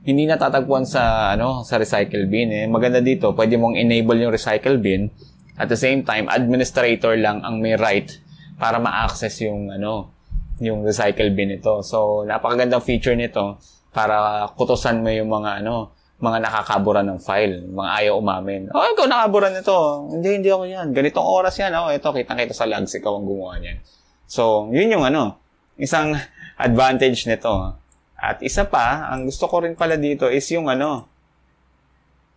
hindi 0.03 0.27
natatagpuan 0.27 0.83
sa 0.83 1.31
ano 1.39 1.62
sa 1.62 1.79
recycle 1.79 2.27
bin 2.27 2.51
eh. 2.51 2.66
Maganda 2.66 2.99
dito, 2.99 3.31
pwede 3.39 3.55
mong 3.55 3.79
enable 3.79 4.18
yung 4.18 4.35
recycle 4.35 4.83
bin. 4.83 5.07
At 5.55 5.70
the 5.70 5.79
same 5.79 6.03
time, 6.03 6.27
administrator 6.27 7.14
lang 7.14 7.39
ang 7.47 7.62
may 7.62 7.79
right 7.79 8.18
para 8.59 8.83
ma-access 8.83 9.47
yung 9.47 9.70
ano 9.70 10.11
yung 10.59 10.83
recycle 10.83 11.31
bin 11.31 11.55
ito. 11.55 11.87
So, 11.87 12.27
napakagandang 12.27 12.83
feature 12.83 13.14
nito 13.14 13.62
para 13.95 14.51
kutusan 14.59 15.07
mo 15.07 15.11
yung 15.14 15.31
mga 15.31 15.62
ano 15.62 16.01
mga 16.23 16.39
nakakabura 16.39 17.03
ng 17.03 17.18
file, 17.18 17.66
mga 17.66 17.91
ayaw 17.99 18.23
umamin. 18.23 18.70
Oh, 18.70 18.87
ikaw 18.87 19.11
nakabura 19.11 19.51
nito. 19.51 20.07
Hindi, 20.07 20.39
hindi 20.39 20.49
ako 20.55 20.64
yan. 20.70 20.87
Ganitong 20.95 21.27
oras 21.27 21.59
yan. 21.59 21.75
Oh, 21.75 21.91
ito, 21.91 22.07
kitang-kita 22.07 22.55
sa 22.55 22.70
logs, 22.70 22.95
ikaw 22.95 23.18
ang 23.18 23.27
gumawa 23.27 23.59
niyan. 23.59 23.83
So, 24.31 24.70
yun 24.70 24.95
yung 24.95 25.03
ano, 25.03 25.43
isang 25.75 26.14
advantage 26.66 27.27
nito. 27.27 27.75
At 28.14 28.39
isa 28.39 28.62
pa, 28.70 29.11
ang 29.11 29.27
gusto 29.27 29.51
ko 29.51 29.66
rin 29.66 29.75
pala 29.75 29.99
dito 29.99 30.31
is 30.31 30.47
yung 30.55 30.70
ano, 30.70 31.11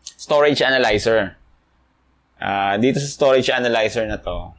storage 0.02 0.66
analyzer. 0.66 1.38
Uh, 2.42 2.82
dito 2.82 2.98
sa 2.98 3.06
storage 3.06 3.54
analyzer 3.54 4.10
na 4.10 4.18
to, 4.18 4.50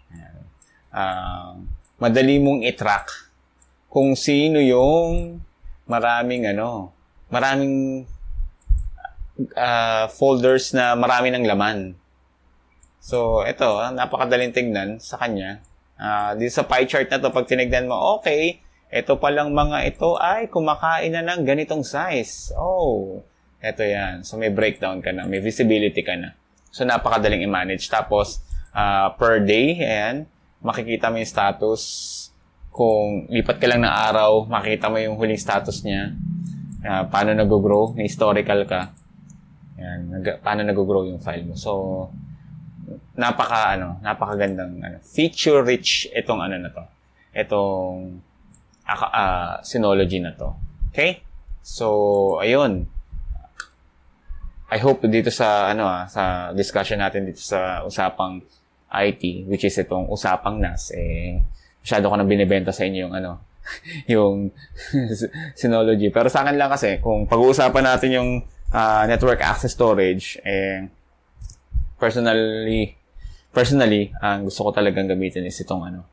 uh, 0.95 1.51
madali 1.99 2.39
mong 2.39 2.63
i-track 2.63 3.11
kung 3.91 4.15
sino 4.15 4.63
yung 4.63 5.43
maraming 5.91 6.47
ano, 6.47 6.95
maraming 7.27 8.07
uh, 9.57 10.09
folders 10.13 10.73
na 10.73 10.97
marami 10.97 11.33
ng 11.33 11.45
laman. 11.45 11.95
So, 13.07 13.47
ito, 13.47 13.67
napakadaling 13.95 14.51
tingnan 14.51 14.99
sa 14.99 15.21
kanya. 15.21 15.63
Uh, 15.97 16.35
dito 16.35 16.53
sa 16.53 16.67
pie 16.67 16.91
chart 16.91 17.07
na 17.07 17.23
to, 17.23 17.31
pag 17.31 17.47
tinignan 17.47 17.87
mo, 17.87 18.19
okay, 18.19 18.59
ito 18.91 19.15
palang 19.19 19.55
mga 19.55 19.87
ito 19.87 20.19
ay 20.19 20.51
kumakain 20.51 21.15
na 21.15 21.23
ng 21.23 21.47
ganitong 21.47 21.87
size. 21.87 22.51
Oh, 22.59 23.23
ito 23.63 23.83
yan. 23.87 24.27
So, 24.27 24.35
may 24.41 24.51
breakdown 24.51 24.99
ka 25.05 25.15
na. 25.15 25.23
May 25.23 25.39
visibility 25.39 26.03
ka 26.03 26.19
na. 26.19 26.35
So, 26.75 26.83
napakadaling 26.83 27.47
i-manage. 27.47 27.87
Tapos, 27.87 28.43
uh, 28.75 29.15
per 29.15 29.39
day, 29.47 29.79
ayan, 29.79 30.27
makikita 30.59 31.07
mo 31.07 31.23
yung 31.23 31.31
status. 31.31 31.83
Kung 32.75 33.31
lipat 33.31 33.57
ka 33.57 33.71
lang 33.71 33.87
ng 33.87 33.95
araw, 34.11 34.45
makikita 34.51 34.91
mo 34.91 35.01
yung 35.01 35.17
huling 35.17 35.41
status 35.41 35.81
niya. 35.87 36.13
Uh, 36.83 37.07
paano 37.09 37.33
nag-grow. 37.33 37.95
May 37.95 38.11
historical 38.11 38.67
ka. 38.69 38.93
Ayan, 39.77 40.01
nag- 40.09 40.41
paano 40.41 40.65
nag-grow 40.65 41.09
yung 41.09 41.21
file 41.21 41.45
mo. 41.45 41.55
So, 41.55 42.09
napaka 43.17 43.77
ano, 43.77 44.01
napakagandang 44.01 44.81
ano, 44.81 44.97
feature 45.05 45.65
rich 45.65 46.09
itong 46.13 46.41
ano 46.41 46.57
na 46.61 46.71
to. 46.73 46.85
Itong 47.37 48.21
uh, 48.89 49.61
Synology 49.61 50.21
na 50.23 50.33
to. 50.33 50.55
Okay? 50.93 51.21
So, 51.61 52.39
ayun. 52.41 52.89
I 54.67 54.79
hope 54.83 55.07
dito 55.07 55.31
sa 55.31 55.71
ano 55.71 55.87
ah, 55.87 56.11
sa 56.11 56.51
discussion 56.51 56.99
natin 56.99 57.23
dito 57.31 57.39
sa 57.39 57.87
usapang 57.87 58.43
IT, 58.91 59.47
which 59.47 59.63
is 59.63 59.79
itong 59.79 60.11
usapang 60.11 60.59
NAS, 60.59 60.91
eh, 60.95 61.43
masyado 61.83 62.11
ko 62.11 62.15
nang 62.19 62.31
binibenta 62.31 62.75
sa 62.75 62.83
inyo 62.87 63.07
yung 63.07 63.15
ano, 63.15 63.39
yung 64.15 64.51
Synology. 65.59 66.11
Pero 66.11 66.27
sa 66.27 66.43
akin 66.43 66.59
lang 66.59 66.71
kasi, 66.71 66.99
kung 66.99 67.27
pag-uusapan 67.31 67.85
natin 67.85 68.11
yung 68.15 68.31
uh, 68.73 69.05
network 69.07 69.41
access 69.43 69.73
storage, 69.73 70.39
eh, 70.43 70.89
personally, 71.99 72.97
personally, 73.53 74.13
ang 74.23 74.47
gusto 74.47 74.67
ko 74.67 74.71
talagang 74.75 75.07
gamitin 75.11 75.47
is 75.47 75.59
itong 75.61 75.87
ano, 75.87 76.07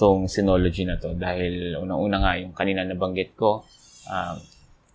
tong 0.00 0.24
Synology 0.26 0.88
na 0.88 0.96
to 0.96 1.12
dahil 1.12 1.76
unang-una 1.76 2.24
nga 2.24 2.32
yung 2.40 2.56
kanina 2.56 2.80
nabanggit 2.88 3.36
ko 3.36 3.68
um, 4.08 4.36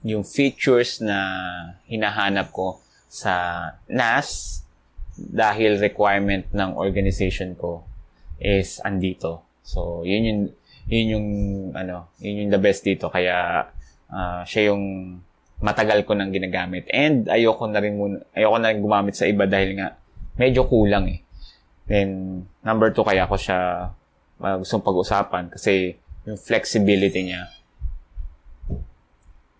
yung 0.01 0.26
features 0.26 0.97
na 1.01 1.18
hinahanap 1.86 2.49
ko 2.49 2.82
sa 3.05 3.34
NAS 3.86 4.61
dahil 5.16 5.78
requirement 5.78 6.49
ng 6.51 6.74
organization 6.76 7.53
ko 7.53 7.86
is 8.41 8.82
andito. 8.84 9.45
So, 9.61 10.03
yun 10.03 10.24
yung 10.26 10.41
yun 10.86 11.05
yung 11.18 11.28
ano, 11.74 12.13
yun 12.22 12.45
yung 12.45 12.51
the 12.53 12.61
best 12.61 12.86
dito 12.86 13.09
kaya 13.09 13.66
uh, 14.11 14.41
siya 14.45 14.74
yung 14.74 15.18
matagal 15.66 16.05
ko 16.05 16.13
nang 16.13 16.30
ginagamit. 16.30 16.86
And 16.93 17.26
ayoko 17.26 17.66
na 17.66 17.82
rin 17.82 17.97
muna, 17.97 18.22
ayoko 18.38 18.57
na 18.61 18.70
rin 18.70 18.80
gumamit 18.86 19.18
sa 19.18 19.26
iba 19.26 19.49
dahil 19.49 19.82
nga 19.82 19.97
medyo 20.38 20.70
kulang 20.70 21.09
eh. 21.09 21.20
Then 21.89 22.41
number 22.61 22.93
two 22.93 23.01
kaya 23.01 23.26
ko 23.26 23.34
siya 23.34 23.89
uh, 24.38 24.55
gustong 24.61 24.86
pag-usapan 24.86 25.49
kasi 25.49 25.97
yung 26.30 26.38
flexibility 26.38 27.26
niya 27.26 27.49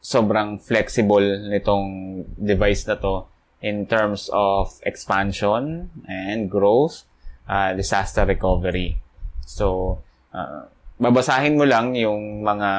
sobrang 0.06 0.62
flexible 0.62 1.49
nitong 1.49 2.22
device 2.38 2.86
na 2.86 2.93
to 3.01 3.26
in 3.66 3.89
terms 3.89 4.30
of 4.30 4.70
expansion 4.86 5.89
and 6.06 6.45
growth, 6.45 7.10
uh, 7.49 7.74
disaster 7.74 8.22
recovery. 8.22 9.01
So, 9.49 9.97
uh, 10.30 10.70
babasahin 11.01 11.58
mo 11.58 11.66
lang 11.66 11.97
yung 11.97 12.45
mga 12.45 12.70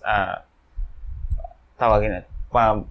uh, 0.00 0.36
tawagin 1.76 2.16
na, 2.16 2.20
pa, 2.50 2.82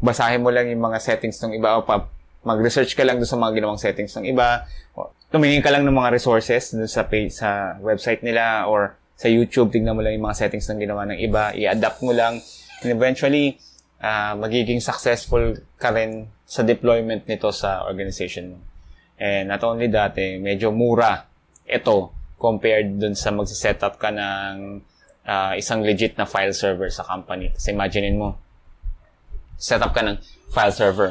basahin 0.00 0.40
mo 0.40 0.48
lang 0.48 0.70
yung 0.70 0.80
mga 0.80 0.98
settings 1.02 1.36
ng 1.42 1.58
iba 1.58 1.76
o 1.76 1.84
pa, 1.84 2.08
mag-research 2.40 2.96
ka 2.96 3.04
lang 3.04 3.20
doon 3.20 3.28
sa 3.28 3.36
mga 3.36 3.60
ginawang 3.60 3.76
settings 3.76 4.16
ng 4.16 4.32
iba 4.32 4.64
tumingin 5.30 5.62
ka 5.62 5.70
lang 5.70 5.86
ng 5.86 5.94
mga 5.94 6.10
resources 6.10 6.74
dun 6.74 6.90
sa 6.90 7.06
page, 7.06 7.38
sa 7.38 7.78
website 7.78 8.26
nila 8.26 8.66
or 8.66 8.98
sa 9.14 9.30
YouTube, 9.30 9.70
tingnan 9.70 9.94
mo 9.94 10.02
lang 10.02 10.18
yung 10.18 10.26
mga 10.26 10.36
settings 10.42 10.66
ng 10.66 10.82
ginawa 10.82 11.06
ng 11.06 11.18
iba, 11.22 11.54
i-adapt 11.54 12.02
mo 12.02 12.10
lang, 12.10 12.42
and 12.82 12.88
eventually, 12.90 13.54
uh, 14.02 14.34
magiging 14.34 14.82
successful 14.82 15.54
ka 15.78 15.94
rin 15.94 16.26
sa 16.48 16.66
deployment 16.66 17.28
nito 17.30 17.52
sa 17.54 17.86
organization 17.86 18.56
mo. 18.56 18.58
And 19.20 19.52
not 19.52 19.62
only 19.62 19.86
that, 19.92 20.18
eh, 20.18 20.40
medyo 20.40 20.74
mura 20.74 21.30
ito 21.68 22.10
compared 22.40 22.98
dun 22.98 23.14
sa 23.14 23.30
mag-setup 23.30 24.00
ka 24.00 24.10
ng 24.10 24.82
uh, 25.28 25.52
isang 25.54 25.84
legit 25.84 26.16
na 26.16 26.24
file 26.24 26.56
server 26.56 26.88
sa 26.88 27.04
company. 27.04 27.52
Kasi 27.54 27.70
imaginein 27.76 28.16
mo, 28.16 28.40
setup 29.60 29.92
ka 29.92 30.00
ng 30.00 30.16
file 30.48 30.72
server. 30.72 31.10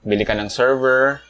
Bili 0.00 0.24
ka 0.24 0.32
ng 0.32 0.48
server, 0.48 1.20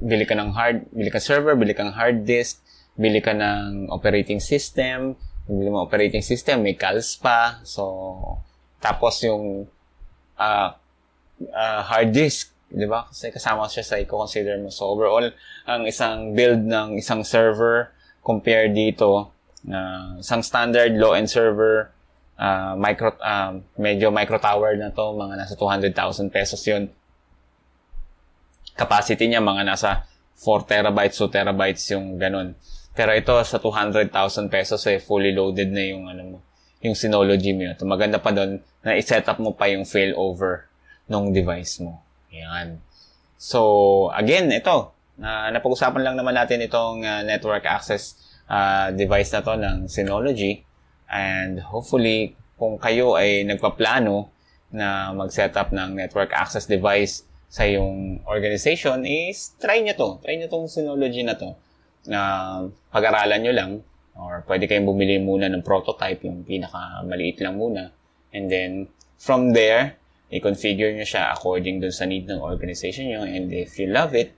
bili 0.00 0.24
ka 0.24 0.32
ng 0.32 0.56
hard, 0.56 0.88
bili 0.88 1.12
ka 1.12 1.20
server, 1.20 1.52
bili 1.52 1.76
ka 1.76 1.84
ng 1.84 1.92
hard 1.92 2.24
disk, 2.24 2.64
bili 2.96 3.20
ka 3.20 3.36
ng 3.36 3.92
operating 3.92 4.40
system, 4.40 5.20
bili 5.44 5.68
mo 5.68 5.84
operating 5.84 6.24
system, 6.24 6.64
may 6.64 6.72
CALS 6.72 7.20
pa. 7.20 7.60
So, 7.68 7.84
tapos 8.80 9.20
yung 9.20 9.68
uh, 10.40 10.68
uh, 11.52 11.80
hard 11.84 12.16
disk, 12.16 12.56
di 12.72 12.88
ba? 12.88 13.04
Kasi 13.12 13.28
kasama 13.28 13.68
siya 13.68 13.84
sa 13.84 14.00
i-consider 14.00 14.56
mo. 14.56 14.72
So, 14.72 14.88
overall, 14.88 15.28
ang 15.68 15.84
isang 15.84 16.32
build 16.32 16.64
ng 16.64 16.96
isang 16.96 17.20
server 17.20 17.92
compare 18.24 18.72
dito, 18.72 19.32
uh, 19.68 20.16
isang 20.16 20.40
standard 20.40 20.96
low-end 20.96 21.28
server, 21.28 21.92
uh, 22.40 22.72
micro, 22.80 23.12
uh, 23.20 23.60
medyo 23.76 24.08
micro 24.08 24.40
tower 24.40 24.80
na 24.80 24.88
to, 24.88 25.12
mga 25.12 25.36
nasa 25.36 25.54
200,000 25.54 26.32
pesos 26.32 26.64
yun 26.64 26.88
capacity 28.80 29.28
niya 29.28 29.44
mga 29.44 29.68
nasa 29.68 30.08
4 30.40 30.64
terabytes, 30.64 31.20
2 31.20 31.28
terabytes 31.28 31.84
yung 31.92 32.16
ganun. 32.16 32.56
Pero 32.96 33.12
ito 33.12 33.36
sa 33.44 33.60
200,000 33.60 34.08
pesos 34.48 34.80
eh 34.88 34.96
fully 34.96 35.36
loaded 35.36 35.68
na 35.68 35.84
yung 35.84 36.08
ano 36.08 36.22
mo, 36.24 36.38
yung 36.80 36.96
Synology 36.96 37.52
mo. 37.52 37.68
Ito 37.68 37.84
maganda 37.84 38.16
pa 38.16 38.32
doon 38.32 38.64
na 38.80 38.96
i-set 38.96 39.28
up 39.28 39.36
mo 39.36 39.52
pa 39.52 39.68
yung 39.68 39.84
failover 39.84 40.64
ng 41.12 41.36
device 41.36 41.84
mo. 41.84 42.00
Yan. 42.32 42.80
So, 43.36 44.08
again, 44.16 44.48
ito, 44.48 44.96
na 45.20 45.48
uh, 45.48 45.52
napag-usapan 45.52 46.00
lang 46.00 46.16
naman 46.16 46.32
natin 46.32 46.64
itong 46.64 47.04
uh, 47.04 47.20
network 47.20 47.68
access 47.68 48.16
uh, 48.48 48.88
device 48.96 49.28
na 49.36 49.44
to 49.44 49.52
ng 49.60 49.76
Synology. 49.84 50.64
And 51.10 51.58
hopefully, 51.60 52.38
kung 52.54 52.78
kayo 52.78 53.18
ay 53.18 53.42
nagpaplano 53.44 54.30
na 54.70 55.10
mag-set 55.10 55.58
up 55.58 55.74
ng 55.74 55.98
network 55.98 56.30
access 56.30 56.70
device 56.70 57.26
sa 57.50 57.66
yung 57.66 58.22
organization 58.30 59.02
is 59.02 59.58
try 59.58 59.82
nyo 59.82 59.94
to. 59.98 60.10
Try 60.22 60.38
nyo 60.38 60.46
tong 60.46 60.70
Synology 60.70 61.26
na 61.26 61.34
to. 61.34 61.58
Na 62.06 62.20
pag-aralan 62.94 63.42
nyo 63.42 63.52
lang 63.52 63.70
or 64.14 64.46
pwede 64.46 64.70
kayong 64.70 64.86
bumili 64.86 65.18
muna 65.18 65.50
ng 65.50 65.66
prototype, 65.66 66.22
yung 66.22 66.46
pinaka-maliit 66.46 67.42
lang 67.42 67.58
muna. 67.58 67.90
And 68.30 68.46
then, 68.46 68.86
from 69.18 69.56
there, 69.56 69.98
i-configure 70.30 70.94
nyo 70.94 71.02
siya 71.02 71.34
according 71.34 71.82
dun 71.82 71.90
sa 71.90 72.06
need 72.06 72.30
ng 72.30 72.38
organization 72.38 73.10
nyo. 73.10 73.26
And 73.26 73.50
if 73.50 73.74
you 73.82 73.90
love 73.90 74.14
it, 74.14 74.30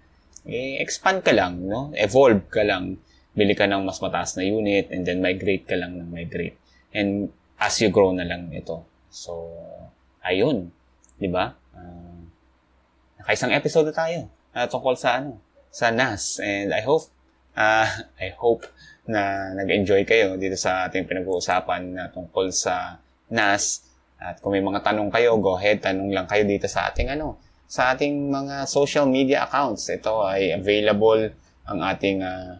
i-expand 0.49 1.20
ka 1.27 1.37
lang, 1.37 1.68
no? 1.68 1.93
Evolve 1.99 2.49
ka 2.49 2.64
lang. 2.64 2.97
Bili 3.37 3.53
ka 3.53 3.68
ng 3.68 3.85
mas 3.85 4.01
mataas 4.01 4.41
na 4.41 4.45
unit 4.47 4.89
and 4.89 5.05
then 5.05 5.20
migrate 5.20 5.68
ka 5.68 5.77
lang 5.77 6.01
ng 6.01 6.09
migrate. 6.09 6.62
And 6.93 7.32
as 7.57 7.80
you 7.80 7.88
grow 7.88 8.12
na 8.12 8.24
lang 8.28 8.53
ito. 8.53 8.84
So, 9.09 9.53
ayun. 10.24 10.72
Di 11.16 11.28
ba? 11.28 11.53
Uh, 11.72 12.26
Nakaisang 13.22 13.55
episode 13.55 13.86
na 13.90 13.95
tayo 13.95 14.18
uh, 14.57 14.66
tungkol 14.66 14.99
sa 14.99 15.22
ano, 15.22 15.38
sa 15.70 15.95
NAS. 15.95 16.43
And 16.43 16.74
I 16.74 16.82
hope 16.84 17.09
uh, 17.57 17.88
I 18.18 18.34
hope 18.36 18.66
na 19.07 19.51
nag-enjoy 19.55 20.07
kayo 20.07 20.38
dito 20.38 20.55
sa 20.55 20.86
ating 20.86 21.07
pinag-uusapan 21.07 21.82
na 21.97 22.05
tungkol 22.11 22.51
sa 22.51 22.99
NAS. 23.30 23.86
At 24.22 24.38
kung 24.38 24.55
may 24.55 24.62
mga 24.62 24.86
tanong 24.86 25.11
kayo, 25.11 25.34
go 25.43 25.59
ahead, 25.59 25.82
tanong 25.82 26.14
lang 26.14 26.30
kayo 26.30 26.47
dito 26.47 26.70
sa 26.70 26.86
ating 26.90 27.11
ano, 27.11 27.38
sa 27.66 27.90
ating 27.90 28.30
mga 28.30 28.70
social 28.70 29.07
media 29.11 29.43
accounts. 29.47 29.90
Ito 29.90 30.22
ay 30.22 30.55
available 30.55 31.34
ang 31.66 31.78
ating 31.82 32.22
uh, 32.22 32.59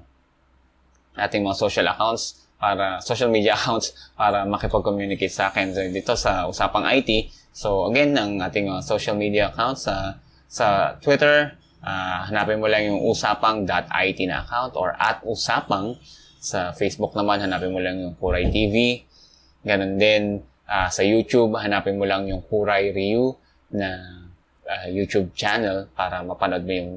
ating 1.19 1.43
mga 1.45 1.59
social 1.59 1.87
accounts 1.91 2.42
para 2.63 3.03
social 3.03 3.27
media 3.27 3.55
accounts 3.59 3.91
para 4.15 4.47
makipag-communicate 4.47 5.35
sa 5.35 5.51
akin 5.51 5.75
dito 5.91 6.15
sa 6.15 6.47
usapang 6.47 6.87
IT. 6.87 7.35
So 7.51 7.91
again, 7.91 8.15
ang 8.15 8.39
ating 8.39 8.71
uh, 8.71 8.79
social 8.79 9.19
media 9.19 9.51
accounts 9.51 9.91
sa 9.91 10.23
sa 10.47 10.95
Twitter, 11.03 11.59
uh, 11.83 12.19
hanapin 12.31 12.63
mo 12.63 12.71
lang 12.71 12.87
yung 12.87 13.03
usapang.it 13.03 14.19
na 14.31 14.47
account 14.47 14.79
or 14.79 14.95
at 14.95 15.19
usapang. 15.27 15.99
Sa 16.43 16.71
Facebook 16.75 17.15
naman, 17.19 17.43
hanapin 17.43 17.75
mo 17.75 17.79
lang 17.83 17.99
yung 17.99 18.15
Kuray 18.19 18.51
TV. 18.51 19.07
Ganon 19.63 19.95
din, 19.99 20.43
uh, 20.67 20.91
sa 20.91 21.03
YouTube, 21.07 21.55
hanapin 21.59 21.99
mo 21.99 22.07
lang 22.07 22.27
yung 22.27 22.43
Kuray 22.47 22.91
Ryu 22.91 23.33
na 23.73 23.91
uh, 24.67 24.87
YouTube 24.91 25.33
channel 25.39 25.87
para 25.95 26.21
mapanood 26.27 26.67
mo 26.67 26.73
yung 26.75 26.93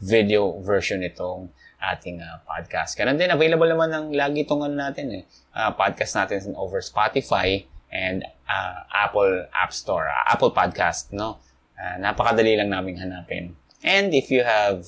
video 0.00 0.56
version 0.64 1.00
nitong 1.00 1.52
ating 1.80 2.20
uh, 2.20 2.44
podcast. 2.44 2.94
Ganon 2.94 3.16
din, 3.16 3.32
available 3.32 3.66
naman 3.66 3.88
ng 3.88 4.06
lagi 4.12 4.44
itong 4.44 4.62
ano 4.68 4.76
natin 4.76 5.10
eh, 5.20 5.24
uh, 5.56 5.72
podcast 5.72 6.12
natin 6.16 6.52
over 6.54 6.84
Spotify 6.84 7.64
and 7.90 8.22
uh, 8.46 8.84
Apple 8.92 9.48
App 9.50 9.72
Store, 9.72 10.06
uh, 10.06 10.30
Apple 10.30 10.54
Podcast, 10.54 11.10
no? 11.10 11.40
Uh, 11.80 11.96
napakadali 11.96 12.60
lang 12.60 12.70
naming 12.70 13.00
hanapin. 13.00 13.56
And 13.80 14.12
if 14.12 14.28
you 14.28 14.44
have 14.44 14.84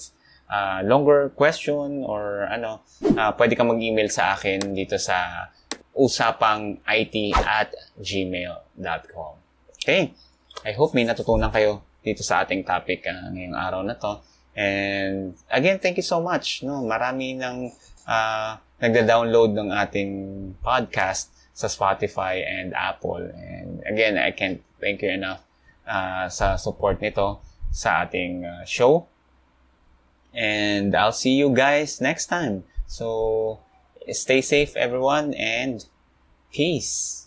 uh, 0.52 0.84
longer 0.84 1.32
question 1.32 2.04
or 2.04 2.44
ano, 2.52 2.84
uh, 3.16 3.32
pwede 3.34 3.56
ka 3.56 3.64
mag-email 3.64 4.12
sa 4.12 4.36
akin 4.36 4.76
dito 4.76 5.00
sa 5.00 5.48
usapang 5.96 6.80
it 6.84 7.14
at 7.36 7.72
gmail.com. 7.96 9.32
Okay. 9.80 10.12
I 10.62 10.72
hope 10.76 10.92
may 10.92 11.08
natutunan 11.08 11.48
kayo 11.48 11.82
dito 12.04 12.20
sa 12.20 12.44
ating 12.44 12.62
topic 12.62 13.08
uh, 13.08 13.32
ngayong 13.32 13.56
araw 13.56 13.80
na 13.80 13.96
to. 13.96 14.20
And 14.52 15.34
again, 15.50 15.78
thank 15.78 15.96
you 15.96 16.04
so 16.04 16.20
much. 16.20 16.62
No, 16.62 16.84
marami 16.84 17.36
nang 17.36 17.72
uh, 18.04 18.56
nagda-download 18.80 19.56
ng 19.56 19.68
ating 19.72 20.12
podcast 20.60 21.32
sa 21.52 21.68
Spotify 21.68 22.44
and 22.44 22.74
Apple. 22.74 23.32
And 23.32 23.80
again, 23.88 24.16
I 24.18 24.32
can't 24.32 24.60
thank 24.80 25.00
you 25.00 25.10
enough 25.12 25.44
uh, 25.88 26.28
sa 26.28 26.56
support 26.56 27.00
nito 27.00 27.40
sa 27.72 28.04
ating 28.04 28.44
uh, 28.44 28.64
show. 28.64 29.08
And 30.32 30.96
I'll 30.96 31.16
see 31.16 31.36
you 31.36 31.52
guys 31.52 32.00
next 32.00 32.26
time. 32.26 32.64
So, 32.88 33.60
stay 34.12 34.40
safe 34.40 34.76
everyone 34.76 35.32
and 35.34 35.84
peace. 36.52 37.21